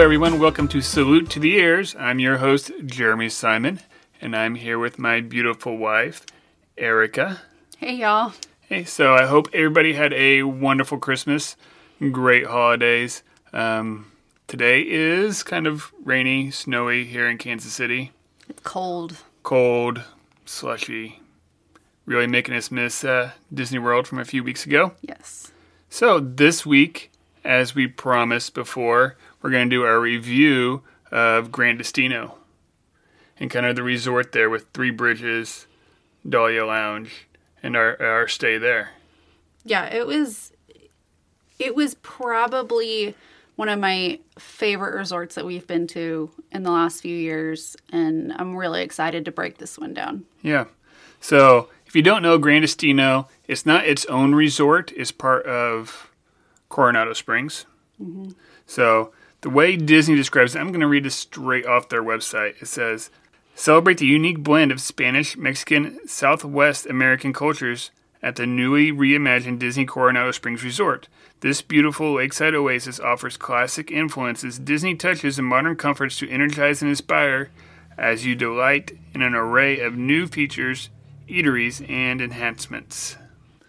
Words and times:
everyone. 0.00 0.38
Welcome 0.38 0.66
to 0.68 0.80
Salute 0.80 1.28
to 1.28 1.38
the 1.38 1.56
Ears. 1.56 1.94
I'm 1.98 2.18
your 2.18 2.38
host, 2.38 2.72
Jeremy 2.86 3.28
Simon, 3.28 3.80
and 4.18 4.34
I'm 4.34 4.54
here 4.54 4.78
with 4.78 4.98
my 4.98 5.20
beautiful 5.20 5.76
wife, 5.76 6.24
Erica. 6.78 7.42
Hey, 7.76 7.96
y'all. 7.96 8.32
Hey, 8.62 8.84
so 8.84 9.14
I 9.14 9.26
hope 9.26 9.48
everybody 9.52 9.92
had 9.92 10.14
a 10.14 10.44
wonderful 10.44 10.96
Christmas, 10.96 11.54
great 12.12 12.46
holidays. 12.46 13.22
Um, 13.52 14.10
today 14.46 14.80
is 14.80 15.42
kind 15.42 15.66
of 15.66 15.92
rainy, 16.02 16.50
snowy 16.50 17.04
here 17.04 17.28
in 17.28 17.36
Kansas 17.36 17.74
City. 17.74 18.10
It's 18.48 18.62
cold. 18.62 19.18
Cold, 19.42 20.02
slushy, 20.46 21.20
really 22.06 22.26
making 22.26 22.54
us 22.54 22.70
miss 22.70 23.04
uh, 23.04 23.32
Disney 23.52 23.78
World 23.78 24.08
from 24.08 24.18
a 24.18 24.24
few 24.24 24.42
weeks 24.42 24.64
ago. 24.64 24.92
Yes. 25.02 25.52
So, 25.90 26.20
this 26.20 26.64
week, 26.64 27.10
as 27.44 27.74
we 27.74 27.86
promised 27.86 28.54
before, 28.54 29.16
we're 29.42 29.50
going 29.50 29.68
to 29.68 29.76
do 29.76 29.84
our 29.84 30.00
review 30.00 30.82
of 31.10 31.50
Gran 31.50 31.76
Destino 31.76 32.36
and 33.38 33.50
kind 33.50 33.66
of 33.66 33.76
the 33.76 33.82
resort 33.82 34.32
there 34.32 34.50
with 34.50 34.66
Three 34.72 34.90
Bridges, 34.90 35.66
Dahlia 36.28 36.66
Lounge, 36.66 37.26
and 37.62 37.76
our, 37.76 38.00
our 38.00 38.28
stay 38.28 38.58
there. 38.58 38.90
Yeah, 39.64 39.86
it 39.86 40.06
was 40.06 40.52
it 41.58 41.74
was 41.74 41.94
probably 41.96 43.14
one 43.56 43.68
of 43.68 43.78
my 43.78 44.18
favorite 44.38 44.94
resorts 44.94 45.34
that 45.34 45.44
we've 45.44 45.66
been 45.66 45.86
to 45.86 46.30
in 46.50 46.62
the 46.62 46.70
last 46.70 47.02
few 47.02 47.14
years 47.14 47.76
and 47.92 48.32
I'm 48.32 48.56
really 48.56 48.82
excited 48.82 49.26
to 49.26 49.30
break 49.30 49.58
this 49.58 49.78
one 49.78 49.92
down. 49.92 50.24
Yeah. 50.40 50.64
So, 51.20 51.68
if 51.86 51.94
you 51.94 52.00
don't 52.00 52.22
know 52.22 52.38
Gran 52.38 52.62
Destino, 52.62 53.28
it's 53.46 53.66
not 53.66 53.84
its 53.84 54.06
own 54.06 54.34
resort, 54.34 54.92
it's 54.96 55.12
part 55.12 55.44
of 55.44 56.10
Coronado 56.70 57.12
Springs. 57.12 57.66
Mm-hmm. 58.00 58.30
So, 58.64 59.12
the 59.42 59.50
way 59.50 59.76
Disney 59.76 60.16
describes 60.16 60.54
it, 60.54 60.58
I'm 60.58 60.68
going 60.68 60.80
to 60.80 60.86
read 60.86 61.04
this 61.04 61.14
straight 61.14 61.66
off 61.66 61.88
their 61.88 62.02
website. 62.02 62.60
It 62.60 62.66
says, 62.66 63.10
Celebrate 63.54 63.98
the 63.98 64.06
unique 64.06 64.42
blend 64.42 64.72
of 64.72 64.80
Spanish, 64.80 65.36
Mexican, 65.36 66.00
Southwest 66.06 66.86
American 66.86 67.32
cultures 67.32 67.90
at 68.22 68.36
the 68.36 68.46
newly 68.46 68.92
reimagined 68.92 69.58
Disney 69.58 69.86
Coronado 69.86 70.30
Springs 70.30 70.62
Resort. 70.64 71.08
This 71.40 71.62
beautiful 71.62 72.14
lakeside 72.14 72.54
oasis 72.54 73.00
offers 73.00 73.36
classic 73.36 73.90
influences, 73.90 74.58
Disney 74.58 74.94
touches, 74.94 75.38
and 75.38 75.46
modern 75.46 75.76
comforts 75.76 76.18
to 76.18 76.28
energize 76.28 76.82
and 76.82 76.90
inspire 76.90 77.50
as 77.96 78.26
you 78.26 78.34
delight 78.34 78.92
in 79.14 79.22
an 79.22 79.34
array 79.34 79.80
of 79.80 79.96
new 79.96 80.26
features, 80.26 80.90
eateries, 81.28 81.88
and 81.88 82.20
enhancements. 82.20 83.16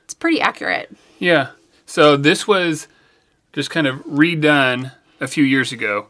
It's 0.03 0.13
pretty 0.13 0.41
accurate. 0.41 0.95
Yeah. 1.19 1.51
So 1.85 2.17
this 2.17 2.47
was 2.47 2.87
just 3.53 3.69
kind 3.69 3.87
of 3.87 3.97
redone 4.05 4.91
a 5.21 5.27
few 5.27 5.43
years 5.43 5.71
ago. 5.71 6.07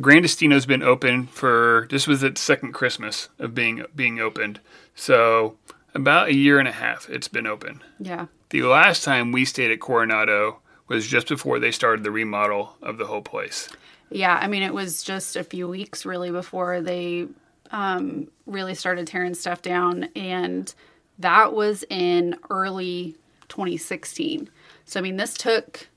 Gran 0.00 0.22
Destino's 0.22 0.66
been 0.66 0.84
open 0.84 1.26
for 1.26 1.88
this 1.90 2.06
was 2.06 2.22
its 2.22 2.40
second 2.40 2.72
Christmas 2.72 3.28
of 3.40 3.54
being 3.54 3.84
being 3.96 4.20
opened. 4.20 4.60
So 4.94 5.56
about 5.94 6.28
a 6.28 6.34
year 6.34 6.60
and 6.60 6.68
a 6.68 6.72
half 6.72 7.08
it's 7.08 7.26
been 7.26 7.46
open. 7.46 7.82
Yeah. 7.98 8.26
The 8.50 8.62
last 8.62 9.02
time 9.02 9.32
we 9.32 9.44
stayed 9.44 9.72
at 9.72 9.80
Coronado 9.80 10.60
was 10.86 11.06
just 11.06 11.28
before 11.28 11.58
they 11.58 11.72
started 11.72 12.04
the 12.04 12.10
remodel 12.10 12.76
of 12.82 12.98
the 12.98 13.06
whole 13.06 13.22
place. 13.22 13.68
Yeah, 14.10 14.38
I 14.40 14.46
mean 14.46 14.62
it 14.62 14.74
was 14.74 15.02
just 15.02 15.34
a 15.34 15.42
few 15.42 15.66
weeks 15.66 16.06
really 16.06 16.30
before 16.30 16.80
they 16.80 17.26
um 17.72 18.28
really 18.46 18.74
started 18.74 19.06
tearing 19.06 19.34
stuff 19.34 19.62
down 19.62 20.04
and 20.14 20.72
that 21.18 21.52
was 21.52 21.84
in 21.90 22.36
early 22.48 23.16
2016. 23.48 24.48
So 24.84 25.00
I 25.00 25.02
mean 25.02 25.16
this 25.16 25.34
took 25.34 25.88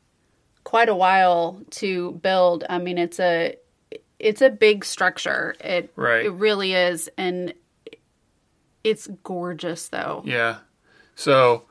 quite 0.63 0.89
a 0.89 0.95
while 0.95 1.61
to 1.71 2.11
build. 2.13 2.63
I 2.69 2.77
mean 2.79 2.97
it's 2.97 3.19
a 3.19 3.55
it's 4.19 4.41
a 4.41 4.49
big 4.49 4.85
structure. 4.85 5.55
It 5.59 5.91
Right. 5.95 6.25
it 6.25 6.31
really 6.31 6.73
is 6.73 7.09
and 7.17 7.53
it's 8.83 9.07
gorgeous 9.23 9.87
though. 9.89 10.23
Yeah. 10.25 10.57
So 11.15 11.63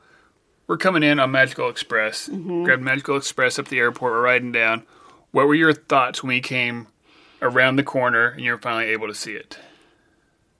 we're 0.67 0.77
coming 0.77 1.03
in 1.03 1.19
on 1.19 1.31
Magical 1.31 1.69
Express. 1.69 2.29
Mm-hmm. 2.29 2.63
Grabbed 2.63 2.81
Magical 2.81 3.17
Express 3.17 3.59
up 3.59 3.67
the 3.67 3.79
airport. 3.79 4.13
We're 4.13 4.21
riding 4.21 4.51
down. 4.51 4.83
What 5.31 5.47
were 5.47 5.55
your 5.55 5.73
thoughts 5.73 6.23
when 6.23 6.29
we 6.29 6.41
came 6.41 6.87
around 7.41 7.75
the 7.75 7.83
corner 7.83 8.29
and 8.29 8.41
you 8.41 8.51
were 8.51 8.57
finally 8.57 8.85
able 8.85 9.07
to 9.07 9.15
see 9.15 9.33
it? 9.33 9.57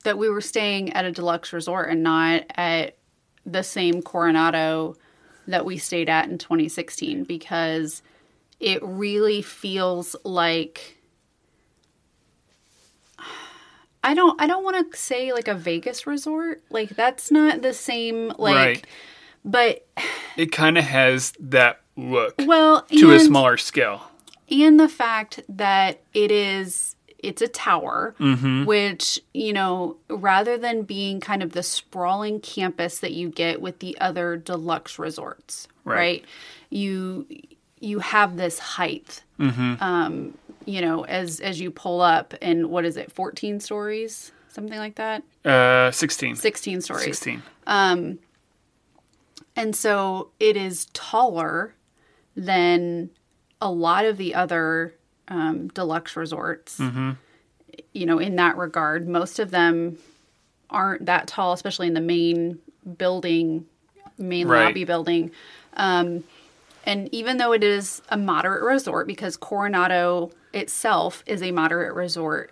that 0.03 0.17
we 0.17 0.27
were 0.29 0.41
staying 0.41 0.91
at 0.91 1.05
a 1.05 1.11
deluxe 1.13 1.53
resort 1.53 1.89
and 1.89 2.03
not 2.03 2.43
at 2.55 2.97
the 3.45 3.63
same 3.63 4.01
Coronado 4.01 4.97
that 5.47 5.63
we 5.63 5.77
stayed 5.77 6.09
at 6.09 6.27
in 6.27 6.37
2016 6.37 7.23
because 7.23 8.01
it 8.59 8.81
really 8.83 9.41
feels 9.41 10.15
like 10.23 10.97
I 14.03 14.13
don't 14.13 14.39
I 14.41 14.47
don't 14.47 14.63
want 14.63 14.91
to 14.91 14.97
say 14.97 15.31
like 15.33 15.47
a 15.47 15.53
Vegas 15.55 16.05
resort. 16.05 16.61
Like 16.69 16.89
that's 16.89 17.31
not 17.31 17.61
the 17.61 17.73
same 17.73 18.33
like 18.37 18.55
Right. 18.55 18.87
but 19.45 19.87
It 20.37 20.51
kind 20.51 20.77
of 20.77 20.83
has 20.83 21.33
that 21.39 21.81
look 21.95 22.35
well 22.39 22.81
to 22.83 23.11
a 23.13 23.19
smaller 23.19 23.55
scale. 23.57 24.01
and 24.49 24.79
the 24.79 24.89
fact 24.89 25.41
that 25.47 26.01
it 26.13 26.31
is 26.31 26.95
it's 27.19 27.41
a 27.41 27.47
tower 27.47 28.13
Mm-hmm. 28.19 28.65
which 28.65 29.19
you 29.33 29.53
know 29.53 29.95
rather 30.09 30.57
than 30.57 30.81
being 30.83 31.21
kind 31.21 31.41
of 31.41 31.53
the 31.53 31.63
sprawling 31.63 32.41
campus 32.41 32.99
that 32.99 33.13
you 33.13 33.29
get 33.29 33.61
with 33.61 33.79
the 33.79 33.97
other 34.01 34.35
deluxe 34.37 34.99
resorts 34.99 35.67
Right. 35.85 35.95
right, 35.95 36.25
you 36.69 37.25
you 37.83 37.99
have 37.99 38.37
this 38.37 38.57
height 38.59 39.23
Mm-hmm. 39.39 39.83
um 39.83 40.37
you 40.65 40.79
know 40.81 41.03
as 41.05 41.39
as 41.41 41.59
you 41.59 41.69
pull 41.71 41.99
up 42.01 42.33
and 42.41 42.69
what 42.69 42.85
is 42.85 42.95
it 42.97 43.11
14 43.11 43.59
stories 43.59 44.31
something 44.47 44.77
like 44.77 44.95
that 44.95 45.23
Uh, 45.43 45.91
16. 45.91 46.35
16 46.35 46.81
stories 46.81 47.03
16. 47.05 47.41
Um, 47.67 48.19
And 49.55 49.75
so 49.75 50.29
it 50.39 50.55
is 50.57 50.85
taller 50.93 51.75
than 52.35 53.09
a 53.61 53.71
lot 53.71 54.05
of 54.05 54.17
the 54.17 54.33
other 54.35 54.93
um, 55.27 55.67
deluxe 55.69 56.15
resorts. 56.15 56.79
Mm-hmm. 56.79 57.11
You 57.93 58.05
know, 58.05 58.19
in 58.19 58.35
that 58.37 58.57
regard, 58.57 59.07
most 59.07 59.39
of 59.39 59.51
them 59.51 59.97
aren't 60.69 61.05
that 61.05 61.27
tall, 61.27 61.53
especially 61.53 61.87
in 61.87 61.93
the 61.93 62.01
main 62.01 62.59
building, 62.97 63.65
main 64.17 64.47
Right. 64.47 64.65
lobby 64.65 64.83
building. 64.85 65.31
Um, 65.75 66.23
and 66.83 67.09
even 67.13 67.37
though 67.37 67.53
it 67.53 67.63
is 67.63 68.01
a 68.09 68.17
moderate 68.17 68.63
resort, 68.63 69.07
because 69.07 69.37
Coronado 69.37 70.31
itself 70.53 71.23
is 71.25 71.41
a 71.41 71.51
moderate 71.51 71.93
resort, 71.93 72.51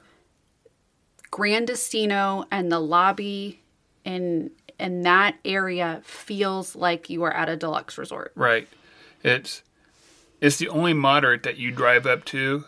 Gran 1.30 1.66
Destino 1.66 2.46
and 2.52 2.72
the 2.72 2.80
lobby 2.80 3.62
and 4.06 4.52
and 4.80 5.06
that 5.06 5.36
area 5.46 6.02
feels 6.03 6.75
like 6.75 7.09
you 7.09 7.24
are 7.24 7.31
at 7.31 7.47
a 7.47 7.56
deluxe 7.56 7.97
resort. 7.97 8.31
Right. 8.36 8.68
It's 9.24 9.62
it's 10.40 10.58
the 10.58 10.69
only 10.69 10.94
moderate 10.94 11.44
that 11.44 11.58
you 11.58 11.72
drive 11.72 12.08
up 12.08 12.25
to, 12.25 12.66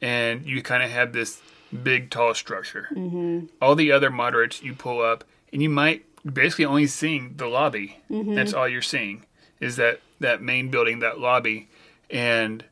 and 0.00 0.46
you 0.46 0.62
kind 0.62 0.82
of 0.82 0.90
have 0.90 1.12
this 1.12 1.40
big, 1.82 2.10
tall 2.10 2.34
structure. 2.34 2.88
Mm-hmm. 2.92 3.46
All 3.60 3.74
the 3.74 3.92
other 3.92 4.10
moderates 4.10 4.62
you 4.62 4.74
pull 4.74 5.02
up, 5.02 5.24
and 5.52 5.62
you 5.62 5.68
might 5.68 6.06
basically 6.24 6.64
only 6.64 6.86
seeing 6.86 7.34
the 7.36 7.46
lobby. 7.46 7.98
That's 8.08 8.54
all 8.54 8.68
you're 8.68 8.80
seeing 8.80 9.24
is 9.60 9.76
that 9.76 10.00
that 10.20 10.42
main 10.42 10.68
building, 10.70 10.98
that 11.00 11.18
lobby, 11.18 11.68
and 12.10 12.64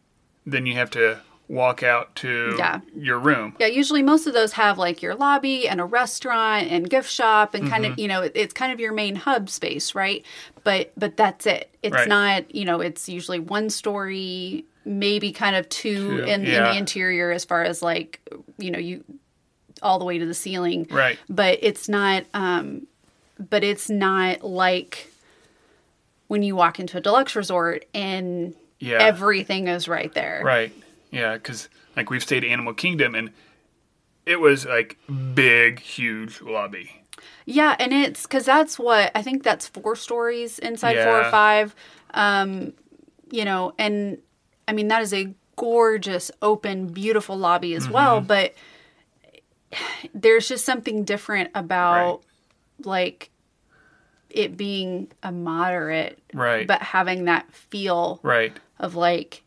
then 0.46 0.66
you 0.66 0.74
have 0.74 0.90
to 0.90 1.20
walk 1.48 1.82
out 1.82 2.14
to 2.14 2.54
Yeah. 2.58 2.80
your 2.94 3.18
room. 3.18 3.54
Yeah, 3.58 3.68
usually 3.68 4.02
most 4.02 4.26
of 4.26 4.34
those 4.34 4.52
have 4.52 4.76
like 4.76 5.00
your 5.00 5.14
lobby 5.14 5.66
and 5.66 5.80
a 5.80 5.84
restaurant 5.84 6.68
and 6.70 6.88
gift 6.90 7.10
shop 7.10 7.54
and 7.54 7.66
kind 7.70 7.84
Mm-hmm. 7.84 7.92
of, 7.94 7.98
you 7.98 8.08
know, 8.08 8.20
it's 8.34 8.52
kind 8.52 8.70
of 8.70 8.80
your 8.80 8.92
main 8.92 9.14
hub 9.16 9.48
space, 9.48 9.94
right? 9.94 10.24
But 10.64 10.92
but 10.96 11.16
that's 11.16 11.46
it. 11.46 11.74
It's 11.82 11.94
Right. 11.94 12.08
not, 12.08 12.54
you 12.54 12.66
know, 12.66 12.80
it's 12.80 13.08
usually 13.08 13.38
one 13.40 13.70
story, 13.70 14.66
maybe 14.84 15.32
kind 15.32 15.56
of 15.56 15.66
two 15.70 16.18
Two, 16.18 16.24
in, 16.24 16.44
in 16.46 16.64
the 16.64 16.76
interior 16.76 17.30
as 17.30 17.46
far 17.46 17.62
as 17.62 17.80
like, 17.82 18.20
you 18.58 18.70
know, 18.70 18.78
you 18.78 19.04
all 19.80 19.98
the 19.98 20.04
way 20.04 20.18
to 20.18 20.26
the 20.26 20.34
ceiling. 20.34 20.86
Right. 20.90 21.18
But 21.30 21.60
it's 21.62 21.88
not 21.88 22.24
um 22.34 22.86
but 23.38 23.64
it's 23.64 23.88
not 23.88 24.42
like 24.44 25.10
when 26.28 26.42
you 26.42 26.54
walk 26.56 26.78
into 26.78 26.96
a 26.96 27.00
deluxe 27.00 27.34
resort 27.34 27.84
and 27.92 28.54
Yeah. 28.78 28.98
everything 29.00 29.66
is 29.68 29.88
right 29.88 30.12
there. 30.14 30.40
Right. 30.44 30.72
Yeah, 31.10 31.34
because 31.34 31.68
like 31.96 32.10
we've 32.10 32.22
stayed 32.22 32.44
Animal 32.44 32.74
Kingdom, 32.74 33.14
and 33.14 33.30
it 34.26 34.40
was 34.40 34.64
like 34.66 34.98
big, 35.34 35.80
huge 35.80 36.40
lobby. 36.42 36.90
Yeah, 37.46 37.74
and 37.78 37.92
it's 37.92 38.22
because 38.22 38.44
that's 38.44 38.78
what 38.78 39.10
I 39.14 39.22
think 39.22 39.42
that's 39.42 39.66
four 39.66 39.96
stories 39.96 40.58
inside 40.58 41.02
four 41.02 41.20
or 41.22 41.30
five. 41.30 41.74
Um, 42.12 42.74
you 43.30 43.44
know, 43.44 43.72
and 43.78 44.18
I 44.68 44.72
mean 44.72 44.88
that 44.88 45.00
is 45.02 45.12
a 45.14 45.34
gorgeous, 45.56 46.30
open, 46.42 46.88
beautiful 46.88 47.36
lobby 47.36 47.74
as 47.74 47.88
well. 47.88 48.18
Mm-hmm. 48.18 48.26
But 48.26 48.54
there's 50.14 50.48
just 50.48 50.64
something 50.64 51.04
different 51.04 51.50
about 51.54 52.22
like 52.84 53.30
it 54.30 54.56
being 54.56 55.10
a 55.22 55.32
moderate, 55.32 56.18
Right. 56.34 56.66
but 56.66 56.82
having 56.82 57.24
that 57.24 57.52
feel 57.52 58.20
Right. 58.22 58.56
of 58.78 58.94
like 58.94 59.42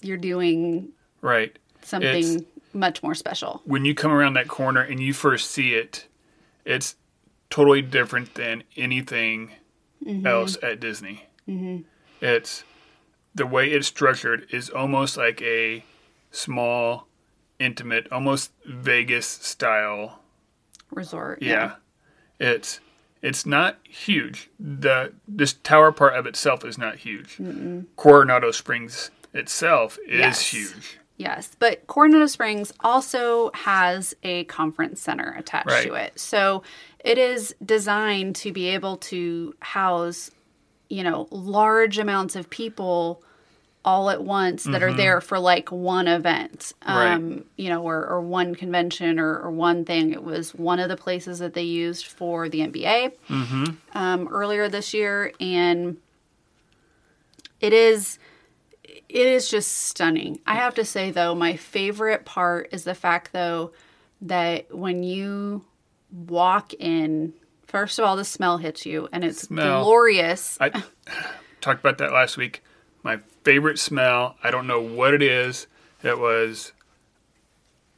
you're 0.00 0.16
doing 0.16 0.88
Right. 1.20 1.56
something 1.82 2.44
much 2.72 3.02
more 3.02 3.14
special. 3.14 3.60
when 3.64 3.84
you 3.84 3.94
come 3.94 4.10
around 4.10 4.34
that 4.34 4.48
corner 4.48 4.80
and 4.80 4.98
you 5.00 5.12
first 5.12 5.50
see 5.50 5.74
it, 5.74 6.06
it's 6.64 6.96
totally 7.50 7.82
different 7.82 8.34
than 8.34 8.64
anything 8.76 9.52
mm-hmm. 10.04 10.26
else 10.26 10.56
at 10.62 10.80
Disney. 10.80 11.26
Mm-hmm. 11.48 11.82
It's 12.20 12.64
the 13.34 13.46
way 13.46 13.70
it's 13.70 13.86
structured 13.86 14.46
is 14.50 14.70
almost 14.70 15.16
like 15.16 15.40
a 15.42 15.84
small, 16.30 17.06
intimate, 17.58 18.10
almost 18.10 18.52
Vegas 18.64 19.26
style. 19.26 20.20
Resort. 20.90 21.42
Yeah, 21.42 21.74
it's 22.38 22.80
it's 23.22 23.46
not 23.46 23.78
huge. 23.88 24.50
the 24.58 25.12
This 25.28 25.52
tower 25.54 25.92
part 25.92 26.14
of 26.14 26.26
itself 26.26 26.64
is 26.64 26.76
not 26.76 26.96
huge. 26.96 27.38
Coronado 27.96 28.50
Springs 28.50 29.10
itself 29.32 29.98
is 30.06 30.18
Yes. 30.18 30.46
huge. 30.48 30.98
Yes, 31.18 31.52
but 31.58 31.86
Coronado 31.86 32.26
Springs 32.26 32.72
also 32.80 33.50
has 33.54 34.14
a 34.24 34.44
conference 34.44 35.00
center 35.00 35.34
attached 35.38 35.68
Right. 35.68 35.86
to 35.86 35.94
it. 35.94 36.18
So 36.18 36.62
it 37.04 37.16
is 37.16 37.54
designed 37.64 38.34
to 38.36 38.52
be 38.52 38.66
able 38.68 38.96
to 38.98 39.54
house, 39.60 40.30
you 40.88 41.04
know, 41.04 41.28
large 41.30 41.98
amounts 41.98 42.34
of 42.34 42.50
people 42.50 43.22
all 43.84 44.10
at 44.10 44.22
once 44.22 44.62
that 44.64 44.80
are 44.82 44.92
there 44.92 45.20
for 45.20 45.38
like 45.40 45.72
one 45.72 46.06
event, 46.06 46.72
Mm-hmm. 46.82 46.96
Right. 46.96 47.12
um, 47.14 47.44
you 47.56 47.68
know, 47.68 47.82
or, 47.82 48.06
or 48.06 48.20
one 48.20 48.54
convention 48.54 49.18
or, 49.18 49.36
or 49.40 49.50
one 49.50 49.84
thing. 49.84 50.12
It 50.12 50.22
was 50.22 50.54
one 50.54 50.78
of 50.78 50.88
the 50.88 50.96
places 50.96 51.40
that 51.40 51.54
they 51.54 51.62
used 51.64 52.06
for 52.06 52.48
the 52.48 52.60
NBA 52.60 53.12
Mm-hmm. 53.28 53.64
um, 53.98 54.28
earlier 54.28 54.68
this 54.68 54.94
year, 54.94 55.32
and 55.40 55.96
it 57.60 57.72
is 57.72 58.18
it 58.84 59.26
is 59.26 59.48
just 59.48 59.70
stunning. 59.72 60.38
I 60.46 60.54
have 60.54 60.74
to 60.76 60.84
say 60.84 61.10
though, 61.10 61.34
my 61.34 61.56
favorite 61.56 62.24
part 62.24 62.68
is 62.72 62.84
the 62.84 62.94
fact 62.94 63.32
though 63.32 63.72
that 64.22 64.74
when 64.74 65.02
you 65.02 65.64
walk 66.12 66.72
in, 66.74 67.32
first 67.66 67.98
of 67.98 68.04
all, 68.04 68.16
the 68.16 68.24
smell 68.24 68.58
hits 68.58 68.86
you, 68.86 69.08
and 69.12 69.24
it's 69.24 69.42
Smell. 69.42 69.82
glorious. 69.84 70.56
I 70.60 70.70
talked 71.60 71.80
about 71.80 71.98
that 71.98 72.12
last 72.12 72.36
week. 72.36 72.62
My 73.02 73.18
favorite 73.44 73.78
smell. 73.78 74.36
I 74.42 74.50
don't 74.50 74.66
know 74.66 74.80
what 74.80 75.14
it 75.14 75.22
is. 75.22 75.66
It 76.02 76.18
was. 76.18 76.72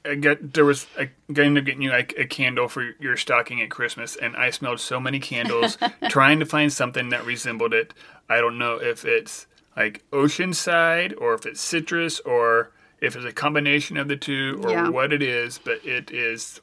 I 0.07 0.17
get 0.17 0.53
there 0.53 0.67
was 0.67 0.87
I 0.99 1.09
ended 1.29 1.59
up 1.59 1.65
getting 1.65 1.81
you 1.83 1.91
like 1.91 2.13
a 2.19 2.27
candle 2.27 2.69
for 2.69 2.93
your 3.01 3.17
stocking 3.17 3.63
at 3.63 3.71
Christmas, 3.71 4.17
and 4.17 4.37
I 4.37 4.51
smelled 4.51 4.81
so 4.81 5.01
many 5.01 5.19
candles 5.19 5.79
trying 6.11 6.41
to 6.41 6.47
find 6.47 6.71
something 6.73 7.09
that 7.09 7.25
resembled 7.25 7.73
it. 7.73 7.95
I 8.29 8.41
don't 8.43 8.59
know 8.59 8.75
if 8.77 9.05
it's 9.07 9.47
like 9.77 10.03
Oceanside 10.11 11.15
or 11.19 11.33
if 11.35 11.47
it's 11.47 11.61
citrus 11.61 12.21
or 12.21 12.71
if 13.01 13.17
it's 13.17 13.25
a 13.25 13.33
combination 13.33 13.97
of 13.97 14.09
the 14.09 14.17
two 14.17 14.61
or 14.65 14.71
Yeah. 14.71 14.89
what 14.91 15.13
it 15.13 15.23
is, 15.23 15.59
but 15.59 15.85
it 15.87 16.11
is 16.11 16.61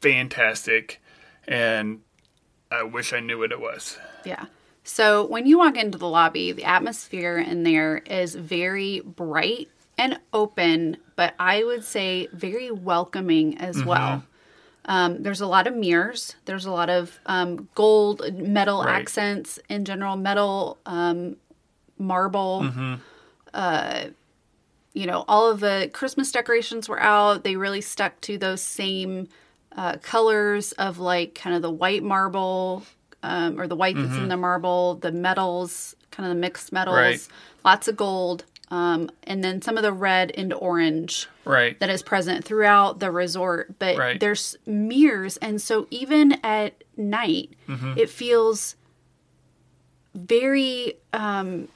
fantastic, 0.00 1.00
and 1.46 2.00
I 2.72 2.82
wish 2.82 3.12
I 3.12 3.20
knew 3.20 3.38
what 3.38 3.52
it 3.52 3.60
was. 3.60 3.98
Yeah. 4.24 4.46
So 4.84 5.26
when 5.26 5.46
you 5.46 5.58
walk 5.58 5.76
into 5.78 5.96
the 5.96 6.08
lobby, 6.08 6.52
the 6.52 6.64
atmosphere 6.64 7.38
in 7.38 7.62
there 7.62 7.98
is 7.98 8.34
very 8.34 9.00
bright 9.00 9.68
and 9.96 10.20
open, 10.32 10.98
but 11.16 11.34
I 11.38 11.64
would 11.64 11.84
say 11.84 12.28
very 12.32 12.70
welcoming 12.70 13.56
as 13.58 13.82
well. 13.82 14.24
Um, 14.84 15.22
there's 15.22 15.40
a 15.40 15.46
lot 15.46 15.66
of 15.66 15.74
mirrors. 15.74 16.36
There's 16.44 16.66
a 16.66 16.70
lot 16.70 16.90
of 16.90 17.18
um, 17.24 17.68
gold, 17.74 18.22
metal 18.34 18.82
Right. 18.82 19.00
accents 19.00 19.58
in 19.70 19.86
general, 19.86 20.16
metal, 20.16 20.78
um, 20.84 21.36
marble. 21.98 23.00
Uh, 23.54 24.08
you 24.92 25.06
know, 25.06 25.24
all 25.26 25.50
of 25.50 25.60
the 25.60 25.90
Christmas 25.92 26.30
decorations 26.30 26.88
were 26.88 27.00
out. 27.00 27.42
They 27.42 27.56
really 27.56 27.80
stuck 27.80 28.20
to 28.22 28.36
those 28.36 28.60
same 28.60 29.28
uh, 29.76 29.96
colors 30.02 30.72
of 30.72 30.98
like 30.98 31.34
kind 31.34 31.56
of 31.56 31.62
the 31.62 31.70
white 31.70 32.02
marble 32.02 32.84
um, 33.24 33.58
or 33.60 33.66
the 33.66 33.74
white 33.76 33.96
that's 33.96 34.16
in 34.16 34.28
the 34.28 34.36
marble, 34.36 34.96
the 34.96 35.10
metals, 35.10 35.96
kind 36.10 36.26
of 36.28 36.34
the 36.34 36.40
mixed 36.40 36.72
metals, 36.72 36.94
Right. 36.96 37.28
lots 37.64 37.88
of 37.88 37.96
gold, 37.96 38.44
um, 38.70 39.10
and 39.24 39.42
then 39.42 39.62
some 39.62 39.76
of 39.76 39.82
the 39.82 39.92
red 39.92 40.30
and 40.36 40.52
orange 40.52 41.26
Right. 41.44 41.78
that 41.80 41.88
is 41.90 42.02
present 42.02 42.44
throughout 42.44 43.00
the 43.00 43.10
resort. 43.10 43.78
But 43.78 43.96
Right. 43.96 44.20
there's 44.20 44.56
mirrors, 44.66 45.36
and 45.38 45.60
so 45.60 45.86
even 45.90 46.38
at 46.44 46.84
night, 46.96 47.50
Mm-hmm. 47.68 47.94
it 47.96 48.10
feels 48.10 48.76
very 50.14 50.94
um, 51.12 51.68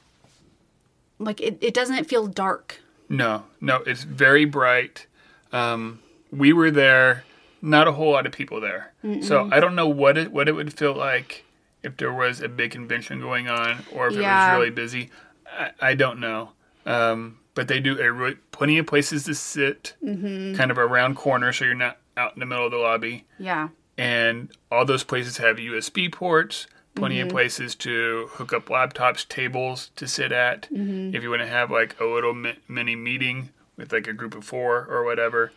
like 1.19 1.41
it, 1.41 1.59
it 1.61 1.75
doesn't 1.75 2.05
feel 2.05 2.27
dark. 2.27 2.81
No, 3.09 3.45
no, 3.61 3.77
it's 3.87 4.05
very 4.05 4.45
bright. 4.45 5.07
Um, 5.53 6.01
we 6.31 6.53
were 6.53 6.71
there, 6.71 7.25
not 7.61 7.89
a 7.89 7.93
whole 7.93 8.13
lot 8.13 8.27
of 8.27 8.33
people 8.33 8.61
there, 8.61 8.93
so 9.23 9.49
I 9.53 9.61
don't 9.61 9.75
know 9.75 9.89
what 9.89 10.19
it 10.19 10.33
what 10.33 10.49
it 10.49 10.53
would 10.53 10.73
feel 10.73 10.95
like 10.95 11.45
if 11.83 11.97
there 11.97 12.13
was 12.13 12.41
a 12.41 12.49
big 12.49 12.73
convention 12.73 13.21
going 13.21 13.49
on 13.49 13.85
or 13.93 14.09
if 14.09 14.15
it 14.15 14.23
was 14.23 14.57
really 14.57 14.71
busy. 14.71 15.11
I, 15.47 15.71
I 15.81 15.95
don't 15.95 16.21
know, 16.21 16.51
um, 16.85 17.39
but 17.55 17.69
they 17.69 17.81
do 17.81 17.99
a 18.01 18.13
really, 18.13 18.37
plenty 18.53 18.79
of 18.79 18.87
places 18.87 19.25
to 19.25 19.35
sit, 19.35 19.95
mm-hmm. 20.05 20.55
kind 20.55 20.71
of 20.71 20.79
around 20.79 21.17
corners, 21.17 21.57
so 21.57 21.65
you're 21.65 21.75
not 21.75 21.99
out 22.17 22.35
in 22.35 22.41
the 22.41 22.47
middle 22.47 22.67
of 22.67 22.71
the 22.71 22.79
lobby. 22.79 23.25
Yeah. 23.39 23.69
And 23.97 24.51
all 24.71 24.85
those 24.85 25.05
places 25.05 25.39
have 25.39 25.57
USB 25.57 26.13
ports. 26.13 26.67
Plenty 26.95 27.21
of 27.21 27.29
mm-hmm. 27.29 27.37
places 27.37 27.75
to 27.77 28.29
hook 28.33 28.53
up 28.53 28.67
laptops, 28.67 29.27
tables 29.29 29.91
to 29.97 30.09
sit 30.09 30.33
at. 30.33 30.63
Mm-hmm. 30.73 31.15
If 31.15 31.23
you 31.23 31.31
want 31.31 31.43
to 31.43 31.49
have 31.49 31.71
like 31.71 31.99
a 32.01 32.05
little 32.05 32.35
mi- 32.35 32.59
mini 32.67 32.97
meeting 32.97 33.51
with 33.77 33.93
like 33.93 34.09
a 34.09 34.13
group 34.13 34.35
of 34.35 34.45
four 34.45 34.85
or 34.91 35.05
whatever, 35.05 35.53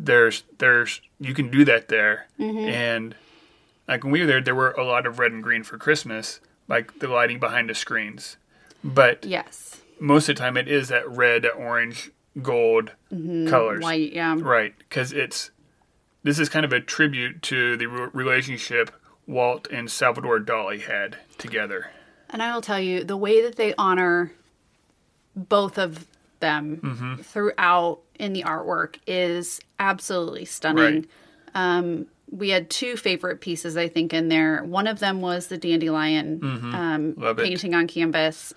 there's 0.00 0.44
there's 0.58 1.00
you 1.20 1.34
can 1.34 1.50
do 1.50 1.64
that 1.66 1.88
there. 1.88 2.26
Mm-hmm. 2.38 2.68
And 2.68 3.14
like 3.86 4.02
when 4.02 4.12
we 4.12 4.20
were 4.20 4.26
there, 4.26 4.40
there 4.40 4.54
were 4.54 4.72
a 4.72 4.84
lot 4.84 5.06
of 5.06 5.18
red 5.18 5.32
and 5.32 5.42
green 5.42 5.62
for 5.62 5.76
Christmas, 5.78 6.40
like 6.66 6.98
the 6.98 7.08
lighting 7.08 7.38
behind 7.38 7.68
the 7.68 7.74
screens. 7.74 8.38
But 8.82 9.24
Yes. 9.24 9.82
most 10.00 10.28
of 10.28 10.36
the 10.36 10.40
time, 10.40 10.56
it 10.56 10.68
is 10.68 10.88
that 10.88 11.08
red, 11.08 11.46
orange, 11.46 12.10
gold 12.40 12.92
mm-hmm. 13.12 13.48
colors. 13.48 13.82
White. 13.82 14.12
Yeah. 14.12 14.36
Right, 14.40 14.74
because 14.78 15.12
it's 15.12 15.50
this 16.22 16.38
is 16.38 16.48
kind 16.48 16.64
of 16.64 16.72
a 16.72 16.80
tribute 16.80 17.42
to 17.42 17.76
the 17.76 17.86
re- 17.86 18.08
relationship 18.12 18.90
Walt 19.26 19.68
and 19.70 19.90
Salvador 19.90 20.40
Dali 20.40 20.80
had 20.82 21.18
together. 21.38 21.90
And 22.30 22.42
I 22.42 22.54
will 22.54 22.62
tell 22.62 22.80
you, 22.80 23.04
the 23.04 23.16
way 23.16 23.42
that 23.42 23.56
they 23.56 23.74
honor 23.76 24.32
both 25.36 25.78
of 25.78 26.06
them 26.40 26.80
Mm-hmm. 26.82 27.14
throughout 27.22 28.00
in 28.18 28.32
the 28.32 28.42
artwork 28.42 28.96
is 29.06 29.60
absolutely 29.78 30.44
stunning. 30.44 31.06
Um, 31.54 32.06
we 32.30 32.50
had 32.50 32.70
two 32.70 32.96
favorite 32.96 33.40
pieces, 33.40 33.76
I 33.76 33.88
think, 33.88 34.12
in 34.12 34.28
there. 34.28 34.62
One 34.64 34.86
of 34.86 34.98
them 35.00 35.20
was 35.20 35.46
the 35.48 35.56
dandelion 35.58 36.40
um, 36.42 37.14
Mm-hmm. 37.14 37.24
It. 37.24 37.36
painting 37.38 37.74
on 37.74 37.86
canvas, 37.86 38.52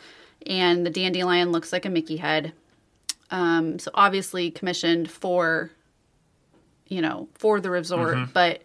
and 0.46 0.86
the 0.86 0.90
dandelion 0.90 1.52
looks 1.52 1.72
like 1.74 1.86
a 1.86 1.90
Mickey 1.90 2.18
head. 2.18 2.54
Um, 3.32 3.80
so 3.80 3.90
obviously 3.96 4.52
commissioned 4.52 5.10
for, 5.10 5.72
you 6.88 7.02
know, 7.02 7.30
for 7.34 7.60
the 7.60 7.70
resort, 7.72 8.16
Mm-hmm. 8.18 8.32
but 8.34 8.62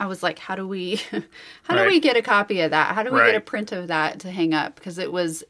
I 0.00 0.06
was 0.06 0.22
like, 0.22 0.38
how 0.38 0.54
do 0.54 0.68
we, 0.68 1.00
how 1.64 1.74
do 1.82 1.86
we 1.86 1.98
get 1.98 2.16
a 2.16 2.22
copy 2.22 2.60
of 2.60 2.70
that? 2.70 2.94
How 2.94 3.02
do 3.02 3.12
we 3.12 3.18
get 3.18 3.34
a 3.34 3.40
print 3.40 3.72
of 3.72 3.88
that 3.88 4.20
to 4.20 4.30
hang 4.30 4.54
up? 4.54 4.76
Because 4.76 4.98
it 4.98 5.10
was 5.10 5.42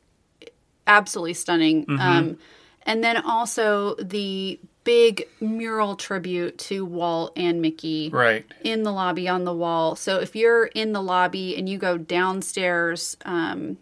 absolutely 0.88 1.35
stunning. 1.35 1.87
Mm-hmm. 1.87 2.00
Um, 2.00 2.38
and 2.83 3.04
then 3.04 3.18
also 3.18 3.95
the 3.97 4.59
big 4.83 5.28
mural 5.40 5.95
tribute 5.95 6.57
to 6.57 6.85
Walt 6.85 7.33
and 7.37 7.61
Mickey 7.61 8.09
Right, 8.09 8.47
in 8.64 8.83
the 8.83 8.90
lobby 8.90 9.28
on 9.28 9.45
the 9.45 9.54
wall. 9.54 9.95
So 9.95 10.18
if 10.18 10.35
you're 10.35 10.64
in 10.66 10.92
the 10.92 11.02
lobby 11.02 11.57
and 11.57 11.68
you 11.68 11.76
go 11.76 11.99
downstairs, 11.99 13.16
um, 13.26 13.76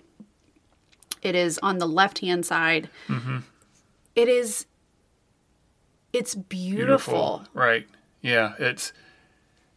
it 1.23 1.37
is 1.37 1.61
on 1.63 1.79
the 1.79 1.87
left 1.87 2.19
hand 2.19 2.45
side. 2.45 2.91
Mm-hmm. 3.07 3.39
It 4.17 4.29
is. 4.29 4.67
It's 6.13 6.35
beautiful. 6.35 7.45
Right, 7.55 7.87
yeah. 8.23 8.55
It's 8.59 8.93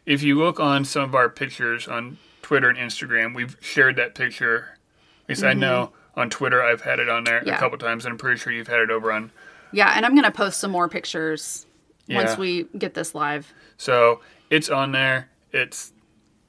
if 0.07 0.23
you 0.23 0.39
look 0.39 0.59
on 0.59 0.85
some 0.85 1.03
of 1.03 1.13
our 1.13 1.29
pictures 1.29 1.87
on 1.87 2.17
Twitter 2.41 2.69
and 2.69 2.79
Instagram, 2.79 3.35
we've 3.35 3.55
shared 3.61 3.97
that 3.97 4.15
picture. 4.15 4.79
At 5.23 5.29
least 5.29 5.43
I 5.43 5.53
know 5.53 5.91
on 6.15 6.29
Twitter 6.29 6.61
I've 6.63 6.81
had 6.81 6.99
it 6.99 7.09
on 7.09 7.23
there. 7.23 7.43
Yeah. 7.45 7.55
a 7.55 7.59
couple 7.59 7.77
times, 7.77 8.05
and 8.05 8.13
I'm 8.13 8.17
pretty 8.17 8.39
sure 8.39 8.51
you've 8.51 8.67
had 8.67 8.79
it 8.79 8.89
over 8.89 9.11
on 9.11 9.31
Yeah, 9.71 9.93
and 9.95 10.05
I'm 10.05 10.15
gonna 10.15 10.31
post 10.31 10.59
some 10.59 10.71
more 10.71 10.89
pictures 10.89 11.65
once 12.09 12.37
we 12.37 12.63
get 12.77 12.93
this 12.93 13.13
live. 13.13 13.53
So 13.77 14.21
it's 14.49 14.69
on 14.69 14.91
there. 14.91 15.29
It's 15.51 15.93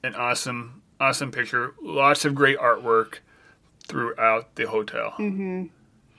an 0.03 0.15
awesome, 0.15 0.81
awesome 0.99 1.31
picture. 1.31 1.75
Lots 1.81 2.25
of 2.25 2.35
great 2.35 2.57
artwork 2.57 3.19
throughout 3.87 4.55
the 4.55 4.67
hotel. 4.67 5.13
Mm-hmm. 5.17 5.65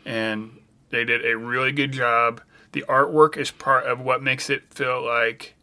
And 0.04 0.60
they 0.90 1.04
did 1.04 1.24
a 1.24 1.36
really 1.36 1.72
good 1.72 1.92
job. 1.92 2.40
The 2.72 2.84
artwork 2.88 3.36
is 3.36 3.50
part 3.50 3.86
of 3.86 4.00
what 4.00 4.22
makes 4.22 4.48
it 4.48 4.72
feel 4.72 5.04
like 5.04 5.54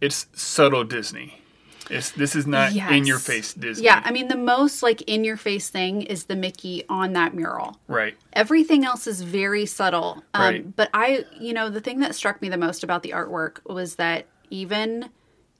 it's 0.00 0.26
subtle 0.34 0.84
Disney. 0.84 1.42
It's, 1.90 2.10
this 2.10 2.34
is 2.36 2.46
not 2.46 2.72
Yes. 2.72 2.90
in 2.92 3.06
your 3.06 3.18
face 3.18 3.54
Disney. 3.54 3.84
Yeah, 3.84 4.02
I 4.04 4.10
mean 4.10 4.28
the 4.28 4.36
most 4.36 4.82
like 4.82 5.02
in 5.02 5.24
your 5.24 5.36
face 5.36 5.68
thing 5.68 6.02
is 6.02 6.24
the 6.24 6.36
Mickey 6.36 6.84
on 6.88 7.12
that 7.14 7.34
mural. 7.34 7.78
right. 7.86 8.14
Everything 8.32 8.84
else 8.84 9.06
is 9.06 9.22
very 9.22 9.66
subtle. 9.66 10.22
Um, 10.34 10.42
Right. 10.42 10.76
But 10.76 10.90
I, 10.92 11.24
you 11.38 11.52
know, 11.54 11.70
the 11.70 11.80
thing 11.80 12.00
that 12.00 12.14
struck 12.14 12.42
me 12.42 12.48
the 12.48 12.56
most 12.58 12.82
about 12.84 13.02
the 13.02 13.10
artwork 13.10 13.58
was 13.64 13.94
that 13.96 14.26
even 14.50 15.10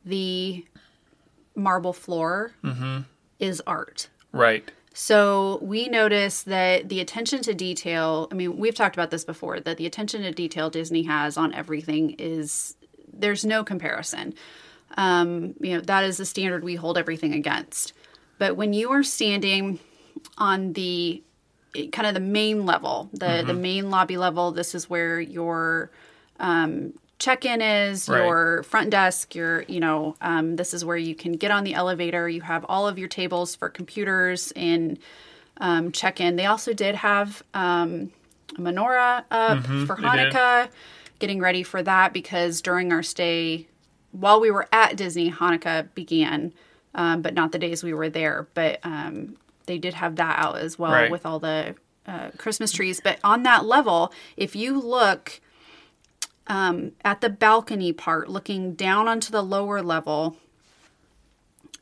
the 0.04 0.64
marble 1.54 1.92
floor 1.92 2.52
Mm-hmm. 2.62 3.00
is 3.38 3.62
art. 3.66 4.08
Right. 4.32 4.70
So 4.92 5.58
we 5.62 5.88
notice 5.88 6.42
that 6.44 6.88
the 6.88 7.00
attention 7.00 7.42
to 7.42 7.54
detail, 7.54 8.28
I 8.32 8.34
mean, 8.34 8.56
we've 8.56 8.74
talked 8.74 8.96
about 8.96 9.10
this 9.10 9.24
before, 9.24 9.60
that 9.60 9.76
the 9.76 9.84
attention 9.86 10.22
to 10.22 10.32
detail 10.32 10.70
Disney 10.70 11.02
has 11.02 11.36
on 11.36 11.52
everything 11.52 12.10
is, 12.18 12.76
there's 13.12 13.44
no 13.44 13.62
comparison. 13.62 14.32
Um, 14.96 15.54
you 15.60 15.74
know, 15.74 15.80
that 15.80 16.04
is 16.04 16.16
the 16.16 16.24
standard 16.24 16.64
we 16.64 16.74
hold 16.76 16.96
everything 16.96 17.32
against. 17.34 17.92
But 18.38 18.56
when 18.56 18.72
you 18.72 18.90
are 18.92 19.02
standing 19.02 19.78
on 20.38 20.72
the 20.74 21.22
kind 21.92 22.06
of 22.06 22.14
the 22.14 22.20
main 22.20 22.64
level, 22.64 23.10
the, 23.12 23.44
the 23.46 23.54
main 23.54 23.90
lobby 23.90 24.16
level, 24.16 24.52
this 24.52 24.74
is 24.74 24.88
where 24.88 25.20
your 25.20 25.90
um, 26.40 26.92
check-in 27.18 27.60
is, 27.60 28.08
Right. 28.08 28.22
your 28.24 28.62
front 28.62 28.90
desk, 28.90 29.34
your, 29.34 29.62
you 29.62 29.80
know, 29.80 30.16
um, 30.20 30.56
this 30.56 30.72
is 30.72 30.84
where 30.84 30.96
you 30.96 31.14
can 31.14 31.32
get 31.32 31.50
on 31.50 31.64
the 31.64 31.74
elevator. 31.74 32.28
You 32.28 32.42
have 32.42 32.64
all 32.68 32.86
of 32.88 32.98
your 32.98 33.08
tables 33.08 33.54
for 33.54 33.68
computers 33.68 34.52
and 34.54 34.98
um, 35.58 35.92
check-in. 35.92 36.36
They 36.36 36.46
also 36.46 36.72
did 36.72 36.94
have 36.94 37.42
um, 37.54 38.10
a 38.56 38.60
menorah 38.60 39.24
up 39.30 39.64
for 39.86 39.96
Mm-hmm. 39.96 40.16
did. 40.16 40.32
Hanukkah, 40.32 40.68
getting 41.18 41.40
ready 41.40 41.62
for 41.62 41.82
that 41.82 42.12
because 42.12 42.60
during 42.60 42.92
our 42.92 43.02
stay, 43.02 43.66
while 44.18 44.40
we 44.40 44.50
were 44.50 44.66
at 44.72 44.96
Disney, 44.96 45.30
Hanukkah 45.30 45.88
began, 45.94 46.52
um, 46.94 47.22
but 47.22 47.34
not 47.34 47.52
the 47.52 47.58
days 47.58 47.82
we 47.84 47.92
were 47.94 48.08
there. 48.08 48.46
But 48.54 48.80
um, 48.82 49.36
they 49.66 49.78
did 49.78 49.94
have 49.94 50.16
that 50.16 50.38
out 50.38 50.58
as 50.58 50.78
well 50.78 50.92
Right. 50.92 51.10
with 51.10 51.26
all 51.26 51.38
the 51.38 51.74
uh, 52.06 52.30
Christmas 52.38 52.72
trees. 52.72 53.00
But 53.00 53.18
on 53.24 53.42
that 53.42 53.64
level, 53.64 54.12
if 54.36 54.54
you 54.56 54.80
look 54.80 55.40
um, 56.46 56.92
at 57.04 57.20
the 57.20 57.28
balcony 57.28 57.92
part, 57.92 58.28
looking 58.28 58.74
down 58.74 59.08
onto 59.08 59.30
the 59.32 59.42
lower 59.42 59.82
level, 59.82 60.36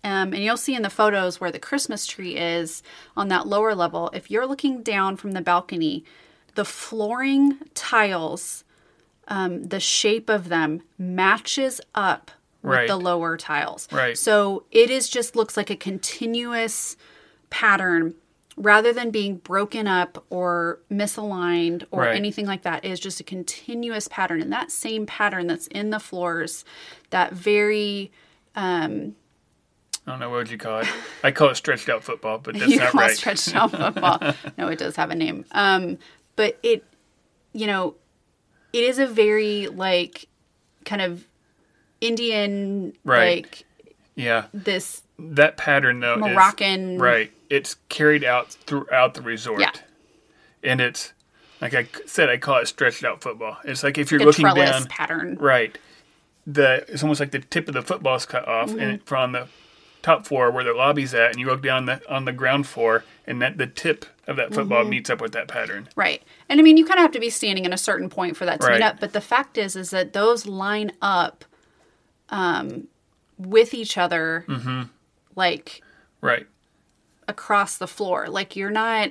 um, 0.02 0.32
and 0.34 0.38
you'll 0.42 0.56
see 0.56 0.74
in 0.74 0.82
the 0.82 0.90
photos 0.90 1.40
where 1.40 1.52
the 1.52 1.58
Christmas 1.58 2.06
tree 2.06 2.36
is 2.36 2.82
on 3.16 3.28
that 3.28 3.46
lower 3.46 3.74
level. 3.74 4.10
If 4.12 4.30
you're 4.30 4.46
looking 4.46 4.82
down 4.82 5.16
from 5.16 5.32
the 5.32 5.40
balcony, 5.40 6.04
the 6.54 6.64
flooring 6.64 7.58
tiles, 7.74 8.63
um, 9.28 9.64
the 9.64 9.80
shape 9.80 10.28
of 10.28 10.48
them 10.48 10.82
matches 10.98 11.80
up 11.94 12.30
with 12.62 12.72
Right. 12.72 12.88
the 12.88 12.96
lower 12.96 13.36
tiles. 13.36 13.88
Right. 13.92 14.16
So 14.16 14.64
it 14.70 14.90
is 14.90 15.08
just 15.08 15.36
looks 15.36 15.56
like 15.56 15.68
a 15.70 15.76
continuous 15.76 16.96
pattern 17.50 18.14
rather 18.56 18.92
than 18.92 19.10
being 19.10 19.36
broken 19.36 19.86
up 19.88 20.24
or 20.30 20.78
misaligned 20.90 21.84
or 21.90 22.02
Right. 22.02 22.16
anything 22.16 22.46
like 22.46 22.62
that. 22.62 22.84
It 22.84 22.90
is 22.90 23.00
just 23.00 23.20
a 23.20 23.24
continuous 23.24 24.08
pattern. 24.08 24.40
And 24.40 24.52
that 24.52 24.70
same 24.70 25.04
pattern 25.06 25.46
that's 25.46 25.66
in 25.66 25.90
the 25.90 25.98
floors, 26.00 26.64
that 27.10 27.32
very 27.32 28.10
um, 28.56 29.16
I 30.06 30.10
don't 30.12 30.20
know 30.20 30.30
what 30.30 30.36
would 30.36 30.50
you 30.50 30.58
call 30.58 30.80
it. 30.80 30.86
I 31.24 31.32
call 31.32 31.48
it 31.48 31.56
stretched 31.56 31.88
out 31.88 32.04
football, 32.04 32.38
but 32.38 32.54
that's 32.58 32.70
you 32.70 32.78
not 32.78 32.90
call 32.92 33.00
right. 33.00 33.10
it 33.10 33.16
stretched 33.16 33.54
out 33.54 33.70
football. 33.72 34.18
no, 34.58 34.68
it 34.68 34.78
does 34.78 34.96
have 34.96 35.10
a 35.10 35.14
name. 35.14 35.44
Um, 35.50 35.98
but 36.36 36.58
it, 36.62 36.84
you 37.52 37.66
know, 37.66 37.94
it 38.74 38.84
is 38.84 38.98
a 38.98 39.06
very 39.06 39.68
like 39.68 40.26
kind 40.84 41.00
of 41.00 41.24
Indian 42.00 42.92
Right. 43.04 43.44
like 43.44 43.64
yeah, 44.16 44.44
this 44.52 45.02
that 45.18 45.56
pattern 45.56 46.00
though 46.00 46.16
Moroccan- 46.16 46.94
is 46.94 47.00
right. 47.00 47.30
It's 47.50 47.76
carried 47.88 48.24
out 48.24 48.50
throughout 48.52 49.14
the 49.14 49.22
resort. 49.22 49.60
Yeah. 49.60 49.70
and 50.62 50.80
it's 50.80 51.12
like 51.60 51.74
I 51.74 51.86
said, 52.06 52.28
I 52.28 52.36
call 52.36 52.58
it 52.58 52.66
stretched 52.68 53.04
out 53.04 53.22
football. 53.22 53.56
It's 53.64 53.82
like 53.82 53.96
if 53.96 54.10
you're 54.10 54.20
a 54.20 54.24
looking 54.24 54.46
down, 54.54 54.84
pattern. 54.86 55.36
right. 55.38 55.76
The 56.46 56.84
it's 56.88 57.02
almost 57.02 57.20
like 57.20 57.30
the 57.30 57.38
tip 57.38 57.68
of 57.68 57.74
the 57.74 57.82
football 57.82 58.16
is 58.16 58.26
cut 58.26 58.46
off, 58.46 58.70
Mm-hmm. 58.70 58.80
and 58.80 59.02
from 59.04 59.32
the 59.32 59.48
top 60.04 60.26
floor 60.26 60.50
where 60.50 60.62
the 60.62 60.72
lobby's 60.74 61.14
at, 61.14 61.30
and 61.32 61.40
you 61.40 61.46
look 61.46 61.62
down 61.62 61.86
the 61.86 62.00
on 62.12 62.24
the 62.26 62.32
ground 62.32 62.66
floor, 62.68 63.04
and 63.26 63.40
that 63.42 63.58
the 63.58 63.66
tip 63.66 64.04
of 64.28 64.36
that 64.36 64.54
football 64.54 64.82
Mm-hmm. 64.82 64.90
meets 64.90 65.10
up 65.10 65.20
with 65.20 65.32
that 65.32 65.48
pattern. 65.48 65.88
Right. 65.96 66.22
And 66.48 66.60
I 66.60 66.62
mean, 66.62 66.76
you 66.76 66.84
kind 66.84 66.98
of 66.98 67.02
have 67.02 67.12
to 67.12 67.20
be 67.20 67.30
standing 67.30 67.64
in 67.64 67.72
a 67.72 67.78
certain 67.78 68.08
point 68.08 68.36
for 68.36 68.44
that 68.44 68.60
to 68.60 68.66
Right. 68.66 68.74
meet 68.80 68.84
up. 68.84 69.00
But 69.00 69.12
the 69.12 69.20
fact 69.20 69.58
is, 69.58 69.74
is 69.76 69.90
that 69.90 70.12
those 70.12 70.46
line 70.46 70.92
up 71.02 71.44
um, 72.30 72.86
with 73.38 73.74
each 73.74 73.98
other, 73.98 74.44
Mm-hmm. 74.48 74.82
like 75.36 75.82
Right. 76.20 76.46
across 77.28 77.76
the 77.78 77.86
floor. 77.88 78.28
Like 78.28 78.56
you're 78.56 78.70
not. 78.70 79.10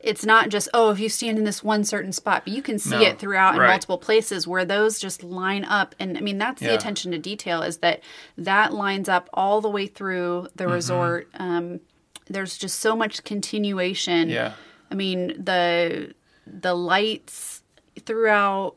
It's 0.00 0.24
not 0.24 0.48
just 0.48 0.68
oh, 0.72 0.90
if 0.90 1.00
you 1.00 1.08
stand 1.08 1.38
in 1.38 1.44
this 1.44 1.64
one 1.64 1.82
certain 1.84 2.12
spot, 2.12 2.42
but 2.44 2.52
you 2.54 2.62
can 2.62 2.78
see 2.78 2.90
No. 2.90 3.02
it 3.02 3.18
throughout 3.18 3.54
in 3.54 3.60
Right. 3.60 3.70
multiple 3.70 3.98
places 3.98 4.46
where 4.46 4.64
those 4.64 5.00
just 5.00 5.24
line 5.24 5.64
up. 5.64 5.94
And 5.98 6.16
I 6.16 6.20
mean, 6.20 6.38
that's 6.38 6.60
the 6.60 6.72
attention 6.74 7.10
to 7.12 7.18
detail 7.18 7.62
is 7.62 7.78
that 7.78 8.00
that 8.36 8.72
lines 8.72 9.08
up 9.08 9.28
all 9.34 9.60
the 9.60 9.68
way 9.68 9.86
through 9.88 10.48
the 10.54 10.64
Mm-hmm. 10.64 10.72
resort. 10.72 11.28
Um, 11.34 11.80
there's 12.28 12.56
just 12.56 12.78
so 12.78 12.94
much 12.94 13.24
continuation. 13.24 14.28
Yeah. 14.30 14.52
I 14.90 14.94
mean 14.94 15.42
the 15.42 16.14
the 16.46 16.74
lights 16.74 17.62
throughout 18.06 18.76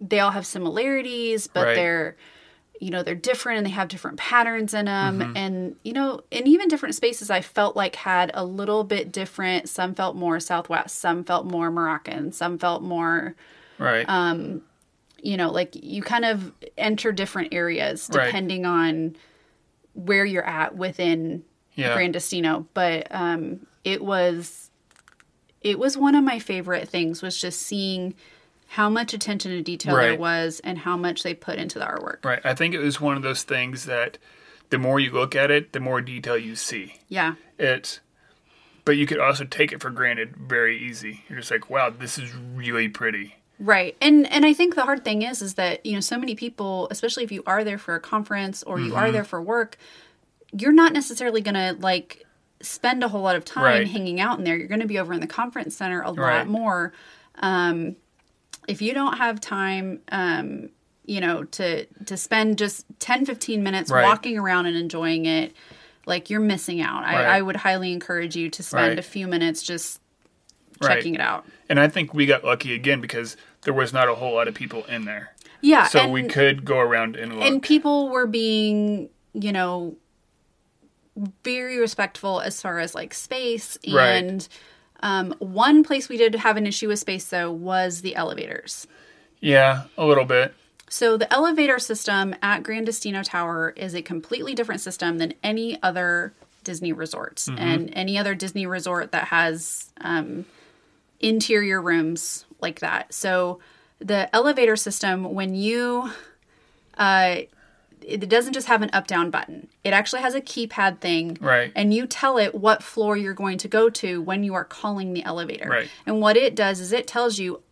they 0.00 0.20
all 0.20 0.30
have 0.30 0.46
similarities, 0.46 1.46
but 1.48 1.60
Mm-hmm. 1.60 1.66
Right. 1.68 1.74
they're 1.74 2.16
you 2.80 2.90
know 2.90 3.02
they're 3.02 3.14
different 3.14 3.58
and 3.58 3.66
they 3.66 3.70
have 3.70 3.88
different 3.88 4.18
patterns 4.18 4.74
in 4.74 4.84
them 4.86 5.20
Mm-hmm. 5.20 5.36
and 5.36 5.76
you 5.82 5.92
know 5.92 6.20
and 6.30 6.46
even 6.46 6.68
different 6.68 6.94
spaces 6.94 7.30
i 7.30 7.40
felt 7.40 7.74
like 7.76 7.96
had 7.96 8.30
a 8.34 8.44
little 8.44 8.84
bit 8.84 9.10
different 9.12 9.68
some 9.68 9.94
felt 9.94 10.14
more 10.16 10.38
southwest 10.40 10.98
some 10.98 11.24
felt 11.24 11.46
more 11.46 11.70
moroccan 11.70 12.32
some 12.32 12.58
felt 12.58 12.82
more 12.82 13.34
Right. 13.78 14.04
Um, 14.08 14.62
you 15.22 15.36
know 15.36 15.50
like 15.50 15.74
you 15.74 16.02
kind 16.02 16.24
of 16.24 16.52
enter 16.78 17.12
different 17.12 17.52
areas 17.54 18.08
Right. 18.12 18.26
depending 18.26 18.64
on 18.66 19.16
where 19.94 20.24
you're 20.24 20.46
at 20.46 20.76
within 20.76 21.42
Yeah. 21.74 21.94
Gran 21.94 22.12
Destino. 22.12 22.66
But 22.74 23.06
um, 23.10 23.66
it 23.84 24.02
was 24.02 24.70
it 25.62 25.78
was 25.78 25.96
one 25.96 26.14
of 26.14 26.22
my 26.24 26.38
favorite 26.38 26.88
things 26.88 27.22
was 27.22 27.38
just 27.40 27.60
seeing 27.62 28.14
how 28.76 28.90
much 28.90 29.14
attention 29.14 29.50
to 29.52 29.62
detail 29.62 29.96
there 29.96 30.16
was 30.16 30.60
and 30.62 30.76
how 30.76 30.98
much 30.98 31.22
they 31.22 31.32
put 31.32 31.58
into 31.58 31.78
the 31.78 31.84
artwork. 31.86 32.22
Right. 32.22 32.40
I 32.44 32.54
think 32.54 32.74
it 32.74 32.78
was 32.78 33.00
one 33.00 33.16
of 33.16 33.22
those 33.22 33.42
things 33.42 33.86
that 33.86 34.18
the 34.68 34.78
more 34.78 35.00
you 35.00 35.10
look 35.12 35.34
at 35.34 35.50
it, 35.50 35.72
the 35.72 35.80
more 35.80 36.02
detail 36.02 36.36
you 36.36 36.54
see. 36.56 36.96
Yeah. 37.08 37.36
It's, 37.58 38.00
but 38.84 38.98
you 38.98 39.06
could 39.06 39.18
also 39.18 39.44
take 39.44 39.72
it 39.72 39.80
for 39.80 39.88
granted 39.88 40.36
very 40.36 40.76
easy. 40.78 41.24
You're 41.26 41.38
just 41.38 41.50
like, 41.50 41.70
wow, 41.70 41.88
this 41.88 42.18
is 42.18 42.34
really 42.34 42.88
pretty. 42.88 43.36
Right. 43.58 43.96
And 44.02 44.30
and 44.30 44.44
I 44.44 44.52
think 44.52 44.74
the 44.74 44.84
hard 44.84 45.02
thing 45.04 45.22
is 45.22 45.40
is 45.40 45.54
that, 45.54 45.86
you 45.86 45.94
know, 45.94 46.00
so 46.00 46.18
many 46.18 46.34
people, 46.34 46.88
especially 46.90 47.24
if 47.24 47.32
you 47.32 47.42
are 47.46 47.64
there 47.64 47.78
for 47.78 47.94
a 47.94 48.00
conference 48.00 48.62
or 48.62 48.78
you 48.78 48.88
Mm-hmm. 48.88 48.96
are 48.98 49.10
there 49.10 49.24
for 49.24 49.40
work, 49.40 49.78
you're 50.52 50.72
not 50.72 50.92
necessarily 50.92 51.40
going 51.40 51.54
to 51.54 51.74
like 51.80 52.26
spend 52.60 53.02
a 53.02 53.08
whole 53.08 53.22
lot 53.22 53.36
of 53.36 53.44
time 53.46 53.64
Right. 53.64 53.88
hanging 53.88 54.20
out 54.20 54.36
in 54.38 54.44
there. 54.44 54.54
You're 54.58 54.68
going 54.68 54.80
to 54.80 54.86
be 54.86 54.98
over 54.98 55.14
in 55.14 55.20
the 55.20 55.26
conference 55.26 55.74
center 55.74 56.02
a 56.02 56.10
lot 56.10 56.18
Right. 56.18 56.46
more. 56.46 56.92
Um 57.36 57.96
if 58.68 58.82
you 58.82 58.92
don't 58.94 59.16
have 59.18 59.40
time 59.40 60.00
um 60.10 60.68
you 61.04 61.20
know 61.20 61.44
to 61.44 61.86
to 62.04 62.16
spend 62.16 62.58
just 62.58 62.84
10 62.98 63.24
15 63.26 63.62
minutes 63.62 63.90
Right. 63.90 64.02
walking 64.04 64.38
around 64.38 64.66
and 64.66 64.76
enjoying 64.76 65.26
it 65.26 65.54
like 66.06 66.30
you're 66.30 66.40
missing 66.40 66.80
out 66.80 67.04
I, 67.04 67.14
Right. 67.14 67.26
I 67.26 67.42
would 67.42 67.56
highly 67.56 67.92
encourage 67.92 68.36
you 68.36 68.50
to 68.50 68.62
spend 68.62 68.88
Right. 68.90 68.98
a 68.98 69.02
few 69.02 69.26
minutes 69.26 69.62
just 69.62 70.00
checking 70.82 71.14
it 71.14 71.20
out 71.20 71.46
And 71.68 71.80
I 71.80 71.88
think 71.88 72.12
we 72.12 72.26
got 72.26 72.44
lucky 72.44 72.74
again 72.74 73.00
because 73.00 73.36
there 73.62 73.74
was 73.74 73.92
not 73.92 74.08
a 74.08 74.14
whole 74.14 74.34
lot 74.34 74.46
of 74.48 74.54
people 74.54 74.84
in 74.84 75.04
there. 75.04 75.32
yeah 75.60 75.86
So 75.88 76.00
and, 76.04 76.12
we 76.12 76.24
could 76.24 76.64
go 76.64 76.78
around 76.78 77.16
and 77.16 77.34
look. 77.38 77.44
and 77.44 77.62
people 77.62 78.08
were 78.10 78.26
being 78.26 79.08
you 79.32 79.52
know 79.52 79.96
very 81.44 81.78
respectful 81.78 82.40
as 82.40 82.60
far 82.60 82.78
as 82.78 82.94
like 82.94 83.14
space 83.14 83.78
and 83.86 84.48
um, 85.00 85.34
one 85.38 85.82
place 85.84 86.08
we 86.08 86.16
did 86.16 86.34
have 86.34 86.56
an 86.56 86.66
issue 86.66 86.88
with 86.88 86.98
space 86.98 87.26
though 87.26 87.50
was 87.50 88.02
the 88.02 88.16
elevators 88.16 88.86
yeah, 89.40 89.84
a 89.96 90.04
little 90.04 90.24
bit. 90.24 90.54
So 90.88 91.16
the 91.16 91.32
elevator 91.32 91.78
system 91.78 92.34
at 92.42 92.62
Gran 92.62 92.84
Destino 92.84 93.22
Tower 93.22 93.72
is 93.76 93.94
a 93.94 94.02
completely 94.02 94.54
different 94.54 94.80
system 94.80 95.18
than 95.18 95.34
any 95.42 95.82
other 95.82 96.32
Disney 96.62 96.92
resorts 96.92 97.48
and 97.48 97.90
any 97.92 98.18
other 98.18 98.34
Disney 98.34 98.66
resort 98.66 99.12
that 99.12 99.28
has 99.28 99.92
um, 100.00 100.46
interior 101.20 101.80
rooms 101.80 102.44
like 102.60 102.80
that. 102.80 103.12
So 103.12 103.60
the 103.98 104.34
elevator 104.34 104.76
system, 104.76 105.34
when 105.34 105.54
you, 105.54 106.10
uh, 106.98 107.42
it 108.02 108.28
doesn't 108.28 108.52
just 108.52 108.66
have 108.68 108.82
an 108.82 108.90
up 108.92 109.06
down 109.06 109.30
button. 109.30 109.68
It 109.84 109.92
actually 109.92 110.22
has 110.22 110.34
a 110.34 110.40
keypad 110.40 111.00
thing, 111.00 111.38
Right. 111.40 111.72
And 111.74 111.92
you 111.92 112.06
tell 112.06 112.38
it 112.38 112.54
what 112.54 112.82
floor 112.82 113.16
you're 113.16 113.34
going 113.34 113.58
to 113.58 113.68
go 113.68 113.88
to 113.90 114.20
when 114.22 114.44
you 114.44 114.54
are 114.54 114.64
calling 114.64 115.12
the 115.12 115.24
elevator. 115.24 115.68
Right. 115.68 115.88
And 116.06 116.20
what 116.20 116.36
it 116.36 116.54
does 116.54 116.80
is 116.80 116.92
it 116.92 117.06
tells 117.06 117.38
you 117.38 117.62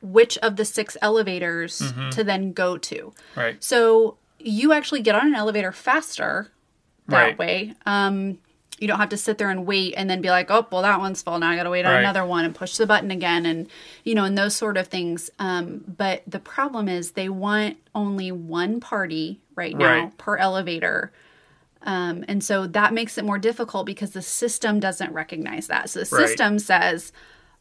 which 0.00 0.36
of 0.38 0.56
the 0.56 0.64
six 0.64 0.96
elevators 1.02 1.80
Mm-hmm. 1.80 2.10
to 2.10 2.24
then 2.24 2.52
go 2.52 2.76
to. 2.78 3.12
Right. 3.36 3.62
So 3.62 4.16
you 4.38 4.72
actually 4.72 5.00
get 5.02 5.14
on 5.14 5.26
an 5.28 5.34
elevator 5.34 5.72
faster 5.72 6.48
that 7.08 7.16
Right. 7.22 7.38
way. 7.38 7.74
Um, 7.86 8.38
you 8.78 8.88
don't 8.88 8.98
have 8.98 9.10
to 9.10 9.16
sit 9.16 9.38
there 9.38 9.48
and 9.50 9.64
wait 9.64 9.94
and 9.96 10.10
then 10.10 10.20
be 10.20 10.30
like, 10.30 10.50
oh, 10.50 10.66
well, 10.72 10.82
that 10.82 10.98
one's 10.98 11.22
full. 11.22 11.38
Now 11.38 11.50
I 11.50 11.56
got 11.56 11.64
to 11.64 11.70
wait 11.70 11.84
on 11.84 11.92
Right. 11.92 12.00
another 12.00 12.24
one 12.24 12.44
and 12.44 12.52
push 12.54 12.76
the 12.76 12.86
button 12.86 13.12
again, 13.12 13.46
and 13.46 13.68
you 14.02 14.12
know, 14.14 14.24
and 14.24 14.36
those 14.36 14.56
sort 14.56 14.76
of 14.76 14.88
things. 14.88 15.30
Um, 15.38 15.84
but 15.86 16.22
the 16.26 16.40
problem 16.40 16.88
is 16.88 17.12
they 17.12 17.28
want 17.28 17.76
only 17.94 18.32
one 18.32 18.80
party 18.80 19.38
right 19.54 19.76
now 19.76 19.84
Right. 20.04 20.18
per 20.18 20.36
elevator. 20.36 21.12
Um, 21.82 22.24
and 22.28 22.44
so 22.44 22.66
that 22.68 22.92
makes 22.94 23.18
it 23.18 23.24
more 23.24 23.38
difficult 23.38 23.86
because 23.86 24.10
the 24.12 24.22
system 24.22 24.78
doesn't 24.80 25.12
recognize 25.12 25.66
that. 25.66 25.90
So 25.90 26.00
the 26.04 26.16
Right. 26.16 26.28
system 26.28 26.58
says, 26.58 27.12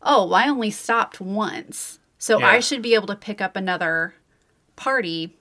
oh, 0.02 0.26
well, 0.26 0.36
I 0.36 0.48
only 0.48 0.70
stopped 0.72 1.20
once. 1.20 2.00
So 2.20 2.40
Yeah. 2.40 2.48
I 2.50 2.60
should 2.60 2.82
be 2.84 2.94
able 2.94 3.08
to 3.08 3.16
pick 3.16 3.42
up 3.42 3.56
another 3.56 4.14
party 4.76 5.36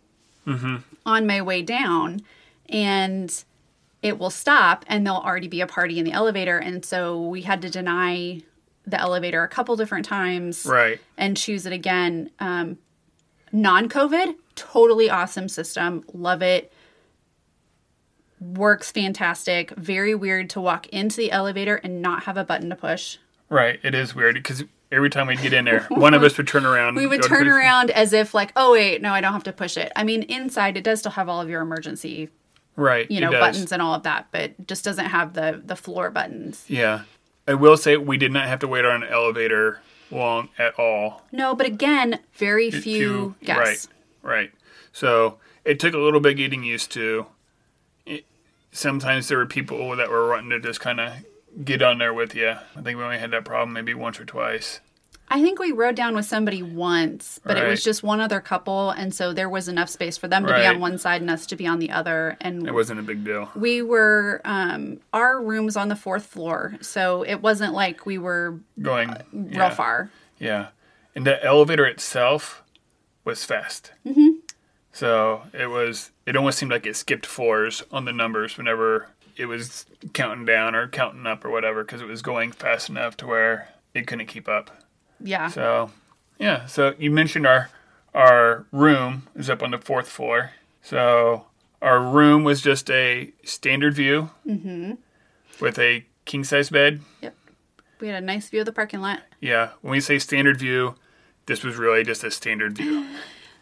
on 1.06 1.26
my 1.26 1.40
way 1.42 1.62
down 1.62 2.20
and 2.68 3.44
it 4.02 4.18
will 4.18 4.30
stop 4.30 4.84
and 4.88 5.06
there'll 5.06 5.20
already 5.20 5.46
be 5.48 5.60
a 5.60 5.66
party 5.66 5.98
in 5.98 6.04
the 6.04 6.12
elevator. 6.12 6.58
And 6.58 6.84
so 6.84 7.20
we 7.20 7.42
had 7.42 7.60
to 7.62 7.70
deny 7.70 8.40
the 8.86 8.98
elevator 8.98 9.42
a 9.42 9.48
couple 9.48 9.76
different 9.76 10.06
times 10.06 10.64
Right. 10.66 10.98
and 11.18 11.36
choose 11.36 11.66
it 11.66 11.72
again. 11.72 12.30
Um, 12.40 12.78
non 13.52 13.88
COVID, 13.88 14.34
totally 14.54 15.10
awesome 15.10 15.48
system. 15.48 16.04
Love 16.12 16.42
it. 16.42 16.72
Works 18.40 18.90
fantastic. 18.90 19.70
Very 19.72 20.14
weird 20.14 20.48
to 20.50 20.60
walk 20.60 20.86
into 20.88 21.16
the 21.18 21.30
elevator 21.30 21.76
and 21.76 22.00
not 22.00 22.24
have 22.24 22.36
a 22.36 22.44
button 22.44 22.70
to 22.70 22.76
push. 22.76 23.18
Right. 23.50 23.78
It 23.82 23.94
is 23.94 24.14
weird 24.14 24.36
because 24.36 24.64
every 24.90 25.10
time 25.10 25.26
we'd 25.26 25.42
get 25.42 25.52
in 25.52 25.66
there, 25.66 25.82
one 25.90 26.14
of 26.14 26.22
us 26.22 26.36
would 26.38 26.48
turn 26.48 26.64
around. 26.64 26.94
We 27.00 27.06
would 27.06 27.22
turn 27.22 27.48
around 27.48 27.90
as 27.90 28.12
if 28.12 28.32
like, 28.32 28.52
oh 28.56 28.72
wait, 28.72 29.02
no, 29.02 29.12
I 29.12 29.20
don't 29.20 29.32
have 29.32 29.44
to 29.44 29.52
push 29.52 29.76
it. 29.76 29.92
I 29.94 30.04
mean, 30.04 30.22
inside 30.22 30.76
it 30.78 30.84
does 30.84 31.00
still 31.00 31.12
have 31.12 31.28
all 31.28 31.40
of 31.40 31.50
your 31.50 31.60
emergency, 31.60 32.30
Right. 32.76 33.10
you 33.10 33.20
know, 33.20 33.30
buttons 33.30 33.72
and 33.72 33.82
all 33.82 33.94
of 33.94 34.04
that, 34.04 34.28
but 34.30 34.66
just 34.66 34.84
doesn't 34.84 35.06
have 35.06 35.34
the 35.34 35.60
the 35.64 35.76
floor 35.76 36.10
buttons. 36.10 36.64
Yeah. 36.66 37.02
I 37.46 37.54
will 37.54 37.76
say 37.76 37.96
we 37.96 38.16
did 38.16 38.32
not 38.32 38.46
have 38.46 38.60
to 38.60 38.68
wait 38.68 38.84
on 38.84 39.02
an 39.02 39.08
elevator 39.10 39.80
long 40.10 40.48
at 40.58 40.78
all. 40.78 41.22
No, 41.32 41.54
but 41.54 41.66
again, 41.66 42.20
very 42.34 42.70
few 42.70 43.36
to- 43.40 43.46
guests. 43.46 43.88
Right. 44.22 44.32
Right. 44.32 44.52
So 44.92 45.38
it 45.64 45.78
took 45.78 45.94
a 45.94 45.98
little 45.98 46.20
bit 46.20 46.36
getting 46.36 46.62
used 46.64 46.90
to. 46.92 47.26
It, 48.06 48.24
sometimes 48.72 49.28
there 49.28 49.38
were 49.38 49.46
people 49.46 49.96
that 49.96 50.10
were 50.10 50.28
wanting 50.28 50.50
to 50.50 50.60
just 50.60 50.80
kind 50.80 51.00
of 51.00 51.12
get 51.64 51.82
on 51.82 51.98
there 51.98 52.14
with 52.14 52.34
you. 52.34 52.50
I 52.76 52.80
think 52.82 52.98
we 52.98 53.04
only 53.04 53.18
had 53.18 53.30
that 53.32 53.44
problem 53.44 53.72
maybe 53.72 53.94
once 53.94 54.20
or 54.20 54.24
twice. 54.24 54.80
I 55.32 55.40
think 55.40 55.60
we 55.60 55.70
rode 55.70 55.94
down 55.94 56.16
with 56.16 56.26
somebody 56.26 56.60
once, 56.60 57.38
but 57.44 57.56
it 57.56 57.66
was 57.66 57.84
just 57.84 58.02
one 58.02 58.20
other 58.20 58.40
couple, 58.40 58.90
and 58.90 59.14
so 59.14 59.32
there 59.32 59.48
was 59.48 59.68
enough 59.68 59.88
space 59.88 60.16
for 60.16 60.26
them 60.26 60.44
to 60.44 60.52
be 60.52 60.66
on 60.66 60.80
one 60.80 60.98
side 60.98 61.20
and 61.20 61.30
us 61.30 61.46
to 61.46 61.56
be 61.56 61.68
on 61.68 61.78
the 61.78 61.92
other. 61.92 62.36
And 62.40 62.66
It 62.66 62.74
wasn't 62.74 62.98
a 62.98 63.04
big 63.04 63.24
deal. 63.24 63.48
we 63.54 63.80
were, 63.80 64.40
um, 64.44 64.98
our 65.12 65.40
rooms 65.40 65.76
on 65.76 65.88
the 65.88 65.94
fourth 65.94 66.26
floor, 66.26 66.74
so 66.80 67.22
it 67.22 67.42
wasn't 67.42 67.74
like 67.74 68.04
we 68.04 68.18
were 68.18 68.58
Going 68.82 69.14
real 69.32 69.52
yeah, 69.52 69.70
far. 69.70 70.10
Yeah. 70.40 70.68
And 71.14 71.24
the 71.24 71.42
elevator 71.44 71.86
itself 71.86 72.64
was 73.24 73.44
fast. 73.44 73.92
Mm-hmm. 74.04 74.30
So 74.92 75.42
it 75.52 75.68
was, 75.68 76.10
it 76.26 76.34
almost 76.34 76.58
seemed 76.58 76.72
like 76.72 76.86
it 76.86 76.96
skipped 76.96 77.26
floors 77.26 77.84
on 77.92 78.04
the 78.04 78.12
numbers 78.12 78.58
whenever 78.58 79.06
it 79.36 79.46
was 79.46 79.86
counting 80.12 80.44
down 80.44 80.74
or 80.74 80.88
counting 80.88 81.26
up 81.26 81.44
or 81.44 81.50
whatever 81.50 81.84
because 81.84 82.00
it 82.00 82.08
was 82.08 82.20
going 82.20 82.50
fast 82.50 82.88
enough 82.88 83.16
to 83.18 83.26
where 83.26 83.68
it 83.94 84.08
couldn't 84.08 84.26
keep 84.26 84.48
up. 84.48 84.70
Yeah. 85.22 85.48
So, 85.48 85.90
yeah. 86.38 86.66
So 86.66 86.94
you 86.98 87.10
mentioned 87.10 87.46
our 87.46 87.70
our 88.14 88.66
room 88.72 89.28
is 89.36 89.48
up 89.48 89.62
on 89.62 89.70
the 89.70 89.78
fourth 89.78 90.08
floor. 90.08 90.52
So 90.82 91.46
our 91.82 92.00
room 92.00 92.44
was 92.44 92.60
just 92.60 92.90
a 92.90 93.32
standard 93.44 93.94
view 93.94 94.30
with 95.60 95.78
a 95.78 96.04
king 96.24 96.44
size 96.44 96.70
bed. 96.70 97.00
Yep. 97.22 97.34
We 98.00 98.08
had 98.08 98.22
a 98.22 98.26
nice 98.26 98.48
view 98.48 98.60
of 98.60 98.66
the 98.66 98.72
parking 98.72 99.00
lot. 99.00 99.20
Yeah. 99.40 99.70
When 99.82 99.92
we 99.92 100.00
say 100.00 100.18
standard 100.18 100.58
view, 100.58 100.94
this 101.46 101.62
was 101.62 101.76
really 101.76 102.02
just 102.04 102.24
a 102.24 102.30
standard 102.30 102.76
view. 102.76 103.06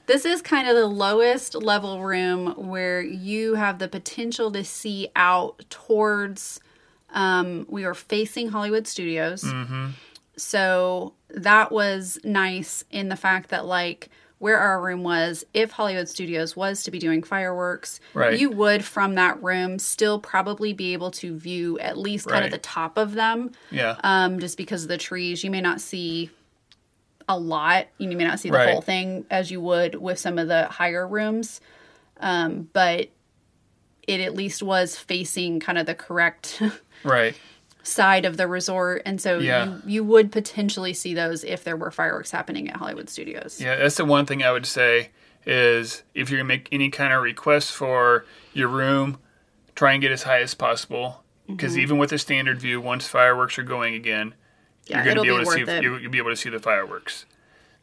This 0.07 0.25
is 0.25 0.41
kind 0.41 0.67
of 0.67 0.75
the 0.75 0.87
lowest 0.87 1.55
level 1.55 2.03
room 2.03 2.55
where 2.57 3.03
you 3.03 3.57
have 3.57 3.79
the 3.79 3.89
potential 3.89 4.51
to 4.53 4.65
see 4.65 5.09
out 5.15 5.67
towards. 5.69 6.61
Um, 7.11 7.67
we 7.69 7.85
were 7.85 7.93
facing 7.93 8.49
Hollywood 8.49 8.87
Studios. 8.87 9.45
So 10.39 11.13
that 11.31 11.71
was 11.73 12.19
nice 12.25 12.85
in 12.91 13.09
the 13.09 13.17
fact 13.17 13.51
that, 13.51 13.67
like, 13.67 14.09
where 14.39 14.59
our 14.59 14.81
room 14.81 15.03
was, 15.03 15.45
if 15.53 15.73
Hollywood 15.73 16.09
Studios 16.09 16.55
was 16.55 16.85
to 16.85 16.91
be 16.93 16.99
doing 17.01 17.23
fireworks, 17.25 17.99
Right. 18.15 18.39
you 18.39 18.51
would 18.51 18.85
from 18.85 19.17
that 19.17 19.43
room 19.43 19.79
still 19.81 20.21
probably 20.21 20.73
be 20.73 20.93
able 20.93 21.11
to 21.13 21.37
view 21.37 21.79
at 21.81 21.99
least 21.99 22.29
kind 22.29 22.45
of 22.45 22.53
the 22.53 22.59
top 22.59 22.97
of 22.99 23.15
them 23.15 23.51
Yeah. 23.71 23.97
um, 24.05 24.39
just 24.39 24.57
because 24.57 24.85
of 24.85 24.89
the 24.89 24.97
trees. 24.99 25.43
You 25.43 25.51
may 25.51 25.61
not 25.61 25.81
see 25.81 26.31
a 27.29 27.37
lot. 27.39 27.89
You 27.99 28.09
may 28.17 28.25
not 28.25 28.39
see 28.39 28.49
the 28.51 28.57
Right. 28.59 28.71
whole 28.71 28.81
thing 28.81 29.27
as 29.29 29.51
you 29.51 29.61
would 29.61 29.97
with 29.97 30.19
some 30.21 30.39
of 30.39 30.47
the 30.49 30.67
higher 30.67 31.07
rooms, 31.07 31.61
um, 32.21 32.69
but 32.73 33.09
it 34.07 34.21
at 34.21 34.35
least 34.35 34.63
was 34.63 34.97
facing 34.97 35.59
kind 35.61 35.77
of 35.79 35.85
the 35.87 35.95
correct 35.97 36.63
right. 37.03 37.35
Side 37.89 38.25
of 38.25 38.37
the 38.37 38.47
resort, 38.47 39.03
and 39.07 39.21
so 39.21 39.39
Yeah. 39.39 39.65
you, 39.67 39.83
you 39.87 40.05
would 40.05 40.31
potentially 40.33 40.93
see 40.93 41.15
those 41.15 41.43
if 41.45 41.65
there 41.65 41.77
were 41.77 41.91
fireworks 41.91 42.31
happening 42.31 42.69
at 42.69 42.77
Hollywood 42.77 43.09
Studios. 43.09 43.61
Yeah, 43.61 43.77
that's 43.77 43.97
the 43.97 44.05
one 44.05 44.27
thing 44.27 44.43
I 44.43 44.53
would 44.53 44.67
say 44.67 45.11
is 45.47 46.03
if 46.15 46.31
you're 46.31 46.39
gonna 46.39 46.49
make 46.49 46.69
any 46.71 46.91
kind 46.91 47.13
of 47.13 47.23
request 47.23 47.73
for 47.73 48.25
your 48.53 48.69
room, 48.69 49.19
try 49.75 49.93
and 49.93 50.03
get 50.03 50.13
as 50.13 50.25
high 50.25 50.41
as 50.41 50.55
possible. 50.55 51.23
Because 51.47 51.73
Mm-hmm. 51.73 51.81
even 51.81 51.99
with 51.99 52.11
the 52.11 52.19
standard 52.19 52.61
view, 52.61 52.79
once 52.81 53.07
fireworks 53.09 53.59
are 53.59 53.63
going 53.63 53.95
again, 53.95 54.35
Yeah, 54.87 54.99
you're 55.05 55.15
gonna 55.15 55.23
be 55.23 55.29
able 55.29 55.39
be 55.39 55.65
to 55.65 55.67
see 55.67 55.83
you'll 55.83 56.11
be 56.11 56.19
able 56.19 56.31
to 56.31 56.37
see 56.37 56.51
the 56.51 56.59
fireworks. 56.61 57.25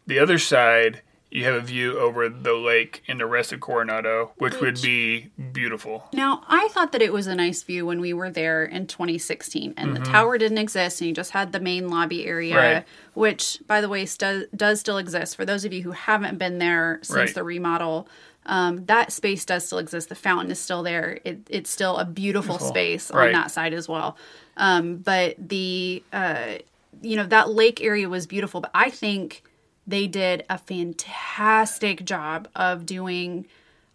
The 0.05 0.19
other 0.19 0.37
side, 0.37 1.01
you 1.35 1.43
have 1.45 1.55
a 1.55 1.61
view 1.61 1.99
over 1.99 2.29
the 2.29 2.53
lake 2.53 3.03
and 3.07 3.19
the 3.19 3.25
rest 3.25 3.51
of 3.51 3.59
Coronado, 3.59 4.31
which, 4.37 4.59
would 4.61 4.81
be 4.81 5.31
beautiful. 5.51 6.07
Now, 6.13 6.43
I 6.47 6.69
thought 6.71 6.91
that 6.93 7.01
it 7.01 7.11
was 7.11 7.27
a 7.27 7.35
nice 7.35 7.61
view 7.63 7.85
when 7.85 7.99
we 7.99 8.13
were 8.13 8.29
there 8.29 8.63
in 8.63 8.87
2016, 8.87 9.73
and 9.77 9.95
the 9.95 9.99
tower 9.99 10.37
didn't 10.37 10.57
exist, 10.59 11.01
and 11.01 11.07
you 11.09 11.13
just 11.13 11.31
had 11.31 11.51
the 11.51 11.59
main 11.59 11.89
lobby 11.89 12.25
area, 12.25 12.55
Mm-hmm. 12.55 12.73
Right. 12.75 12.85
which, 13.13 13.59
by 13.67 13.81
the 13.81 13.89
way, 13.89 14.05
stu- 14.05 14.47
does 14.55 14.79
still 14.79 14.97
exist. 14.97 15.35
For 15.35 15.45
those 15.45 15.65
of 15.65 15.73
you 15.73 15.83
who 15.83 15.91
haven't 15.91 16.37
been 16.37 16.57
there 16.59 16.99
since 17.01 17.15
Right. 17.17 17.35
the 17.35 17.43
remodel, 17.43 18.07
um, 18.45 18.85
that 18.85 19.11
space 19.11 19.43
does 19.43 19.65
still 19.65 19.79
exist. 19.79 20.09
The 20.09 20.15
fountain 20.15 20.51
is 20.51 20.59
still 20.59 20.83
there. 20.83 21.19
It, 21.25 21.39
it's 21.49 21.69
still 21.69 21.97
a 21.97 22.05
beautiful, 22.05 22.53
Beautiful. 22.55 22.67
space 22.69 23.11
on 23.11 23.31
that 23.31 23.51
side 23.51 23.73
as 23.73 23.89
well. 23.89 24.15
Um, 24.57 24.97
but 24.97 25.35
the, 25.39 26.01
uh, 26.13 26.59
you 27.01 27.17
know, 27.17 27.25
that 27.25 27.49
lake 27.49 27.81
area 27.81 28.07
was 28.07 28.25
beautiful, 28.27 28.61
but 28.61 28.71
I 28.73 28.89
think 28.89 29.43
they 29.87 30.07
did 30.07 30.43
a 30.49 30.57
fantastic 30.57 32.05
job 32.05 32.47
of 32.55 32.85
doing 32.85 33.45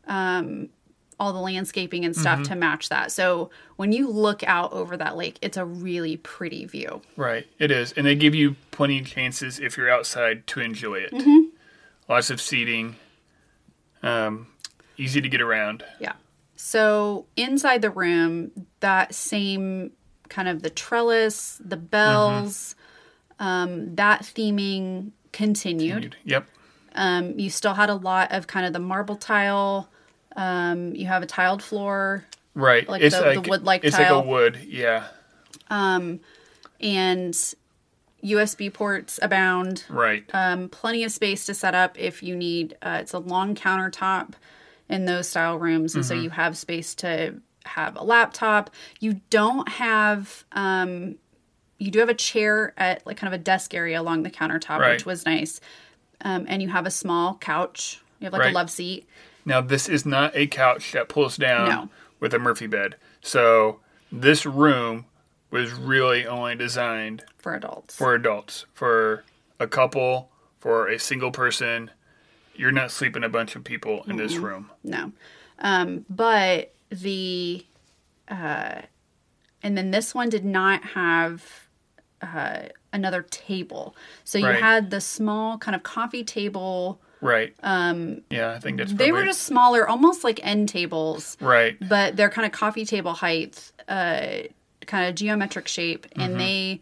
all 0.07 1.33
the 1.33 1.38
landscaping 1.38 2.05
and 2.05 2.16
stuff 2.16 2.42
to 2.44 2.57
match 2.57 2.88
that. 2.88 3.12
So 3.12 3.50
when 3.76 3.92
you 3.92 4.09
look 4.09 4.42
out 4.44 4.72
over 4.72 4.96
that 4.96 5.16
lake, 5.16 5.38
it's 5.42 5.57
a 5.57 5.64
really 5.64 6.16
pretty 6.16 6.64
view. 6.64 7.03
Right, 7.16 7.46
it 7.59 7.70
is, 7.70 7.92
and 7.92 8.07
they 8.07 8.14
give 8.14 8.35
you 8.35 8.57
plenty 8.70 9.00
of 9.00 9.07
chances 9.07 9.61
if 9.61 9.76
you're 9.76 9.90
outside 9.90 10.46
to 10.48 10.61
enjoy 10.61 10.94
it. 10.94 11.12
Mm-hmm. 11.12 11.50
Lots 12.09 12.31
of 12.31 12.40
seating, 12.40 12.96
um, 14.03 14.46
easy 14.96 15.20
to 15.20 15.29
get 15.29 15.40
around. 15.40 15.85
Yeah. 16.00 16.14
So 16.57 17.26
inside 17.37 17.83
the 17.83 17.90
room, 17.90 18.66
that 18.81 19.14
same 19.14 19.92
kind 20.29 20.48
of 20.48 20.62
the 20.62 20.70
trellis, 20.70 21.61
the 21.64 21.76
bells, 21.76 22.74
um, 23.38 23.94
that 23.96 24.22
theming 24.22 25.12
continued. 25.33 26.16
Yep. 26.25 26.47
Um, 26.95 27.38
you 27.38 27.51
still 27.51 27.75
had 27.75 27.88
a 27.90 27.95
lot 27.95 28.33
of 28.33 28.47
kind 28.47 28.66
of 28.66 28.73
the 28.73 28.79
marble 28.81 29.16
tile. 29.16 29.88
Um, 30.37 30.95
you 30.95 31.07
have 31.07 31.23
a 31.23 31.27
tiled 31.27 31.62
floor 31.62 32.25
Right. 32.55 32.88
Like 32.88 33.01
it's 33.03 33.14
the- 33.16 33.23
like 33.23 33.45
the 33.45 33.49
wood-like 33.51 33.85
It's 33.85 33.97
tile? 33.97 34.16
like 34.16 34.25
a 34.25 34.29
wood. 34.29 34.59
Yeah. 34.66 35.07
Um, 35.71 36.19
and 36.81 37.33
USB 38.25 38.73
ports 38.73 39.19
abound. 39.23 39.85
Right. 39.88 40.25
um, 40.35 40.69
plenty 40.69 41.05
of 41.05 41.12
space 41.12 41.47
to 41.47 41.55
set 41.55 41.75
up 41.75 41.99
if 41.99 42.23
you 42.23 42.35
need. 42.37 42.77
Uh, 42.83 42.99
it's 43.01 43.12
a 43.12 43.19
long 43.19 43.55
countertop 43.55 44.33
in 44.88 45.05
those 45.05 45.29
style 45.29 45.59
rooms, 45.59 45.95
and 45.95 46.05
so 46.05 46.14
Mm-hmm. 46.14 46.25
you 46.25 46.31
have 46.31 46.59
space 46.59 46.95
to 46.97 47.40
have 47.64 47.97
a 47.97 48.03
laptop. 48.03 48.71
You 48.99 49.21
don't 49.31 49.69
have. 49.69 50.45
Um, 50.53 51.16
you 51.81 51.90
do 51.90 51.99
have 51.99 52.09
a 52.09 52.14
chair 52.14 52.73
at 52.77 53.05
like 53.07 53.16
kind 53.16 53.33
of 53.35 53.40
a 53.40 53.43
desk 53.43 53.75
area 53.75 54.01
along 54.01 54.23
the 54.23 54.31
countertop, 54.31 54.79
Right. 54.79 54.93
which 54.93 55.05
was 55.07 55.27
nice. 55.27 55.61
Um, 56.21 56.45
and 56.49 56.62
you 56.62 56.69
have 56.69 56.87
a 56.87 56.90
small 56.90 57.35
couch. 57.38 58.01
You 58.21 58.27
have 58.27 58.33
like 58.33 58.43
Right. 58.43 58.51
a 58.53 58.55
love 58.55 58.71
seat. 58.71 59.09
Now 59.45 59.61
this 59.61 59.88
is 59.88 60.05
not 60.07 60.37
a 60.37 60.47
couch 60.47 60.93
that 60.93 61.09
pulls 61.09 61.37
down 61.37 61.69
No. 61.69 61.88
with 62.21 62.33
a 62.35 62.38
Murphy 62.38 62.66
bed. 62.66 62.95
So 63.23 63.81
this 64.12 64.45
room 64.47 65.07
was 65.51 65.73
really 65.73 66.27
only 66.27 66.55
designed 66.55 67.25
for 67.38 67.55
adults. 67.55 67.97
for 67.97 68.14
adults, 68.14 68.66
for 68.75 69.25
a 69.59 69.66
couple, 69.66 70.31
for 70.61 70.87
a 70.88 70.99
single 70.99 71.31
person. 71.33 71.90
You're 72.55 72.71
not 72.73 72.90
sleeping 72.90 73.25
a 73.25 73.29
bunch 73.31 73.57
of 73.57 73.64
people 73.64 74.05
in 74.07 74.16
this 74.16 74.37
room. 74.37 74.71
No. 74.85 75.12
Um, 75.59 76.05
but 76.11 76.75
the 76.90 77.64
uh, 78.29 78.83
and 79.62 79.77
then 79.79 79.90
this 79.90 80.14
one 80.14 80.29
did 80.29 80.45
not 80.45 80.85
have 80.85 81.66
uh, 82.23 82.63
another 82.93 83.23
table. 83.31 83.95
So 84.25 84.39
you 84.39 84.47
Right. 84.47 84.61
had 84.63 84.91
the 84.91 85.01
small 85.01 85.59
kind 85.59 85.75
of 85.75 85.83
coffee 85.83 86.25
table. 86.25 87.01
Right. 87.21 87.55
Um. 87.63 88.23
Yeah, 88.31 88.53
I 88.53 88.59
think 88.61 88.79
that's. 88.79 88.93
They 88.95 89.13
were 89.13 89.25
just 89.25 89.43
smaller, 89.43 89.87
almost 89.89 90.25
like 90.25 90.41
end 90.43 90.69
tables, 90.71 91.37
right. 91.41 91.77
but 91.89 92.17
they're 92.17 92.31
kind 92.31 92.47
of 92.47 92.53
coffee 92.53 92.85
table 92.87 93.13
height, 93.13 93.73
uh, 93.89 94.49
kind 94.87 95.09
of 95.09 95.15
geometric 95.15 95.69
shape, 95.69 96.07
Mm-hmm. 96.11 96.21
and 96.21 96.41
they 96.41 96.81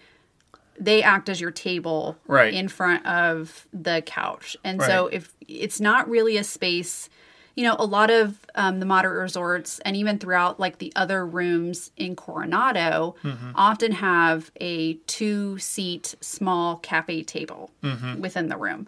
they 0.81 1.03
act 1.03 1.29
as 1.29 1.41
your 1.41 1.51
table 1.51 2.17
Right. 2.29 2.55
in 2.55 2.69
front 2.69 3.05
of 3.05 3.67
the 3.73 4.01
couch. 4.07 4.57
And 4.63 4.81
so 4.81 5.09
if 5.09 5.35
it's 5.49 5.81
not 5.81 6.09
really 6.09 6.37
a 6.37 6.45
space, 6.45 7.09
you 7.59 7.65
know, 7.65 7.77
a 7.79 7.85
lot 7.99 8.09
of 8.11 8.39
um, 8.55 8.79
the 8.79 8.87
moderate 8.87 9.21
resorts 9.21 9.81
and 9.81 9.97
even 9.97 10.19
throughout 10.19 10.61
like 10.61 10.79
the 10.79 10.93
other 10.95 11.27
rooms 11.27 11.91
in 11.97 12.15
Coronado 12.15 13.17
Mm-hmm. 13.25 13.51
often 13.55 13.93
have 13.93 14.51
a 14.61 14.95
two 15.07 15.59
seat 15.59 16.15
small 16.21 16.77
cafe 16.77 17.23
table 17.25 17.71
Mm-hmm. 17.83 18.21
within 18.21 18.49
the 18.49 18.57
room, 18.57 18.87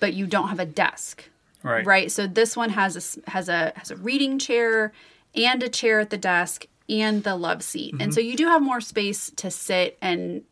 but 0.00 0.12
you 0.12 0.26
don't 0.26 0.48
have 0.48 0.60
a 0.60 0.66
desk 0.66 1.14
Right. 1.62 1.84
right 1.86 2.10
so 2.16 2.26
this 2.26 2.56
one 2.56 2.70
has 2.70 2.92
a 3.26 3.30
has 3.30 3.48
a 3.48 3.72
has 3.76 3.90
a 3.90 3.96
reading 3.96 4.38
chair 4.38 4.92
and 5.34 5.62
a 5.62 5.68
chair 5.68 6.00
at 6.00 6.08
the 6.10 6.16
desk 6.16 6.66
and 6.88 7.22
the 7.22 7.36
love 7.36 7.62
seat 7.62 7.94
and 8.00 8.12
so 8.14 8.18
you 8.20 8.34
do 8.34 8.46
have 8.46 8.62
more 8.62 8.80
space 8.80 9.30
to 9.36 9.50
sit 9.50 9.98
and 10.00 10.42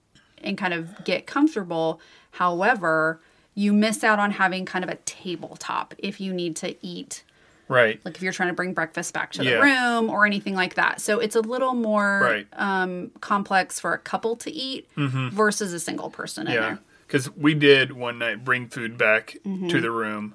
and 0.46 0.58
kind 0.58 0.74
of 0.74 1.04
get 1.04 1.26
comfortable 1.26 1.98
however 2.32 3.20
you 3.54 3.72
miss 3.72 4.04
out 4.04 4.18
on 4.18 4.30
having 4.32 4.64
kind 4.64 4.84
of 4.84 4.90
a 4.90 4.96
tabletop 5.04 5.94
if 5.98 6.20
you 6.20 6.32
need 6.32 6.54
to 6.56 6.76
eat 6.86 7.24
Right. 7.68 8.00
like 8.04 8.16
if 8.16 8.22
you're 8.22 8.32
trying 8.32 8.48
to 8.48 8.54
bring 8.54 8.72
breakfast 8.74 9.12
back 9.14 9.32
to 9.32 9.44
Yeah. 9.44 9.56
the 9.56 9.60
room 9.62 10.10
or 10.10 10.24
anything 10.26 10.54
like 10.54 10.74
that 10.74 11.00
so 11.00 11.18
it's 11.20 11.36
a 11.36 11.40
little 11.40 11.74
more 11.74 12.20
Right. 12.22 12.46
um, 12.54 13.10
complex 13.20 13.78
for 13.78 13.92
a 13.92 13.98
couple 13.98 14.36
to 14.36 14.50
eat 14.50 14.88
versus 14.96 15.72
a 15.72 15.80
single 15.80 16.10
person 16.10 16.46
in 16.46 16.52
Mm-hmm. 16.54 16.62
Yeah. 16.62 16.68
there 16.70 16.78
Because 17.06 17.30
we 17.36 17.54
did 17.54 17.92
one 17.92 18.18
night 18.18 18.44
bring 18.44 18.68
food 18.68 18.96
back 18.98 19.36
Mm-hmm. 19.46 19.68
to 19.68 19.80
the 19.80 19.90
room. 19.90 20.34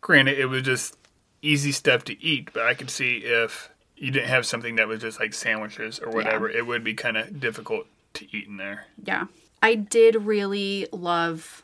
Granted, 0.00 0.38
it 0.38 0.46
was 0.46 0.62
just 0.62 0.96
easy 1.42 1.72
stuff 1.72 2.04
to 2.04 2.22
eat, 2.22 2.50
but 2.52 2.64
I 2.66 2.74
could 2.74 2.90
see 2.90 3.18
if 3.18 3.68
you 3.96 4.10
didn't 4.12 4.28
have 4.28 4.46
something 4.46 4.76
that 4.76 4.86
was 4.86 5.00
just 5.00 5.18
like 5.18 5.34
sandwiches 5.34 5.98
or 5.98 6.10
whatever, 6.10 6.48
it 6.48 6.66
would 6.66 6.84
be 6.84 6.94
kind 6.94 7.16
of 7.16 7.40
difficult 7.40 7.86
to 8.14 8.26
eat 8.36 8.46
in 8.46 8.56
there. 8.58 8.86
Yeah. 9.04 9.26
I 9.60 9.74
did 9.74 10.14
really 10.24 10.86
love 10.92 11.62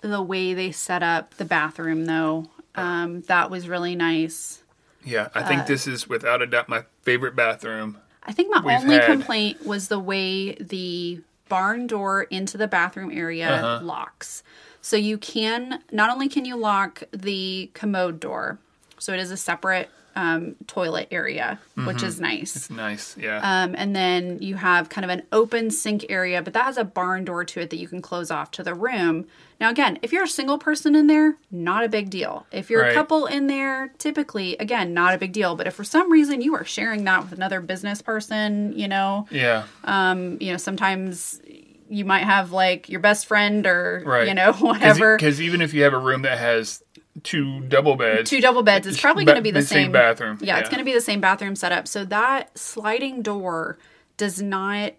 the 0.00 0.22
way 0.22 0.54
they 0.54 0.72
set 0.72 1.02
up 1.02 1.34
the 1.34 1.44
bathroom, 1.44 2.06
though. 2.06 2.48
Um, 2.74 3.22
that 3.22 3.50
was 3.50 3.68
really 3.68 3.94
nice. 3.94 4.62
Yeah, 5.04 5.28
I 5.34 5.40
Uh, 5.40 5.48
think 5.48 5.66
this 5.66 5.86
is 5.86 6.08
without 6.08 6.42
a 6.42 6.46
doubt 6.46 6.68
my 6.68 6.84
favorite 7.02 7.34
bathroom. 7.36 7.98
I 8.22 8.32
think 8.32 8.50
my 8.50 8.76
only 8.76 8.94
had- 8.96 9.06
complaint 9.06 9.66
was 9.66 9.88
the 9.88 9.98
way 9.98 10.54
the 10.54 11.20
barn 11.48 11.86
door 11.86 12.22
into 12.24 12.56
the 12.56 12.68
bathroom 12.68 13.10
area 13.12 13.50
Uh-huh. 13.50 13.84
locks. 13.84 14.42
So 14.80 14.96
you 14.96 15.18
can, 15.18 15.82
not 15.92 16.10
only 16.10 16.28
can 16.28 16.44
you 16.44 16.56
lock 16.56 17.02
the 17.12 17.70
commode 17.74 18.20
door, 18.20 18.58
so 18.98 19.12
it 19.12 19.20
is 19.20 19.30
a 19.30 19.36
separate 19.36 19.90
um, 20.16 20.56
toilet 20.66 21.08
area, 21.10 21.58
which 21.84 22.02
is 22.02 22.20
nice. 22.20 22.54
It's 22.56 22.70
nice. 22.70 23.16
Yeah. 23.16 23.38
Um, 23.42 23.74
and 23.76 23.94
then 23.96 24.38
you 24.42 24.56
have 24.56 24.88
kind 24.88 25.04
of 25.04 25.10
an 25.10 25.22
open 25.32 25.70
sink 25.70 26.06
area, 26.08 26.42
but 26.42 26.52
that 26.54 26.64
has 26.64 26.76
a 26.76 26.84
barn 26.84 27.24
door 27.24 27.44
to 27.44 27.60
it 27.60 27.70
that 27.70 27.76
you 27.78 27.88
can 27.88 28.02
close 28.02 28.30
off 28.30 28.50
to 28.52 28.62
the 28.62 28.74
room. 28.74 29.26
Now, 29.60 29.70
again, 29.70 29.98
if 30.02 30.12
you're 30.12 30.24
a 30.24 30.28
single 30.28 30.58
person 30.58 30.94
in 30.96 31.06
there, 31.06 31.36
not 31.50 31.84
a 31.84 31.88
big 31.88 32.10
deal. 32.10 32.46
If 32.52 32.68
you're 32.68 32.82
Right. 32.82 32.90
a 32.90 32.94
couple 32.94 33.26
in 33.26 33.46
there, 33.46 33.92
typically, 33.98 34.56
again, 34.58 34.92
not 34.92 35.14
a 35.14 35.18
big 35.18 35.32
deal. 35.32 35.54
But 35.54 35.66
if 35.68 35.74
for 35.74 35.84
some 35.84 36.10
reason 36.10 36.42
you 36.42 36.54
are 36.56 36.64
sharing 36.64 37.04
that 37.04 37.22
with 37.22 37.32
another 37.32 37.60
business 37.60 38.02
person, 38.02 38.72
you 38.76 38.88
know, 38.88 39.26
yeah. 39.30 39.64
um, 39.84 40.36
you 40.40 40.50
know, 40.50 40.56
sometimes 40.58 41.40
you 41.88 42.04
might 42.06 42.24
have 42.24 42.52
like 42.52 42.88
your 42.88 43.00
best 43.00 43.26
friend 43.26 43.66
or 43.66 44.02
Right. 44.06 44.26
you 44.26 44.32
know 44.34 44.52
whatever. 44.60 45.16
Because 45.16 45.40
even 45.42 45.60
if 45.60 45.74
you 45.74 45.82
have 45.82 45.92
a 45.92 45.98
room 45.98 46.22
that 46.22 46.38
has 46.38 46.82
two 47.22 47.60
double 47.60 47.96
beds, 47.96 48.28
Two 48.30 48.40
double 48.40 48.62
beds. 48.62 48.86
It's 48.86 49.00
probably 49.00 49.24
ba- 49.24 49.32
going 49.32 49.36
to 49.36 49.42
be 49.42 49.50
the, 49.50 49.60
the 49.60 49.66
same 49.66 49.92
bathroom. 49.92 50.38
Yeah, 50.40 50.58
it's 50.58 50.68
going 50.68 50.78
to 50.78 50.84
be 50.84 50.94
the 50.94 51.00
same 51.00 51.20
bathroom 51.20 51.56
setup. 51.56 51.86
So 51.88 52.04
that 52.06 52.56
sliding 52.58 53.22
door 53.22 53.78
does 54.16 54.40
not 54.42 54.92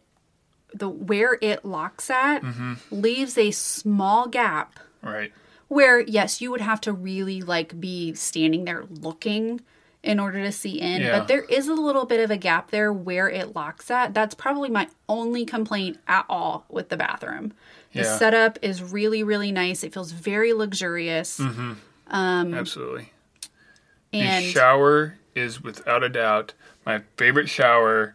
the 0.73 0.89
where 0.89 1.37
it 1.41 1.63
locks 1.65 2.09
at 2.09 2.41
Mm-hmm. 2.41 2.73
leaves 2.91 3.37
a 3.37 3.51
small 3.51 4.27
gap 4.27 4.79
right. 5.03 5.31
where 5.67 5.99
yes, 5.99 6.41
you 6.41 6.49
would 6.51 6.61
have 6.61 6.81
to 6.81 6.91
really 6.93 7.41
like 7.41 7.79
be 7.79 8.13
standing 8.15 8.65
there 8.65 8.83
looking 8.89 9.61
in 10.01 10.19
order 10.19 10.43
to 10.43 10.51
see 10.51 10.81
in, 10.81 11.01
Yeah. 11.01 11.19
but 11.19 11.27
there 11.27 11.43
is 11.43 11.67
a 11.69 11.73
little 11.73 12.05
bit 12.05 12.19
of 12.23 12.29
a 12.31 12.37
gap 12.37 12.71
there 12.71 12.91
where 12.91 13.29
it 13.29 13.55
locks 13.55 13.89
at. 13.89 14.13
That's 14.13 14.35
probably 14.35 14.69
my 14.69 14.87
only 15.07 15.45
complaint 15.45 15.97
at 16.07 16.25
all 16.27 16.65
with 16.69 16.89
the 16.89 16.97
bathroom. 16.97 17.53
The 17.93 17.99
Yeah. 18.01 18.17
setup 18.17 18.59
is 18.61 18.81
really 18.83 19.23
really 19.23 19.51
nice. 19.51 19.83
It 19.83 19.93
feels 19.93 20.11
very 20.11 20.53
luxurious. 20.53 21.39
Absolutely. 21.39 21.75
Um, 22.07 22.53
Absolutely. 22.53 23.11
And 24.11 24.45
the 24.45 24.49
shower 24.51 25.17
is 25.35 25.61
without 25.61 26.03
a 26.03 26.09
doubt 26.09 26.53
my 26.85 27.01
favorite 27.17 27.49
shower 27.49 28.13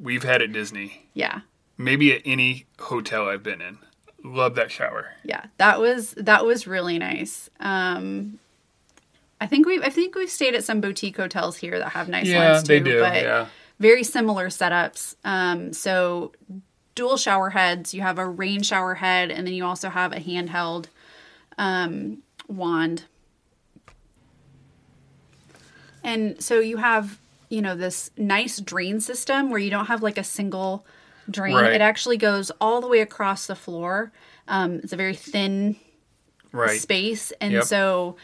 we've 0.00 0.22
had 0.22 0.42
at 0.42 0.52
Disney. 0.52 1.08
yeah. 1.14 1.40
Maybe 1.78 2.12
at 2.14 2.22
any 2.24 2.64
hotel 2.78 3.28
I've 3.28 3.42
been 3.42 3.60
in. 3.60 3.78
Love 4.24 4.54
that 4.56 4.70
shower. 4.70 5.08
yeah 5.24 5.44
that 5.58 5.78
was 5.80 6.12
that 6.16 6.44
was 6.44 6.66
really 6.66 6.98
nice 6.98 7.48
um 7.60 8.38
i 9.40 9.46
think 9.46 9.66
we 9.66 9.80
i 9.82 9.88
think 9.90 10.14
we've 10.16 10.30
stayed 10.30 10.54
at 10.56 10.64
some 10.64 10.80
boutique 10.80 11.16
hotels 11.16 11.56
here 11.58 11.78
that 11.78 11.90
have 11.90 12.08
nice 12.08 12.26
Yeah, 12.26 12.52
ones 12.54 12.62
too 12.64 12.68
they 12.68 12.80
do. 12.80 12.98
but 13.00 13.22
yeah. 13.22 13.46
very 13.78 14.02
similar 14.02 14.48
setups 14.48 15.14
um 15.24 15.72
so 15.72 16.32
dual 16.96 17.16
shower 17.16 17.50
heads 17.50 17.94
you 17.94 18.02
have 18.02 18.18
a 18.18 18.26
rain 18.26 18.62
shower 18.62 18.94
head 18.94 19.30
and 19.30 19.46
then 19.46 19.54
you 19.54 19.64
also 19.64 19.90
have 19.90 20.12
a 20.12 20.16
handheld 20.18 20.86
um 21.58 22.18
wand 22.48 23.04
and 26.04 26.42
so 26.42 26.60
you 26.60 26.76
have 26.76 27.18
you 27.48 27.62
know 27.62 27.74
this 27.76 28.10
nice 28.16 28.58
drain 28.60 29.00
system 29.00 29.50
where 29.50 29.58
you 29.58 29.70
don't 29.70 29.86
have 29.86 30.02
like 30.02 30.18
a 30.18 30.24
single 30.24 30.84
drain 31.30 31.54
Right. 31.54 31.72
it 31.72 31.80
actually 31.80 32.16
goes 32.16 32.50
all 32.60 32.80
the 32.80 32.88
way 32.88 33.00
across 33.00 33.46
the 33.46 33.56
floor 33.56 34.12
um, 34.48 34.80
it's 34.82 34.92
a 34.92 34.96
very 34.96 35.14
thin 35.16 35.76
Right. 36.52 36.80
space 36.80 37.32
and 37.40 37.52
Yep. 37.52 37.64
so 37.64 38.16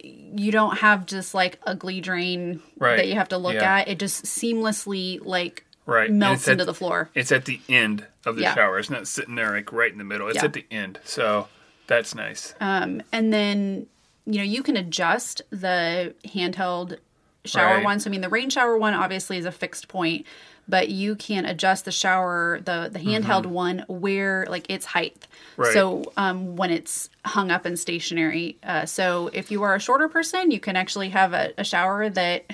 you 0.00 0.50
don't 0.50 0.78
have 0.78 1.06
just 1.06 1.34
like 1.34 1.58
ugly 1.66 2.00
drain 2.00 2.60
Right. 2.78 2.96
that 2.96 3.08
you 3.08 3.14
have 3.14 3.28
to 3.28 3.38
look 3.38 3.54
Yeah. 3.54 3.76
at 3.78 3.88
it 3.88 3.98
just 3.98 4.24
seamlessly 4.24 5.20
like 5.24 5.64
Right. 5.84 6.10
Melts 6.10 6.40
it's 6.42 6.48
at- 6.48 6.52
into 6.52 6.64
the 6.64 6.74
floor 6.74 7.10
It's 7.14 7.30
at 7.30 7.44
the 7.44 7.60
end 7.68 8.06
of 8.24 8.34
the 8.36 8.42
Yeah. 8.42 8.54
shower. 8.56 8.78
It's 8.80 8.90
not 8.90 9.06
sitting 9.06 9.36
there 9.36 9.52
like 9.52 9.72
right 9.72 9.92
in 9.92 9.98
the 9.98 10.04
middle. 10.04 10.26
It's 10.26 10.36
Yeah. 10.36 10.46
at 10.46 10.52
the 10.52 10.64
end. 10.68 10.98
So 11.04 11.46
that's 11.86 12.14
nice. 12.14 12.54
um, 12.60 13.02
and 13.12 13.32
then 13.32 13.86
you 14.26 14.38
know 14.38 14.44
you 14.44 14.62
can 14.62 14.76
adjust 14.76 15.42
the 15.50 16.14
handheld 16.24 16.98
shower 17.44 17.76
Right. 17.76 17.84
one 17.84 18.00
so 18.00 18.08
i 18.08 18.10
mean 18.10 18.22
the 18.22 18.28
rain 18.28 18.50
shower 18.50 18.76
one 18.76 18.92
obviously 18.92 19.38
is 19.38 19.44
a 19.44 19.52
fixed 19.52 19.86
point 19.86 20.26
but 20.68 20.88
you 20.88 21.14
can 21.14 21.44
adjust 21.46 21.84
the 21.84 21.92
shower 21.92 22.58
the 22.64 22.90
the 22.92 22.98
handheld 22.98 23.46
one 23.46 23.84
where 23.88 24.46
like 24.48 24.68
its 24.68 24.84
height 24.86 25.28
Mm-hmm. 25.52 25.62
Right. 25.62 25.72
so 25.72 26.12
um, 26.18 26.56
when 26.56 26.70
it's 26.70 27.08
hung 27.24 27.50
up 27.52 27.64
and 27.64 27.78
stationary 27.78 28.56
uh, 28.64 28.84
so 28.84 29.30
if 29.32 29.50
you 29.52 29.62
are 29.62 29.74
a 29.76 29.80
shorter 29.80 30.08
person 30.08 30.50
you 30.50 30.58
can 30.60 30.74
actually 30.76 31.08
have 31.10 31.32
a, 31.32 31.52
a 31.56 31.62
shower 31.64 32.10
that 32.10 32.44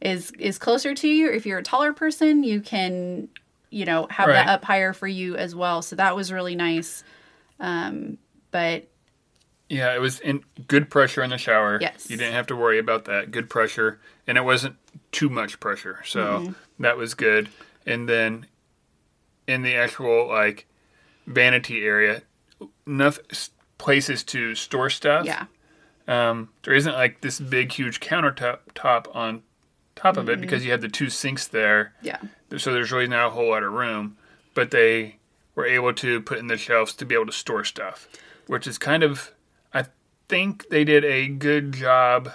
is 0.00 0.32
is 0.38 0.58
closer 0.58 0.94
to 0.94 1.06
you 1.08 1.30
if 1.30 1.44
you're 1.46 1.58
a 1.58 1.62
taller 1.62 1.92
person 1.92 2.42
you 2.42 2.60
can 2.62 3.28
you 3.70 3.84
know 3.84 4.06
have 4.10 4.28
that 4.28 4.48
up 4.48 4.64
higher 4.64 4.92
for 4.94 5.06
you 5.06 5.36
as 5.36 5.54
well 5.54 5.80
so 5.82 5.94
that 5.96 6.16
was 6.16 6.32
really 6.32 6.56
nice 6.56 7.04
um, 7.60 8.16
but 8.54 8.86
Yeah, 9.68 9.92
it 9.94 10.00
was 10.00 10.20
in 10.20 10.44
good 10.68 10.88
pressure 10.88 11.22
in 11.24 11.30
the 11.30 11.38
shower. 11.38 11.78
Yes. 11.80 12.08
You 12.08 12.16
didn't 12.16 12.34
have 12.34 12.46
to 12.46 12.56
worry 12.56 12.78
about 12.78 13.06
that. 13.06 13.32
Good 13.32 13.50
pressure. 13.50 13.98
And 14.28 14.38
it 14.38 14.44
wasn't 14.44 14.76
too 15.10 15.28
much 15.28 15.58
pressure. 15.58 15.98
So 16.06 16.20
Mm-hmm. 16.24 16.82
that 16.84 16.96
was 16.96 17.14
good. 17.14 17.48
And 17.84 18.08
then 18.08 18.46
in 19.48 19.62
the 19.62 19.74
actual 19.74 20.28
like 20.28 20.66
vanity 21.26 21.84
area, 21.84 22.22
enough 22.86 23.18
places 23.78 24.22
to 24.24 24.54
store 24.54 24.88
stuff. 24.90 25.26
yeah 25.26 25.46
Um, 26.06 26.50
there 26.62 26.74
isn't 26.74 26.92
like 26.94 27.20
this 27.22 27.40
big 27.40 27.72
huge 27.72 27.98
countertop 27.98 28.58
top 28.74 29.08
on 29.14 29.42
top 29.96 30.16
of 30.16 30.28
it 30.28 30.40
because 30.40 30.64
you 30.64 30.70
have 30.70 30.80
the 30.82 30.88
two 30.88 31.10
sinks 31.10 31.48
there. 31.48 31.92
yeah 32.02 32.20
So 32.56 32.72
there's 32.72 32.92
really 32.92 33.08
not 33.08 33.26
a 33.26 33.30
whole 33.30 33.50
lot 33.50 33.64
of 33.64 33.72
room. 33.72 34.16
But 34.54 34.70
they 34.70 35.16
were 35.56 35.66
able 35.66 35.92
to 35.94 36.20
put 36.20 36.38
in 36.38 36.46
the 36.46 36.56
shelves 36.56 36.92
to 36.94 37.04
be 37.04 37.14
able 37.14 37.26
to 37.26 37.32
store 37.32 37.64
stuff, 37.64 38.08
which 38.46 38.66
is 38.66 38.78
kind 38.78 39.02
of, 39.02 39.32
I 39.72 39.86
think 40.28 40.68
they 40.68 40.84
did 40.84 41.04
a 41.04 41.28
good 41.28 41.72
job 41.72 42.30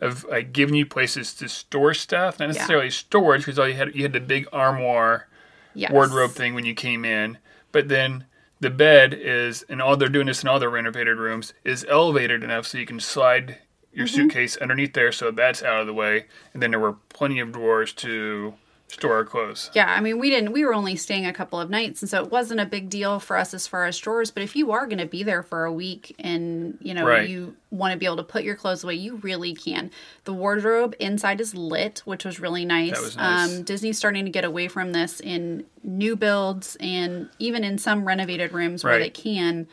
of 0.00 0.24
like 0.24 0.52
giving 0.52 0.74
you 0.74 0.86
places 0.86 1.34
to 1.34 1.48
store 1.48 1.94
stuff, 1.94 2.38
not 2.38 2.48
necessarily 2.48 2.90
storage 2.90 3.42
because 3.42 3.58
all 3.58 3.68
you 3.68 3.74
had 3.74 3.94
you 3.94 4.02
had 4.02 4.12
the 4.12 4.20
big 4.20 4.46
armoire 4.52 5.26
yes. 5.74 5.90
wardrobe 5.90 6.32
thing 6.32 6.54
when 6.54 6.64
you 6.64 6.74
came 6.74 7.04
in, 7.04 7.38
but 7.72 7.88
then 7.88 8.24
the 8.60 8.70
bed 8.70 9.14
is, 9.14 9.62
and 9.68 9.80
all 9.80 9.96
they're 9.96 10.08
doing 10.08 10.26
this 10.26 10.42
in 10.42 10.48
all 10.48 10.58
their 10.58 10.70
renovated 10.70 11.16
rooms, 11.18 11.52
is 11.64 11.86
elevated 11.88 12.42
enough 12.42 12.66
so 12.66 12.78
you 12.78 12.86
can 12.86 13.00
slide 13.00 13.58
your 13.92 14.06
mm-hmm. 14.06 14.16
suitcase 14.16 14.56
underneath 14.56 14.94
there, 14.94 15.12
so 15.12 15.30
that's 15.30 15.62
out 15.62 15.80
of 15.80 15.86
the 15.86 15.94
way. 15.94 16.26
And 16.52 16.62
then 16.62 16.70
there 16.70 16.80
were 16.80 16.94
plenty 17.08 17.38
of 17.38 17.52
drawers 17.52 17.92
to 17.94 18.54
store 18.88 19.14
our 19.14 19.24
clothes. 19.24 19.70
Yeah, 19.74 19.86
I 19.86 20.00
mean, 20.00 20.18
we 20.18 20.30
didn't, 20.30 20.52
we 20.52 20.64
were 20.64 20.72
only 20.74 20.96
staying 20.96 21.26
a 21.26 21.32
couple 21.32 21.60
of 21.60 21.68
nights, 21.70 22.00
and 22.02 22.10
so 22.10 22.22
it 22.24 22.30
wasn't 22.30 22.60
a 22.60 22.66
big 22.66 22.88
deal 22.88 23.20
for 23.20 23.36
us 23.36 23.52
as 23.52 23.66
far 23.66 23.84
as 23.84 23.98
drawers. 23.98 24.30
But 24.30 24.42
if 24.42 24.56
you 24.56 24.72
are 24.72 24.86
going 24.86 24.98
to 24.98 25.06
be 25.06 25.22
there 25.22 25.42
for 25.42 25.64
a 25.66 25.72
week 25.72 26.16
and, 26.18 26.78
you 26.80 26.94
know, 26.94 27.06
Right. 27.06 27.28
you 27.28 27.54
want 27.70 27.92
to 27.92 27.98
be 27.98 28.06
able 28.06 28.16
to 28.16 28.22
put 28.22 28.44
your 28.44 28.56
clothes 28.56 28.82
away, 28.82 28.94
you 28.94 29.16
really 29.16 29.54
can. 29.54 29.90
The 30.24 30.32
wardrobe 30.32 30.94
inside 30.98 31.40
is 31.40 31.54
lit, 31.54 32.00
which 32.06 32.24
was 32.24 32.40
really 32.40 32.64
nice. 32.64 32.92
That 32.92 33.02
was 33.02 33.16
nice. 33.16 33.56
Um, 33.58 33.62
Disney's 33.62 33.98
starting 33.98 34.24
to 34.24 34.30
get 34.30 34.44
away 34.44 34.68
from 34.68 34.92
this 34.92 35.20
in 35.20 35.64
new 35.82 36.16
builds 36.16 36.76
and 36.80 37.28
even 37.38 37.64
in 37.64 37.76
some 37.78 38.06
renovated 38.06 38.52
rooms 38.52 38.84
where 38.84 38.98
they 38.98 39.10
can. 39.10 39.68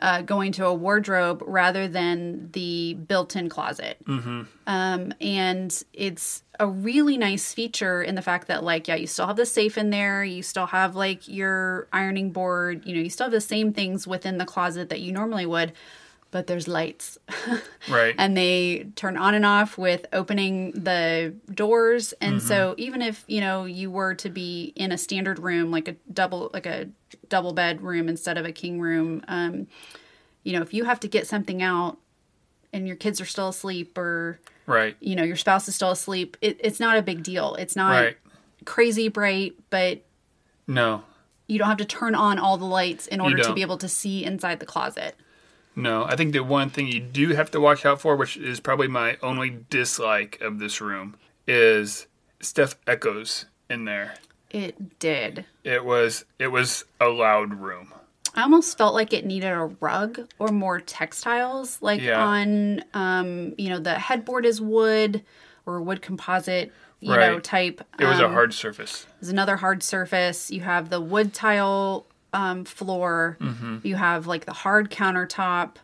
Uh, 0.00 0.22
going 0.22 0.50
to 0.50 0.64
a 0.64 0.72
wardrobe 0.72 1.42
rather 1.46 1.86
than 1.86 2.50
the 2.52 2.94
built-in 2.94 3.50
closet. 3.50 3.98
Mm-hmm. 4.06 4.42
um, 4.66 5.12
and 5.20 5.84
it's 5.92 6.42
a 6.58 6.66
really 6.66 7.18
nice 7.18 7.52
feature 7.52 8.02
in 8.02 8.14
the 8.14 8.22
fact 8.22 8.48
that 8.48 8.64
like 8.64 8.88
yeah 8.88 8.94
you 8.94 9.06
still 9.06 9.26
have 9.26 9.36
the 9.36 9.46
safe 9.46 9.76
in 9.76 9.90
there. 9.90 10.24
You 10.24 10.42
still 10.42 10.66
have 10.66 10.96
like 10.96 11.28
your 11.28 11.86
ironing 11.92 12.32
board. 12.32 12.86
You 12.86 12.94
know 12.94 13.00
you 13.02 13.10
still 13.10 13.26
have 13.26 13.32
the 13.32 13.40
same 13.40 13.72
things 13.72 14.06
within 14.06 14.38
the 14.38 14.46
closet 14.46 14.88
that 14.88 15.00
you 15.00 15.12
normally 15.12 15.46
would 15.46 15.72
but 16.32 16.46
there's 16.46 16.68
lights 16.68 17.18
Right. 17.88 18.14
and 18.16 18.36
they 18.36 18.86
turn 18.96 19.16
on 19.16 19.34
and 19.34 19.44
off 19.44 19.76
with 19.76 20.06
opening 20.12 20.70
the 20.72 21.34
doors 21.52 22.12
and 22.20 22.40
so 22.42 22.74
even 22.78 23.02
if 23.02 23.24
you 23.26 23.40
know 23.40 23.64
you 23.64 23.90
were 23.90 24.14
to 24.14 24.28
be 24.30 24.72
in 24.76 24.92
a 24.92 24.98
standard 24.98 25.38
room 25.38 25.70
like 25.70 25.88
a 25.88 25.96
double 26.12 26.50
like 26.52 26.66
a 26.66 26.88
double 27.28 27.52
bed 27.52 27.82
room 27.82 28.08
instead 28.08 28.38
of 28.38 28.44
a 28.44 28.52
king 28.52 28.80
room 28.80 29.22
um 29.28 29.66
you 30.44 30.52
know 30.52 30.62
if 30.62 30.72
you 30.72 30.84
have 30.84 31.00
to 31.00 31.08
get 31.08 31.26
something 31.26 31.62
out 31.62 31.98
and 32.72 32.86
your 32.86 32.96
kids 32.96 33.20
are 33.20 33.24
still 33.26 33.48
asleep 33.48 33.98
or 33.98 34.38
right. 34.66 34.96
you 35.00 35.16
know 35.16 35.24
your 35.24 35.36
spouse 35.36 35.66
is 35.68 35.74
still 35.74 35.90
asleep 35.90 36.36
it, 36.40 36.60
it's 36.62 36.78
not 36.78 36.96
a 36.96 37.02
big 37.02 37.22
deal 37.24 37.54
it's 37.56 37.74
not 37.74 37.90
Right. 37.90 38.16
crazy 38.64 39.08
bright 39.08 39.54
but 39.70 40.02
No. 40.68 41.02
you 41.48 41.58
don't 41.58 41.68
have 41.68 41.78
to 41.78 41.84
turn 41.84 42.14
on 42.14 42.38
all 42.38 42.56
the 42.56 42.64
lights 42.64 43.08
in 43.08 43.18
order 43.20 43.36
to 43.42 43.52
be 43.54 43.62
able 43.62 43.78
to 43.78 43.88
see 43.88 44.24
inside 44.24 44.60
the 44.60 44.66
closet 44.66 45.16
No, 45.76 46.04
I 46.04 46.16
think 46.16 46.32
the 46.32 46.42
one 46.44 46.68
thing 46.70 46.88
you 46.88 47.00
do 47.00 47.28
have 47.34 47.50
to 47.52 47.60
watch 47.60 47.86
out 47.86 48.00
for, 48.00 48.16
which 48.16 48.36
is 48.36 48.60
probably 48.60 48.88
my 48.88 49.16
only 49.22 49.58
dislike 49.70 50.40
of 50.40 50.58
this 50.58 50.80
room, 50.80 51.16
is 51.46 52.06
stuff 52.40 52.76
echoes 52.86 53.46
in 53.68 53.84
there. 53.84 54.14
it 54.50 54.98
did 54.98 55.44
It 55.62 55.84
was 55.84 56.24
it 56.38 56.48
was 56.48 56.84
a 57.00 57.08
loud 57.08 57.54
room. 57.54 57.92
I 58.34 58.42
almost 58.42 58.76
felt 58.78 58.94
like 58.94 59.12
it 59.12 59.24
needed 59.26 59.48
a 59.52 59.66
rug 59.80 60.20
or 60.38 60.48
more 60.48 60.80
textiles. 60.80 61.78
Like 61.80 62.00
Yeah. 62.00 62.24
on, 62.24 62.82
um, 62.94 63.54
you 63.58 63.68
know, 63.68 63.78
the 63.78 63.94
headboard 63.98 64.46
is 64.46 64.60
wood 64.60 65.22
or 65.66 65.80
wood 65.80 66.00
composite, 66.02 66.72
you 67.00 67.14
know, 67.14 67.38
type. 67.40 67.80
It 67.98 68.04
was 68.06 68.18
a 68.20 68.26
Um, 68.26 68.32
hard 68.32 68.54
surface. 68.54 69.06
There's 69.20 69.30
another 69.32 69.56
hard 69.56 69.82
surface. 69.82 70.50
You 70.50 70.60
have 70.62 70.90
the 70.90 71.00
wood 71.00 71.32
tile 71.34 72.06
um, 72.32 72.64
floor. 72.64 73.36
Mm-hmm. 73.40 73.78
You 73.82 73.96
have 73.96 74.26
like 74.26 74.44
the 74.46 74.52
hard 74.52 74.90
countertop. 74.90 75.76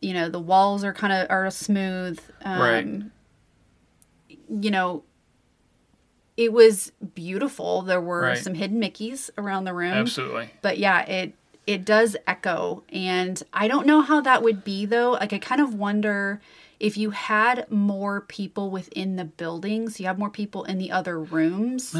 You 0.00 0.14
know, 0.14 0.28
the 0.28 0.38
walls 0.40 0.84
are 0.84 0.92
kind 0.94 1.12
of 1.12 1.26
are 1.30 1.50
smooth. 1.50 2.20
Um, 2.44 2.60
Right. 2.60 3.02
You 4.48 4.70
know, 4.70 5.02
it 6.36 6.52
was 6.52 6.92
beautiful. 7.14 7.82
There 7.82 8.00
were 8.00 8.22
Right. 8.22 8.38
some 8.38 8.54
hidden 8.54 8.80
Mickeys 8.80 9.30
around 9.38 9.64
the 9.64 9.74
room 9.74 9.92
Absolutely. 9.92 10.50
but 10.62 10.78
yeah 10.78 11.02
it 11.02 11.34
it 11.66 11.82
does 11.84 12.14
echo 12.26 12.82
and 12.90 13.42
i 13.54 13.66
don't 13.66 13.86
know 13.86 14.02
how 14.02 14.20
that 14.20 14.42
would 14.42 14.64
be 14.64 14.84
though 14.84 15.12
like 15.12 15.32
i 15.32 15.38
kind 15.38 15.62
of 15.62 15.72
wonder 15.72 16.38
if 16.80 16.96
you 16.96 17.10
had 17.10 17.70
more 17.70 18.20
people 18.22 18.70
within 18.70 19.16
the 19.16 19.24
buildings 19.24 19.98
you 20.00 20.06
have 20.06 20.18
more 20.18 20.30
people 20.30 20.64
in 20.64 20.78
the 20.78 20.90
other 20.90 21.18
rooms 21.18 21.94